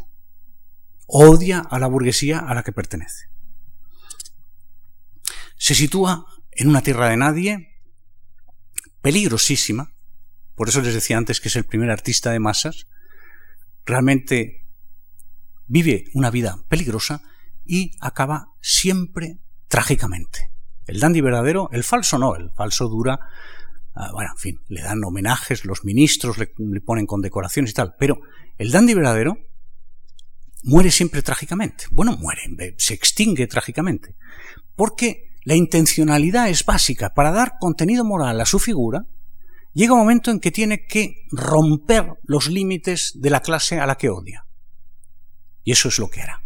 odia 1.07 1.61
a 1.61 1.79
la 1.79 1.87
burguesía 1.87 2.41
a 2.41 2.55
la 2.55 2.65
que 2.65 2.73
pertenece. 2.73 3.27
Se 5.57 5.75
sitúa 5.75 6.27
en 6.53 6.69
una 6.69 6.83
tierra 6.83 7.09
de 7.09 7.17
nadie, 7.17 7.81
peligrosísima, 9.01 9.93
por 10.55 10.69
eso 10.69 10.81
les 10.81 10.95
decía 10.95 11.19
antes 11.19 11.41
que 11.41 11.49
es 11.49 11.57
el 11.57 11.65
primer 11.65 11.91
artista 11.91 12.31
de 12.31 12.41
masas, 12.41 12.87
realmente 13.85 14.67
vive 15.67 16.05
una 16.15 16.31
vida 16.31 16.59
peligrosa 16.69 17.23
y 17.65 17.93
acaba 18.01 18.53
siempre 18.61 19.39
trágicamente. 19.69 20.51
El 20.87 21.01
dandy 21.01 21.21
verdadero, 21.21 21.69
el 21.73 21.85
falso 21.85 22.19
no, 22.19 22.37
el 22.37 22.51
falso 22.53 22.89
dura 22.89 23.19
Ah, 23.99 24.11
bueno, 24.13 24.31
en 24.33 24.39
fin, 24.39 24.61
le 24.69 24.83
dan 24.83 25.03
homenajes, 25.03 25.65
los 25.65 25.87
ministros 25.87 26.37
le, 26.37 26.49
ponen 26.83 27.07
condecoraciones 27.07 27.71
y 27.71 27.75
tal, 27.75 27.95
pero 27.99 28.21
el 28.59 28.71
dandy 28.71 28.93
verdadero 28.93 29.39
muere 30.65 30.91
siempre 30.91 31.23
trágicamente. 31.23 31.87
Bueno, 31.91 32.15
muere, 32.19 32.75
se 32.77 32.93
extingue 32.93 33.47
trágicamente. 33.47 34.15
Porque 34.75 35.26
la 35.47 35.55
intencionalidad 35.55 36.51
es 36.51 36.67
básica. 36.67 37.15
Para 37.15 37.31
dar 37.31 37.55
contenido 37.59 38.05
moral 38.05 38.39
a 38.41 38.45
su 38.45 38.59
figura, 38.59 39.07
llega 39.73 39.95
un 39.95 40.01
momento 40.01 40.31
en 40.31 40.41
que 40.41 40.51
tiene 40.51 40.87
que 40.87 41.25
romper 41.31 42.13
los 42.25 42.49
límites 42.49 43.13
de 43.15 43.31
la 43.31 43.41
clase 43.41 43.81
a 43.81 43.87
la 43.87 43.97
que 43.97 44.11
odia. 44.11 44.47
Y 45.65 45.73
eso 45.73 45.89
es 45.89 45.99
lo 45.99 46.11
que 46.11 46.21
hará. 46.21 46.43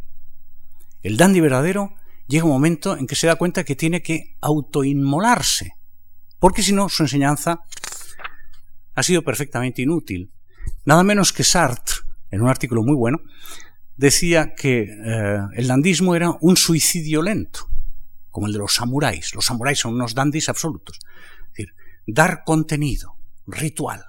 El 1.03 1.17
dandy 1.17 1.41
verdadero 1.41 1.95
llega 2.29 2.45
un 2.45 2.53
momento 2.53 2.97
en 2.97 3.09
que 3.09 3.17
se 3.17 3.27
da 3.27 3.35
cuenta 3.35 3.65
que 3.65 3.75
tiene 3.75 4.03
que 4.03 4.37
autoinmolarse 4.41 5.81
porque 6.41 6.63
si 6.63 6.73
no, 6.73 6.89
su 6.89 7.05
enseñanza 7.05 7.61
ha 8.95 9.03
sido 9.05 9.23
perfectamente 9.23 9.83
inútil. 9.83 10.33
Nada 10.85 11.05
menos 11.05 11.33
que 11.33 11.45
Sartre, 11.45 11.97
en 12.31 12.41
un 12.41 12.49
artículo 12.49 12.83
muy 12.83 12.97
bueno, 12.97 13.21
decía 13.97 14.55
que 14.57 14.83
eh, 14.83 15.39
el 15.55 15.69
dandismo 15.69 16.17
era 16.17 16.35
un 16.41 16.57
suicidio 16.57 17.23
lento, 17.23 17.70
como 18.41 18.47
el 18.47 18.55
de 18.55 18.59
los 18.59 18.75
samuráis. 18.75 19.35
Los 19.35 19.45
samuráis 19.45 19.81
son 19.81 19.97
unos 19.97 20.15
dandis 20.15 20.49
absolutos. 20.49 20.99
Es 20.99 21.49
decir, 21.51 21.75
dar 22.07 22.43
contenido, 22.43 23.19
ritual, 23.47 24.03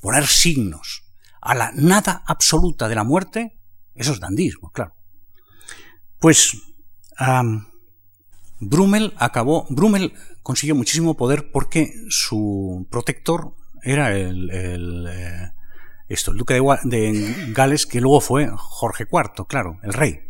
poner 0.00 0.24
signos 0.28 1.02
a 1.40 1.56
la 1.56 1.72
nada 1.72 2.22
absoluta 2.26 2.86
de 2.86 2.94
la 2.94 3.02
muerte, 3.02 3.58
eso 3.96 4.12
es 4.12 4.20
dandismo, 4.20 4.70
claro. 4.70 4.94
Pues 6.20 6.56
Brummel 8.60 9.14
acabó, 9.16 9.66
Brummel 9.68 10.14
consiguió 10.44 10.76
muchísimo 10.76 11.16
poder 11.16 11.50
porque 11.50 11.92
su 12.10 12.86
protector 12.88 13.56
era 13.82 14.16
el, 14.16 14.48
eh, 15.10 15.50
esto, 16.06 16.30
el 16.30 16.38
duque 16.38 16.54
de, 16.84 17.34
Gales, 17.48 17.86
que 17.86 18.00
luego 18.00 18.20
fue 18.20 18.48
Jorge 18.54 19.08
IV, 19.10 19.44
claro, 19.48 19.80
el 19.82 19.92
rey. 19.92 20.20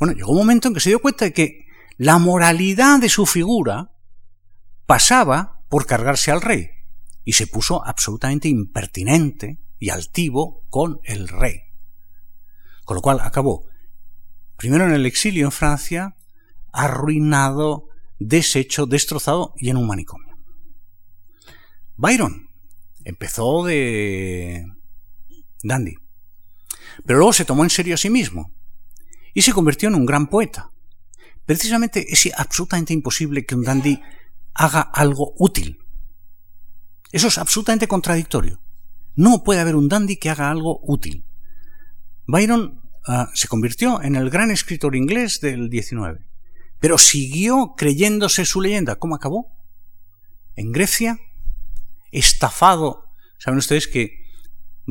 Bueno, 0.00 0.12
llegó 0.12 0.32
un 0.32 0.38
momento 0.38 0.66
en 0.66 0.74
que 0.74 0.80
se 0.80 0.90
dio 0.90 1.00
cuenta 1.00 1.24
de 1.24 1.32
que 1.32 1.69
la 2.00 2.16
moralidad 2.16 2.98
de 2.98 3.10
su 3.10 3.26
figura 3.26 3.92
pasaba 4.86 5.60
por 5.68 5.84
cargarse 5.84 6.30
al 6.30 6.40
rey 6.40 6.70
y 7.26 7.34
se 7.34 7.46
puso 7.46 7.84
absolutamente 7.86 8.48
impertinente 8.48 9.58
y 9.78 9.90
altivo 9.90 10.64
con 10.70 11.00
el 11.04 11.28
rey. 11.28 11.60
Con 12.86 12.94
lo 12.94 13.02
cual 13.02 13.20
acabó 13.20 13.66
primero 14.56 14.86
en 14.86 14.92
el 14.92 15.04
exilio 15.04 15.44
en 15.44 15.52
Francia, 15.52 16.16
arruinado, 16.72 17.88
deshecho, 18.18 18.86
destrozado 18.86 19.52
y 19.58 19.68
en 19.68 19.76
un 19.76 19.86
manicomio. 19.86 20.38
Byron 21.96 22.48
empezó 23.04 23.62
de 23.62 24.64
dandy, 25.62 25.96
pero 27.04 27.18
luego 27.18 27.34
se 27.34 27.44
tomó 27.44 27.62
en 27.62 27.68
serio 27.68 27.96
a 27.96 27.98
sí 27.98 28.08
mismo 28.08 28.54
y 29.34 29.42
se 29.42 29.52
convirtió 29.52 29.90
en 29.90 29.96
un 29.96 30.06
gran 30.06 30.28
poeta. 30.28 30.70
Precisamente 31.50 32.06
es 32.08 32.30
absolutamente 32.36 32.92
imposible 32.92 33.44
que 33.44 33.56
un 33.56 33.64
dandy 33.64 34.00
haga 34.54 34.82
algo 34.82 35.34
útil. 35.36 35.80
Eso 37.10 37.26
es 37.26 37.38
absolutamente 37.38 37.88
contradictorio. 37.88 38.60
No 39.16 39.42
puede 39.42 39.58
haber 39.58 39.74
un 39.74 39.88
dandy 39.88 40.16
que 40.16 40.30
haga 40.30 40.48
algo 40.48 40.78
útil. 40.84 41.24
Byron 42.24 42.80
uh, 43.08 43.24
se 43.34 43.48
convirtió 43.48 44.00
en 44.00 44.14
el 44.14 44.30
gran 44.30 44.52
escritor 44.52 44.94
inglés 44.94 45.40
del 45.40 45.68
XIX, 45.72 46.24
pero 46.78 46.98
siguió 46.98 47.74
creyéndose 47.76 48.44
su 48.44 48.60
leyenda. 48.60 48.94
¿Cómo 48.94 49.16
acabó? 49.16 49.48
En 50.54 50.70
Grecia, 50.70 51.18
estafado. 52.12 53.06
Saben 53.38 53.58
ustedes 53.58 53.88
que 53.88 54.19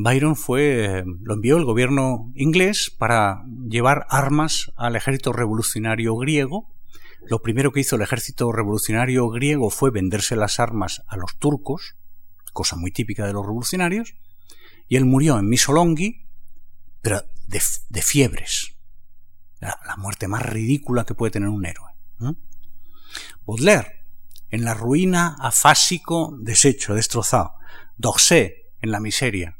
Byron 0.02 0.36
fue, 0.36 1.04
lo 1.22 1.34
envió 1.34 1.56
el 1.56 1.64
gobierno 1.64 2.32
inglés 2.34 2.94
para 2.96 3.44
llevar 3.68 4.06
armas 4.08 4.72
al 4.76 4.96
ejército 4.96 5.32
revolucionario 5.32 6.16
griego. 6.16 6.68
Lo 7.26 7.42
primero 7.42 7.72
que 7.72 7.80
hizo 7.80 7.96
el 7.96 8.02
ejército 8.02 8.50
revolucionario 8.52 9.28
griego 9.28 9.68
fue 9.70 9.90
venderse 9.90 10.36
las 10.36 10.58
armas 10.58 11.02
a 11.06 11.16
los 11.16 11.36
turcos, 11.38 11.96
cosa 12.52 12.76
muy 12.76 12.92
típica 12.92 13.26
de 13.26 13.32
los 13.32 13.44
revolucionarios, 13.44 14.14
y 14.88 14.96
él 14.96 15.04
murió 15.04 15.38
en 15.38 15.48
Missolonghi, 15.48 16.26
pero 17.02 17.22
de, 17.46 18.02
fiebres. 18.02 18.74
La, 19.60 19.96
muerte 19.98 20.28
más 20.28 20.42
ridícula 20.42 21.04
que 21.04 21.14
puede 21.14 21.32
tener 21.32 21.48
un 21.48 21.66
héroe. 21.66 21.90
Baudelaire, 23.46 24.06
en 24.50 24.64
la 24.64 24.74
ruina, 24.74 25.36
afásico, 25.40 26.36
deshecho, 26.40 26.94
destrozado. 26.94 27.54
D'Orsay, 27.96 28.52
en 28.80 28.90
la 28.90 29.00
miseria. 29.00 29.59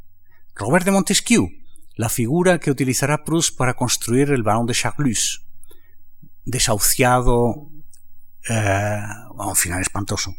Robert 0.54 0.84
de 0.84 0.90
Montesquieu, 0.90 1.48
la 1.94 2.08
figura 2.08 2.58
que 2.58 2.70
utilizará 2.70 3.24
Proust 3.24 3.56
para 3.56 3.74
construir 3.74 4.30
el 4.30 4.42
barón 4.42 4.66
de 4.66 4.74
Charlus. 4.74 5.46
Desahuciado, 6.44 7.70
eh, 8.48 9.02
un 9.34 9.56
final 9.56 9.80
espantoso. 9.80 10.34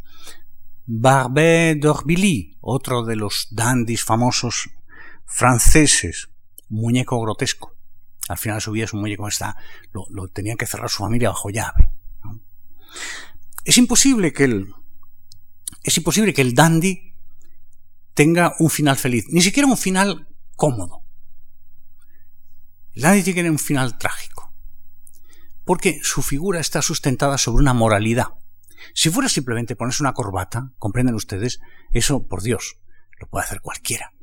Barbet 0.85 1.79
d'Orbilly, 1.79 2.57
otro 2.61 3.05
de 3.05 3.15
los 3.15 3.47
dandis 3.51 4.03
famosos 4.03 4.69
franceses, 5.25 6.29
muñeco 6.69 7.21
grotesco. 7.21 7.75
Al 8.27 8.37
final 8.37 8.57
de 8.57 8.61
su 8.61 8.71
vida 8.71 8.85
es 8.85 8.93
un 8.93 9.01
muñeco 9.01 9.27
está, 9.27 9.55
lo, 9.93 10.05
lo 10.09 10.27
tenían 10.27 10.57
que 10.57 10.65
cerrar 10.65 10.89
su 10.89 11.03
familia 11.03 11.29
bajo 11.29 11.49
llave. 11.49 11.91
Es 13.63 13.77
imposible 13.77 14.33
que 14.33 14.45
el, 14.45 14.73
es 15.83 15.97
imposible 15.97 16.33
que 16.33 16.41
el 16.41 16.53
dandy 16.53 17.10
tenga 18.13 18.53
un 18.59 18.69
final 18.69 18.97
feliz, 18.97 19.25
ni 19.29 19.41
siquiera 19.41 19.67
un 19.67 19.77
final 19.77 20.27
cómodo. 20.55 21.03
Dandy 22.95 23.23
tiene 23.23 23.49
un 23.49 23.59
final 23.59 23.97
trágico, 23.97 24.53
porque 25.63 25.99
su 26.03 26.21
figura 26.21 26.59
está 26.59 26.81
sustentada 26.81 27.37
sobre 27.37 27.61
una 27.61 27.73
moralidad. 27.73 28.27
Si 28.93 29.09
fuera 29.09 29.29
simplemente 29.29 29.75
ponerse 29.75 30.03
una 30.03 30.13
corbata, 30.13 30.71
comprenden 30.77 31.15
ustedes, 31.15 31.59
eso, 31.93 32.27
por 32.27 32.41
Dios, 32.41 32.77
lo 33.19 33.27
puede 33.27 33.45
hacer 33.45 33.61
cualquiera. 33.61 34.13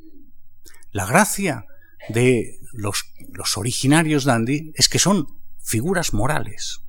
La 0.90 1.06
gracia 1.06 1.64
de 2.08 2.58
los, 2.72 3.04
los 3.32 3.56
originarios 3.56 4.24
dandy 4.24 4.72
es 4.74 4.88
que 4.88 4.98
son 4.98 5.40
figuras 5.58 6.12
morales. 6.12 6.80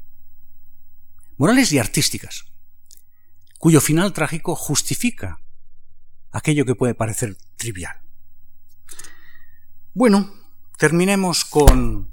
Morales 1.37 1.71
y 1.71 1.79
artísticas, 1.79 2.45
cuyo 3.57 3.79
final 3.79 4.11
trágico 4.11 4.55
justifica 4.55 5.39
aquello 6.31 6.65
que 6.65 6.75
puede 6.75 6.95
parecer 6.95 7.37
trivial. 7.57 7.95
Bueno, 9.93 10.31
terminemos 10.77 11.45
con 11.45 12.09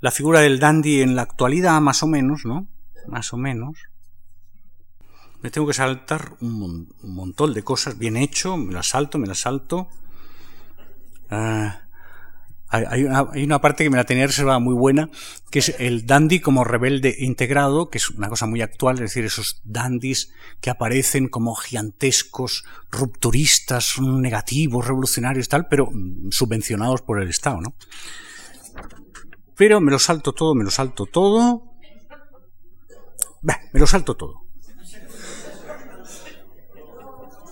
la 0.00 0.10
figura 0.10 0.40
del 0.40 0.60
dandy 0.60 1.02
en 1.02 1.16
la 1.16 1.22
actualidad, 1.22 1.80
más 1.80 2.02
o 2.02 2.06
menos, 2.06 2.44
¿no? 2.44 2.66
Más 3.06 3.32
o 3.32 3.36
menos. 3.36 3.78
Me 5.42 5.50
tengo 5.50 5.66
que 5.66 5.74
saltar 5.74 6.36
un, 6.40 6.94
un 7.02 7.14
montón 7.14 7.54
de 7.54 7.62
cosas 7.62 7.98
bien 7.98 8.16
hecho, 8.16 8.56
me 8.56 8.72
las 8.72 8.88
salto, 8.88 9.18
me 9.18 9.26
las 9.26 9.40
salto. 9.40 9.88
Ah, 11.30 11.85
hay, 12.68 13.04
una, 13.44 13.60
parte 13.60 13.84
que 13.84 13.90
me 13.90 13.96
la 13.96 14.04
tenía 14.04 14.26
reservada 14.26 14.58
muy 14.58 14.74
buena, 14.74 15.08
que 15.50 15.60
es 15.60 15.74
el 15.78 16.04
dandy 16.04 16.40
como 16.40 16.64
rebelde 16.64 17.14
integrado, 17.18 17.90
que 17.90 17.98
es 17.98 18.10
una 18.10 18.28
cosa 18.28 18.46
muy 18.46 18.60
actual, 18.60 18.96
es 18.96 19.02
decir, 19.02 19.24
esos 19.24 19.60
dandis 19.64 20.32
que 20.60 20.70
aparecen 20.70 21.28
como 21.28 21.54
gigantescos, 21.54 22.64
rupturistas, 22.90 24.00
negativos, 24.00 24.86
revolucionarios, 24.86 25.48
tal, 25.48 25.68
pero 25.68 25.90
subvencionados 26.30 27.02
por 27.02 27.22
el 27.22 27.28
Estado, 27.28 27.60
¿no? 27.60 27.74
Pero 29.56 29.80
me 29.80 29.92
lo 29.92 29.98
salto 29.98 30.32
todo, 30.32 30.54
me 30.54 30.64
lo 30.64 30.70
salto 30.70 31.06
todo. 31.06 31.72
me 33.42 33.80
lo 33.80 33.86
salto 33.86 34.16
todo. 34.16 34.42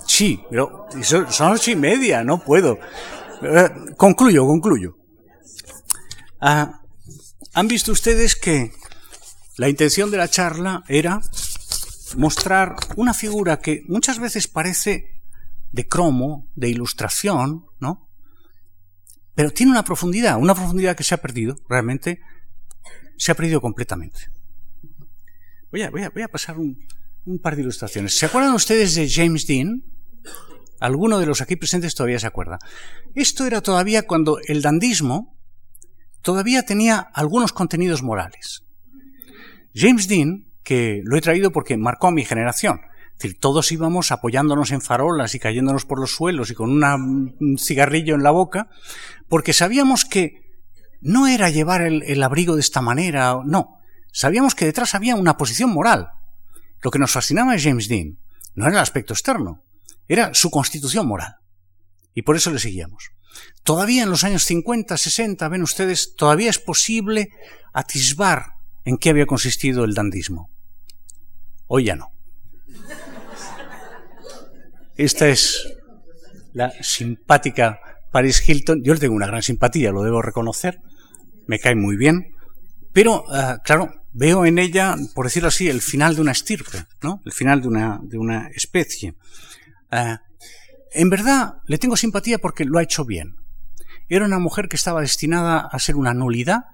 Sí, 0.07 0.41
pero 0.51 0.87
son, 1.03 1.33
son 1.33 1.53
ocho 1.53 1.71
y 1.71 1.77
media, 1.77 2.23
no 2.25 2.39
puedo. 2.39 2.79
Eh, 3.43 3.71
concluyo, 3.97 4.47
concluyo. 4.47 4.97
Ah, 6.41 6.81
Han 7.55 7.69
visto 7.69 7.93
ustedes 7.93 8.37
que 8.37 8.73
la 9.57 9.69
intención 9.69 10.11
de 10.11 10.17
la 10.17 10.29
charla 10.29 10.83
era 10.89 11.21
mostrar 12.17 12.77
una 12.97 13.15
figura 13.15 13.61
que 13.61 13.83
muchas 13.89 14.19
veces 14.19 14.49
parece 14.49 15.23
de 15.73 15.87
cromo, 15.87 16.49
de 16.55 16.69
ilustración, 16.69 17.67
¿no? 17.81 18.09
Pero 19.35 19.51
tiene 19.51 19.73
una 19.73 19.85
profundidad, 19.85 20.39
una 20.39 20.55
profundidad 20.55 20.97
que 20.97 21.05
se 21.05 21.15
ha 21.15 21.19
perdido, 21.19 21.57
realmente 21.69 22.21
se 23.17 23.33
ha 23.33 23.35
perdido 23.35 23.61
completamente. 23.61 24.31
Voy 25.71 25.83
a, 25.83 25.91
voy 25.91 26.23
a, 26.23 26.29
pasar 26.29 26.57
un 26.59 27.39
par 27.43 27.57
de 27.57 27.63
ilustraciones. 27.63 28.17
¿Se 28.17 28.27
acuerdan 28.27 28.55
ustedes 28.55 28.95
de 28.95 29.11
James 29.11 29.47
Dean? 29.47 29.83
Alguno 30.81 31.19
de 31.19 31.27
los 31.27 31.41
aquí 31.41 31.57
presentes 31.57 31.95
todavía 31.95 32.19
se 32.19 32.27
acuerda. 32.27 32.59
Esto 33.15 33.47
era 33.47 33.61
todavía 33.61 34.07
cuando 34.07 34.39
el 34.47 34.63
dandismo 34.63 35.35
todavía 36.25 36.65
tenía 36.65 36.99
algunos 36.99 37.53
contenidos 37.53 38.03
morales. 38.03 38.65
James 39.75 40.09
Dean, 40.09 40.47
que 40.65 41.03
lo 41.05 41.17
he 41.17 41.21
traído 41.21 41.53
porque 41.53 41.77
marcó 41.77 42.09
a 42.09 42.13
mi 42.13 42.25
generación, 42.25 42.81
es 43.13 43.19
decir, 43.19 43.39
todos 43.39 43.71
íbamos 43.71 44.11
apoyándonos 44.11 44.73
en 44.73 44.81
farolas 44.81 45.35
y 45.35 45.39
cayéndonos 45.39 45.85
por 45.85 46.01
los 46.01 46.15
suelos 46.15 46.51
y 46.51 46.55
con 46.55 46.71
un 46.71 47.59
cigarrillo 47.59 48.15
en 48.15 48.23
la 48.23 48.31
boca, 48.31 48.71
porque 49.29 49.53
sabíamos 49.53 50.05
que 50.05 50.43
no 51.01 51.27
era 51.27 51.51
llevar 51.51 51.83
el, 51.83 52.03
el 52.03 52.23
abrigo 52.23 52.55
de 52.55 52.63
esta 52.63 52.81
manera, 52.81 53.37
no, 53.45 53.79
sabíamos 54.11 54.55
que 54.55 54.65
detrás 54.65 54.95
había 54.95 55.17
una 55.17 55.37
posición 55.37 55.71
moral. 55.71 56.09
Lo 56.83 56.91
que 56.91 56.99
nos 56.99 57.13
fascinaba 57.13 57.53
de 57.53 57.61
James 57.61 57.89
Dean 57.89 58.19
no 58.55 58.65
era 58.67 58.77
el 58.77 58.83
aspecto 58.83 59.13
externo, 59.13 59.63
era 60.09 60.33
su 60.33 60.51
constitución 60.51 61.07
moral. 61.07 61.37
Y 62.15 62.23
por 62.23 62.37
eso 62.37 62.51
le 62.51 62.59
seguíamos. 62.59 63.14
Todavía 63.63 64.03
en 64.03 64.11
los 64.11 64.25
años 64.25 64.45
50, 64.45 64.97
60, 64.97 65.49
ven 65.49 65.63
ustedes, 65.63 66.15
todavía 66.17 66.51
es 66.51 66.59
posible 66.59 67.31
atisbar 67.73 68.53
en 68.85 68.99
qué 68.99 69.11
había 69.11 69.27
consistido 69.27 69.85
el 69.85 69.95
dandismo. 69.95 70.51
Hoy 71.67 71.85
ya 71.85 71.97
no. 71.97 72.13
Esta 74.97 75.29
es 75.29 75.67
la 76.53 76.73
simpática 76.83 77.81
Paris 78.13 78.49
Hilton. 78.49 78.83
Yo 78.85 78.95
le 78.95 79.01
tengo 79.01 79.15
una 79.15 79.27
gran 79.27 79.43
simpatía, 79.43 79.91
lo 79.91 80.03
debo 80.03 80.23
reconocer. 80.23 80.81
Me 81.47 81.59
cae 81.59 81.75
muy 81.75 81.97
bien. 81.97 82.35
Pero, 82.93 83.25
ah, 83.29 83.59
claro, 83.65 83.93
veo 84.13 84.47
en 84.47 84.59
ella, 84.59 84.95
por 85.15 85.27
decirlo 85.27 85.49
así, 85.49 85.69
el 85.69 85.83
final 85.83 86.15
de 86.15 86.21
una 86.21 86.33
estirpe, 86.33 86.87
¿no? 87.03 87.21
El 87.25 87.33
final 87.33 87.61
de 87.61 87.69
una, 87.69 88.01
de 88.03 88.19
una 88.19 88.49
especie. 88.55 89.15
Ah, 89.91 90.21
en 90.95 91.11
verdad, 91.11 91.59
le 91.67 91.79
tengo 91.79 91.97
simpatía 91.97 92.39
porque 92.39 92.65
lo 92.65 92.79
ha 92.79 92.83
hecho 92.83 93.05
bien. 93.05 93.37
Era 94.09 94.25
una 94.25 94.39
mujer 94.39 94.69
que 94.69 94.77
estaba 94.77 95.01
destinada 95.01 95.61
a 95.61 95.79
ser 95.79 95.97
una 95.97 96.15
nulidad, 96.15 96.65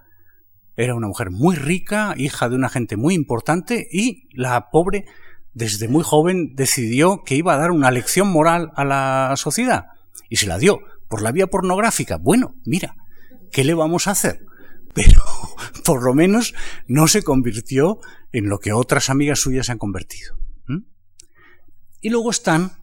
era 0.77 0.95
una 0.95 1.09
mujer 1.09 1.31
muy 1.31 1.57
rica, 1.57 2.15
hija 2.17 2.49
de 2.49 2.57
una 2.57 2.69
gente 2.69 2.97
muy 2.97 3.15
importante, 3.15 3.89
y 3.91 4.29
la 4.33 4.71
pobre, 4.71 5.07
desde 5.53 5.89
muy 5.89 6.03
joven, 6.03 6.55
decidió 6.55 7.23
que 7.25 7.35
iba 7.35 7.55
a 7.55 7.59
dar 7.59 7.71
una 7.71 7.91
lección 7.91 8.29
moral 8.29 8.73
a 8.77 8.85
la 8.85 9.35
sociedad. 9.37 9.87
Y 10.29 10.37
se 10.37 10.47
la 10.47 10.59
dio 10.59 10.81
por 11.09 11.23
la 11.23 11.33
vía 11.33 11.49
pornográfica. 11.49 12.17
Bueno, 12.17 12.55
mira, 12.65 12.95
¿qué 13.51 13.65
le 13.65 13.75
vamos 13.75 14.07
a 14.07 14.13
hacer? 14.13 14.45
Pero 14.95 15.23
por 15.85 16.03
lo 16.03 16.15
menos 16.15 16.55
no 16.87 17.07
se 17.09 17.23
convirtió 17.23 17.99
en 18.33 18.49
lo 18.49 18.59
que 18.59 18.73
otras 18.73 19.11
amigas 19.11 19.41
suyas 19.41 19.67
se 19.67 19.73
han 19.73 19.79
convertido. 19.79 20.37
Y 22.03 22.09
luego 22.09 22.31
están, 22.31 22.80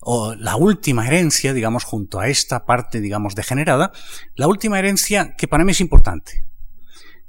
o 0.00 0.34
la 0.34 0.56
última 0.56 1.06
herencia, 1.06 1.52
digamos, 1.52 1.84
junto 1.84 2.20
a 2.20 2.28
esta 2.28 2.64
parte, 2.64 3.00
digamos, 3.00 3.34
degenerada, 3.34 3.92
la 4.34 4.46
última 4.46 4.78
herencia 4.78 5.34
que 5.36 5.48
para 5.48 5.64
mí 5.64 5.72
es 5.72 5.80
importante, 5.80 6.44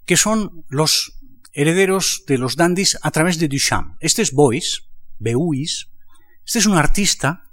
que 0.06 0.18
son 0.18 0.66
los 0.70 1.20
herederos 1.54 2.24
de 2.28 2.38
los 2.38 2.56
dandies 2.56 2.98
a 3.02 3.12
través 3.12 3.40
de 3.40 3.48
Duchamp. 3.48 3.98
Este 4.00 4.22
es 4.22 4.32
Bois, 4.32 4.90
Beuys, 5.18 5.90
este 6.46 6.60
es 6.60 6.66
un 6.66 6.78
artista 6.78 7.44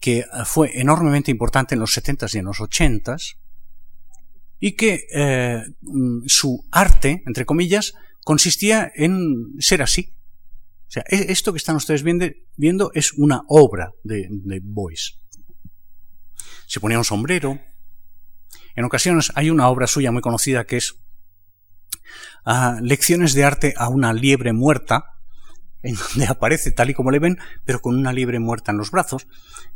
que 0.00 0.24
fue 0.44 0.78
enormemente 0.80 1.30
importante 1.30 1.74
en 1.74 1.80
los 1.80 1.96
70s 1.96 2.34
y 2.34 2.38
en 2.38 2.44
los 2.44 2.58
80s, 2.58 3.36
y 4.60 4.72
que 4.72 5.06
eh, 5.12 5.62
mm, 5.80 6.26
su 6.26 6.66
arte, 6.70 7.22
entre 7.26 7.44
comillas, 7.44 7.94
consistía 8.24 8.90
en 8.94 9.54
ser 9.58 9.82
así. 9.82 10.14
O 10.88 10.90
sea, 10.90 11.04
e-, 11.08 11.30
esto 11.30 11.52
que 11.52 11.58
están 11.58 11.76
ustedes 11.76 12.02
viendo, 12.02 12.90
es 12.94 13.12
una 13.12 13.42
obra 13.48 13.92
de, 14.02 14.28
Boyce. 14.62 15.14
Se 16.66 16.80
ponía 16.80 16.98
un 16.98 17.04
sombrero. 17.04 17.60
En 18.74 18.84
ocasiones 18.84 19.32
hay 19.34 19.50
una 19.50 19.68
obra 19.68 19.86
suya 19.86 20.12
muy 20.12 20.22
conocida 20.22 20.64
que 20.64 20.76
es 20.76 20.94
ah, 22.44 22.78
Lecciones 22.80 23.34
de 23.34 23.44
arte 23.44 23.74
a 23.76 23.88
una 23.88 24.12
liebre 24.12 24.52
muerta, 24.52 25.04
en 25.82 25.94
donde 25.94 26.26
aparece 26.26 26.72
tal 26.72 26.90
y 26.90 26.94
como 26.94 27.10
le 27.10 27.18
ven, 27.18 27.38
pero 27.64 27.80
con 27.80 27.96
una 27.96 28.12
liebre 28.12 28.38
muerta 28.38 28.72
en 28.72 28.78
los 28.78 28.90
brazos. 28.90 29.26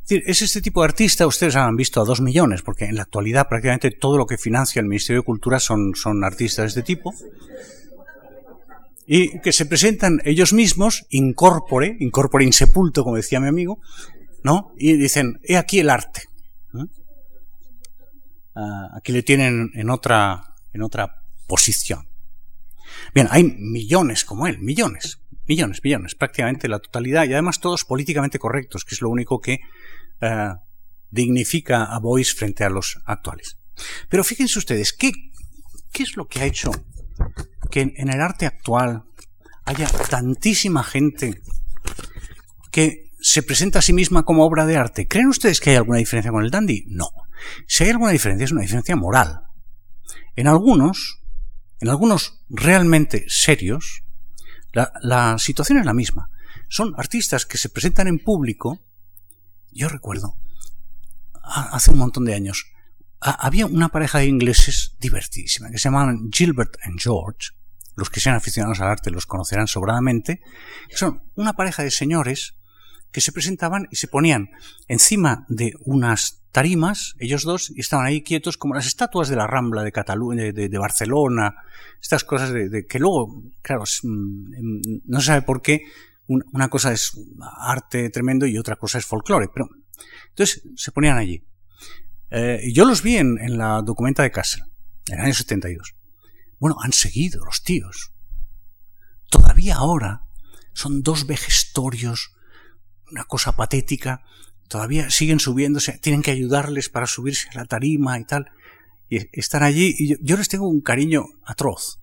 Es, 0.03 0.09
decir, 0.09 0.23
es 0.27 0.43
este 0.43 0.63
tipo 0.63 0.81
de 0.81 0.87
artista, 0.87 1.27
ustedes 1.27 1.57
han 1.57 1.77
visto 1.77 2.01
a 2.01 2.05
dos 2.05 2.21
millones, 2.21 2.63
porque 2.63 2.87
en 2.87 2.97
la 2.97 3.03
actualidad 3.03 3.49
prácticamente 3.49 3.91
todo 3.91 4.17
lo 4.17 4.27
que 4.27 4.39
financia 4.39 4.81
el 4.81 4.87
Ministerio 4.87 5.21
de 5.21 5.27
Cultura 5.27 5.61
son, 5.61 5.95
son 5.95 6.25
artistas 6.25 6.65
de 6.65 6.81
este 6.81 6.83
tipo. 6.83 7.13
Y 9.07 9.40
que 9.40 9.53
se 9.53 9.66
presentan 9.66 10.20
ellos 10.24 10.53
mismos, 10.53 11.07
incorpore, 11.11 11.96
incorpore 11.98 12.44
insepulto, 12.44 13.03
como 13.03 13.16
decía 13.16 13.40
mi 13.40 13.48
amigo, 13.48 13.80
¿no? 14.44 14.72
Y 14.76 14.94
dicen, 14.94 15.40
he 15.42 15.57
aquí 15.57 15.80
el 15.80 15.90
arte. 15.90 16.22
Ah, 18.55 18.88
aquí 18.96 19.12
le 19.12 19.22
tienen 19.22 19.70
en 19.74 19.90
otra, 19.90 20.44
en 20.72 20.82
otra 20.82 21.22
posición. 21.46 22.07
Bien, 23.14 23.28
hay 23.30 23.44
millones 23.44 24.24
como 24.24 24.46
él, 24.46 24.59
millones. 24.59 25.18
Millones, 25.46 25.80
millones, 25.82 26.14
prácticamente 26.14 26.68
la 26.68 26.78
totalidad, 26.78 27.24
y 27.24 27.32
además 27.32 27.61
todos 27.61 27.84
políticamente 27.84 28.38
correctos, 28.38 28.84
que 28.84 28.94
es 28.94 29.03
lo 29.03 29.09
único 29.09 29.40
que 29.40 29.59
eh, 30.20 30.55
dignifica 31.11 31.84
a 31.84 31.98
Boyce 31.98 32.34
frente 32.34 32.64
a 32.64 32.70
los 32.70 33.00
actuales. 33.07 33.59
Pero 34.09 34.22
fíjense 34.22 34.59
ustedes, 34.59 34.92
¿qué, 34.92 35.11
qué 35.92 36.05
es 36.05 36.16
lo 36.16 36.28
que 36.28 36.40
ha 36.40 36.44
hecho 36.44 36.70
que 37.71 37.81
en, 37.81 38.09
el 38.09 38.21
arte 38.21 38.47
actual 38.47 39.05
haya 39.65 39.89
tantísima 40.11 40.83
gente 40.83 41.41
que 42.71 43.11
se 43.21 43.43
presenta 43.43 43.79
a 43.79 43.83
sí 43.83 43.93
misma 43.93 44.25
como 44.25 44.45
obra 44.45 44.67
de 44.67 44.77
arte? 44.77 45.09
¿Creen 45.09 45.29
ustedes 45.29 45.61
que 45.61 45.71
hay 45.71 45.77
alguna 45.77 45.99
diferencia 45.99 46.33
con 46.33 46.45
el 46.45 46.51
dandy? 46.51 46.85
No. 46.89 47.11
Si 47.67 47.85
hay 47.85 47.91
alguna 47.91 48.13
diferencia, 48.13 48.45
es 48.45 48.53
una 48.53 48.63
diferencia 48.63 48.97
moral. 48.97 49.43
En 50.37 50.49
algunos, 50.49 51.21
en 51.81 51.89
algunos 51.89 52.41
realmente 52.49 53.25
serios, 53.29 54.03
la, 54.73 55.37
situación 55.39 55.79
es 55.79 55.85
la 55.85 55.95
misma. 55.95 56.31
Son 56.69 56.95
artistas 56.97 57.45
que 57.45 57.59
se 57.59 57.69
presentan 57.69 58.09
en 58.09 58.19
público. 58.19 58.81
Yo 59.71 59.89
recuerdo, 59.89 60.37
hace 61.43 61.91
un 61.91 61.99
montón 61.99 62.25
de 62.25 62.35
años, 62.35 62.72
había 63.23 63.66
una 63.66 63.89
pareja 63.89 64.18
de 64.18 64.27
ingleses 64.27 64.97
divertidísima 64.99 65.70
que 65.70 65.79
se 65.79 65.85
llamaban 65.85 66.31
Gilbert 66.33 66.77
and 66.85 67.01
George. 67.01 67.51
Los 67.95 68.11
que 68.11 68.20
sean 68.20 68.37
aficionados 68.37 68.81
al 68.81 68.89
arte 68.89 69.11
los 69.11 69.27
conocerán 69.27 69.68
sobradamente. 69.68 70.41
Son 70.91 71.23
una 71.37 71.53
pareja 71.53 71.83
de 71.83 71.91
señores 71.91 72.55
que 73.12 73.20
se 73.20 73.33
presentaban 73.33 73.87
y 73.91 73.97
se 73.97 74.09
ponían 74.09 74.51
encima 74.89 75.45
de 75.49 75.75
unas 75.85 76.43
tarimas, 76.51 77.14
ellos 77.18 77.45
dos, 77.45 77.70
y 77.70 77.81
estaban 77.81 78.07
ahí 78.07 78.23
quietos 78.23 78.57
como 78.57 78.75
las 78.75 78.87
estatuas 78.87 79.29
de 79.29 79.37
la 79.37 79.47
Rambla 79.47 79.83
de 79.83 79.93
Cataluña, 79.93 80.53
de, 80.53 80.79
Barcelona, 80.79 81.55
estas 82.01 82.25
cosas 82.25 82.53
de, 82.53 82.87
que 82.87 82.99
luego, 82.99 83.43
claro, 83.61 83.85
mm, 84.03 84.55
em, 84.55 84.81
no 85.05 85.20
se 85.20 85.27
sabe 85.27 85.43
por 85.43 85.62
qué 85.62 85.83
una 86.27 86.68
cosa 86.68 86.93
es 86.93 87.12
arte 87.61 88.09
tremendo 88.09 88.47
y 88.47 88.57
otra 88.57 88.77
cosa 88.77 88.99
es 88.99 89.05
folclore, 89.05 89.49
pero 89.53 89.68
entonces 90.31 90.62
se 90.77 90.93
ponían 90.93 91.18
allí. 91.18 91.45
Eh, 92.35 92.70
yo 92.72 92.85
los 92.85 93.03
vi 93.03 93.18
en, 93.18 93.39
en, 93.39 93.59
la 93.59 93.83
documenta 93.83 94.22
de 94.22 94.30
Kassel, 94.30 94.62
en 95.09 95.18
el 95.18 95.24
año 95.26 95.35
72. 95.35 95.95
Bueno, 96.59 96.76
han 96.80 96.93
seguido 96.93 97.45
los 97.45 97.62
tíos. 97.62 98.12
Todavía 99.28 99.76
ahora 99.76 100.22
son 100.72 101.03
dos 101.03 101.26
vejestorios 101.26 102.33
una 103.12 103.24
cosa 103.24 103.53
patética, 103.53 104.24
todavía 104.68 105.11
siguen 105.11 105.39
subiéndose, 105.39 105.99
tienen 105.99 106.22
que 106.22 106.30
ayudarles 106.30 106.89
para 106.89 107.07
subirse 107.07 107.49
a 107.51 107.59
la 107.59 107.64
tarima 107.66 108.18
y 108.18 108.24
tal, 108.24 108.51
y 109.09 109.18
están 109.39 109.62
allí, 109.62 109.95
y 109.97 110.16
yo, 110.24 110.37
les 110.37 110.49
tengo 110.49 110.68
un 110.68 110.80
cariño 110.80 111.24
atroz, 111.45 112.01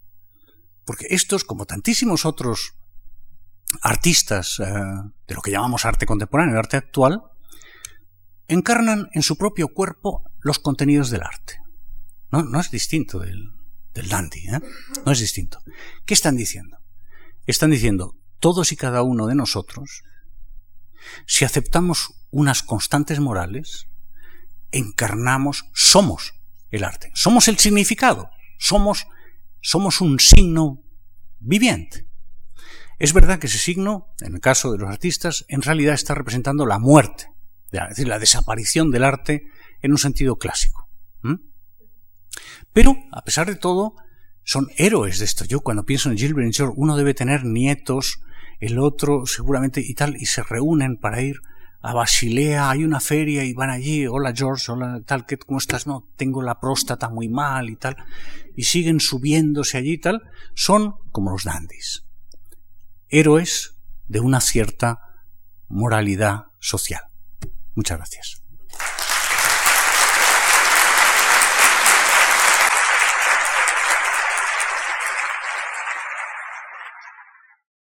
porque 0.85 1.07
estos, 1.09 1.43
como 1.43 1.65
tantísimos 1.65 2.25
otros 2.25 2.75
artistas 3.81 4.59
eh, 4.59 4.63
de 5.27 5.35
lo 5.35 5.41
que 5.41 5.51
llamamos 5.51 5.85
arte 5.85 6.05
contemporáneo, 6.05 6.57
arte 6.57 6.77
actual, 6.77 7.23
encarnan 8.49 9.09
en 9.13 9.23
su 9.23 9.37
propio 9.37 9.69
cuerpo 9.69 10.23
los 10.39 10.59
contenidos 10.59 11.09
del 11.09 11.23
arte. 11.23 11.61
No, 12.31 12.43
no 12.43 12.59
es 12.59 12.69
distinto 12.69 13.19
del, 13.19 13.53
del 13.93 14.09
dandy, 14.09 14.47
¿eh? 14.49 14.59
no 15.05 15.11
es 15.11 15.19
distinto. 15.19 15.61
¿Qué 16.05 16.13
están 16.13 16.35
diciendo? 16.35 16.77
Están 17.45 17.71
diciendo, 17.71 18.17
todos 18.39 18.71
y 18.71 18.75
cada 18.75 19.01
uno 19.01 19.27
de 19.27 19.35
nosotros 19.35 20.03
si 21.25 21.45
aceptamos 21.45 22.13
unas 22.31 22.63
constantes 22.63 23.19
morales, 23.19 23.87
encarnamos, 24.71 25.65
somos 25.73 26.33
el 26.69 26.83
arte, 26.83 27.11
somos 27.15 27.47
el 27.47 27.57
significado, 27.57 28.29
somos, 28.57 29.07
somos 29.61 30.01
un 30.01 30.19
signo 30.19 30.83
viviente. 31.39 32.07
Es 32.99 33.13
verdad 33.13 33.39
que 33.39 33.47
ese 33.47 33.57
signo, 33.57 34.13
en 34.19 34.35
el 34.35 34.41
caso 34.41 34.71
de 34.71 34.77
los 34.77 34.89
artistas, 34.89 35.45
en 35.47 35.61
realidad 35.61 35.93
está 35.93 36.13
representando 36.13 36.65
la 36.65 36.79
muerte, 36.79 37.31
es 37.71 37.89
decir, 37.89 38.07
la 38.07 38.19
desaparición 38.19 38.91
del 38.91 39.03
arte 39.03 39.47
en 39.81 39.91
un 39.91 39.97
sentido 39.97 40.37
clásico. 40.37 40.87
Pero, 42.73 42.95
a 43.11 43.23
pesar 43.23 43.47
de 43.47 43.55
todo, 43.55 43.95
son 44.43 44.67
héroes 44.77 45.19
de 45.19 45.25
esto. 45.25 45.45
Yo 45.45 45.61
cuando 45.61 45.85
pienso 45.85 46.09
en 46.09 46.17
Gilbert 46.17 46.53
George, 46.53 46.73
uno 46.77 46.95
debe 46.97 47.13
tener 47.13 47.45
nietos 47.45 48.21
el 48.59 48.79
otro 48.79 49.25
seguramente 49.25 49.81
y 49.81 49.93
tal, 49.93 50.15
y 50.17 50.25
se 50.25 50.43
reúnen 50.43 50.97
para 50.97 51.21
ir 51.21 51.37
a 51.81 51.93
Basilea, 51.93 52.69
hay 52.69 52.83
una 52.83 52.99
feria 52.99 53.45
y 53.45 53.53
van 53.53 53.69
allí, 53.69 54.05
hola 54.05 54.33
George, 54.35 54.71
hola 54.71 55.01
tal, 55.05 55.25
¿cómo 55.45 55.59
estás? 55.59 55.87
No, 55.87 56.09
tengo 56.17 56.41
la 56.41 56.59
próstata 56.59 57.09
muy 57.09 57.29
mal 57.29 57.69
y 57.69 57.77
tal, 57.77 57.95
y 58.55 58.63
siguen 58.63 58.99
subiéndose 58.99 59.77
allí 59.77 59.93
y 59.93 59.97
tal, 59.97 60.21
son 60.55 60.95
como 61.11 61.31
los 61.31 61.45
dandies, 61.45 62.05
héroes 63.07 63.77
de 64.07 64.19
una 64.19 64.41
cierta 64.41 64.99
moralidad 65.69 66.47
social. 66.59 67.08
Muchas 67.79 67.97
gracias. 67.97 68.38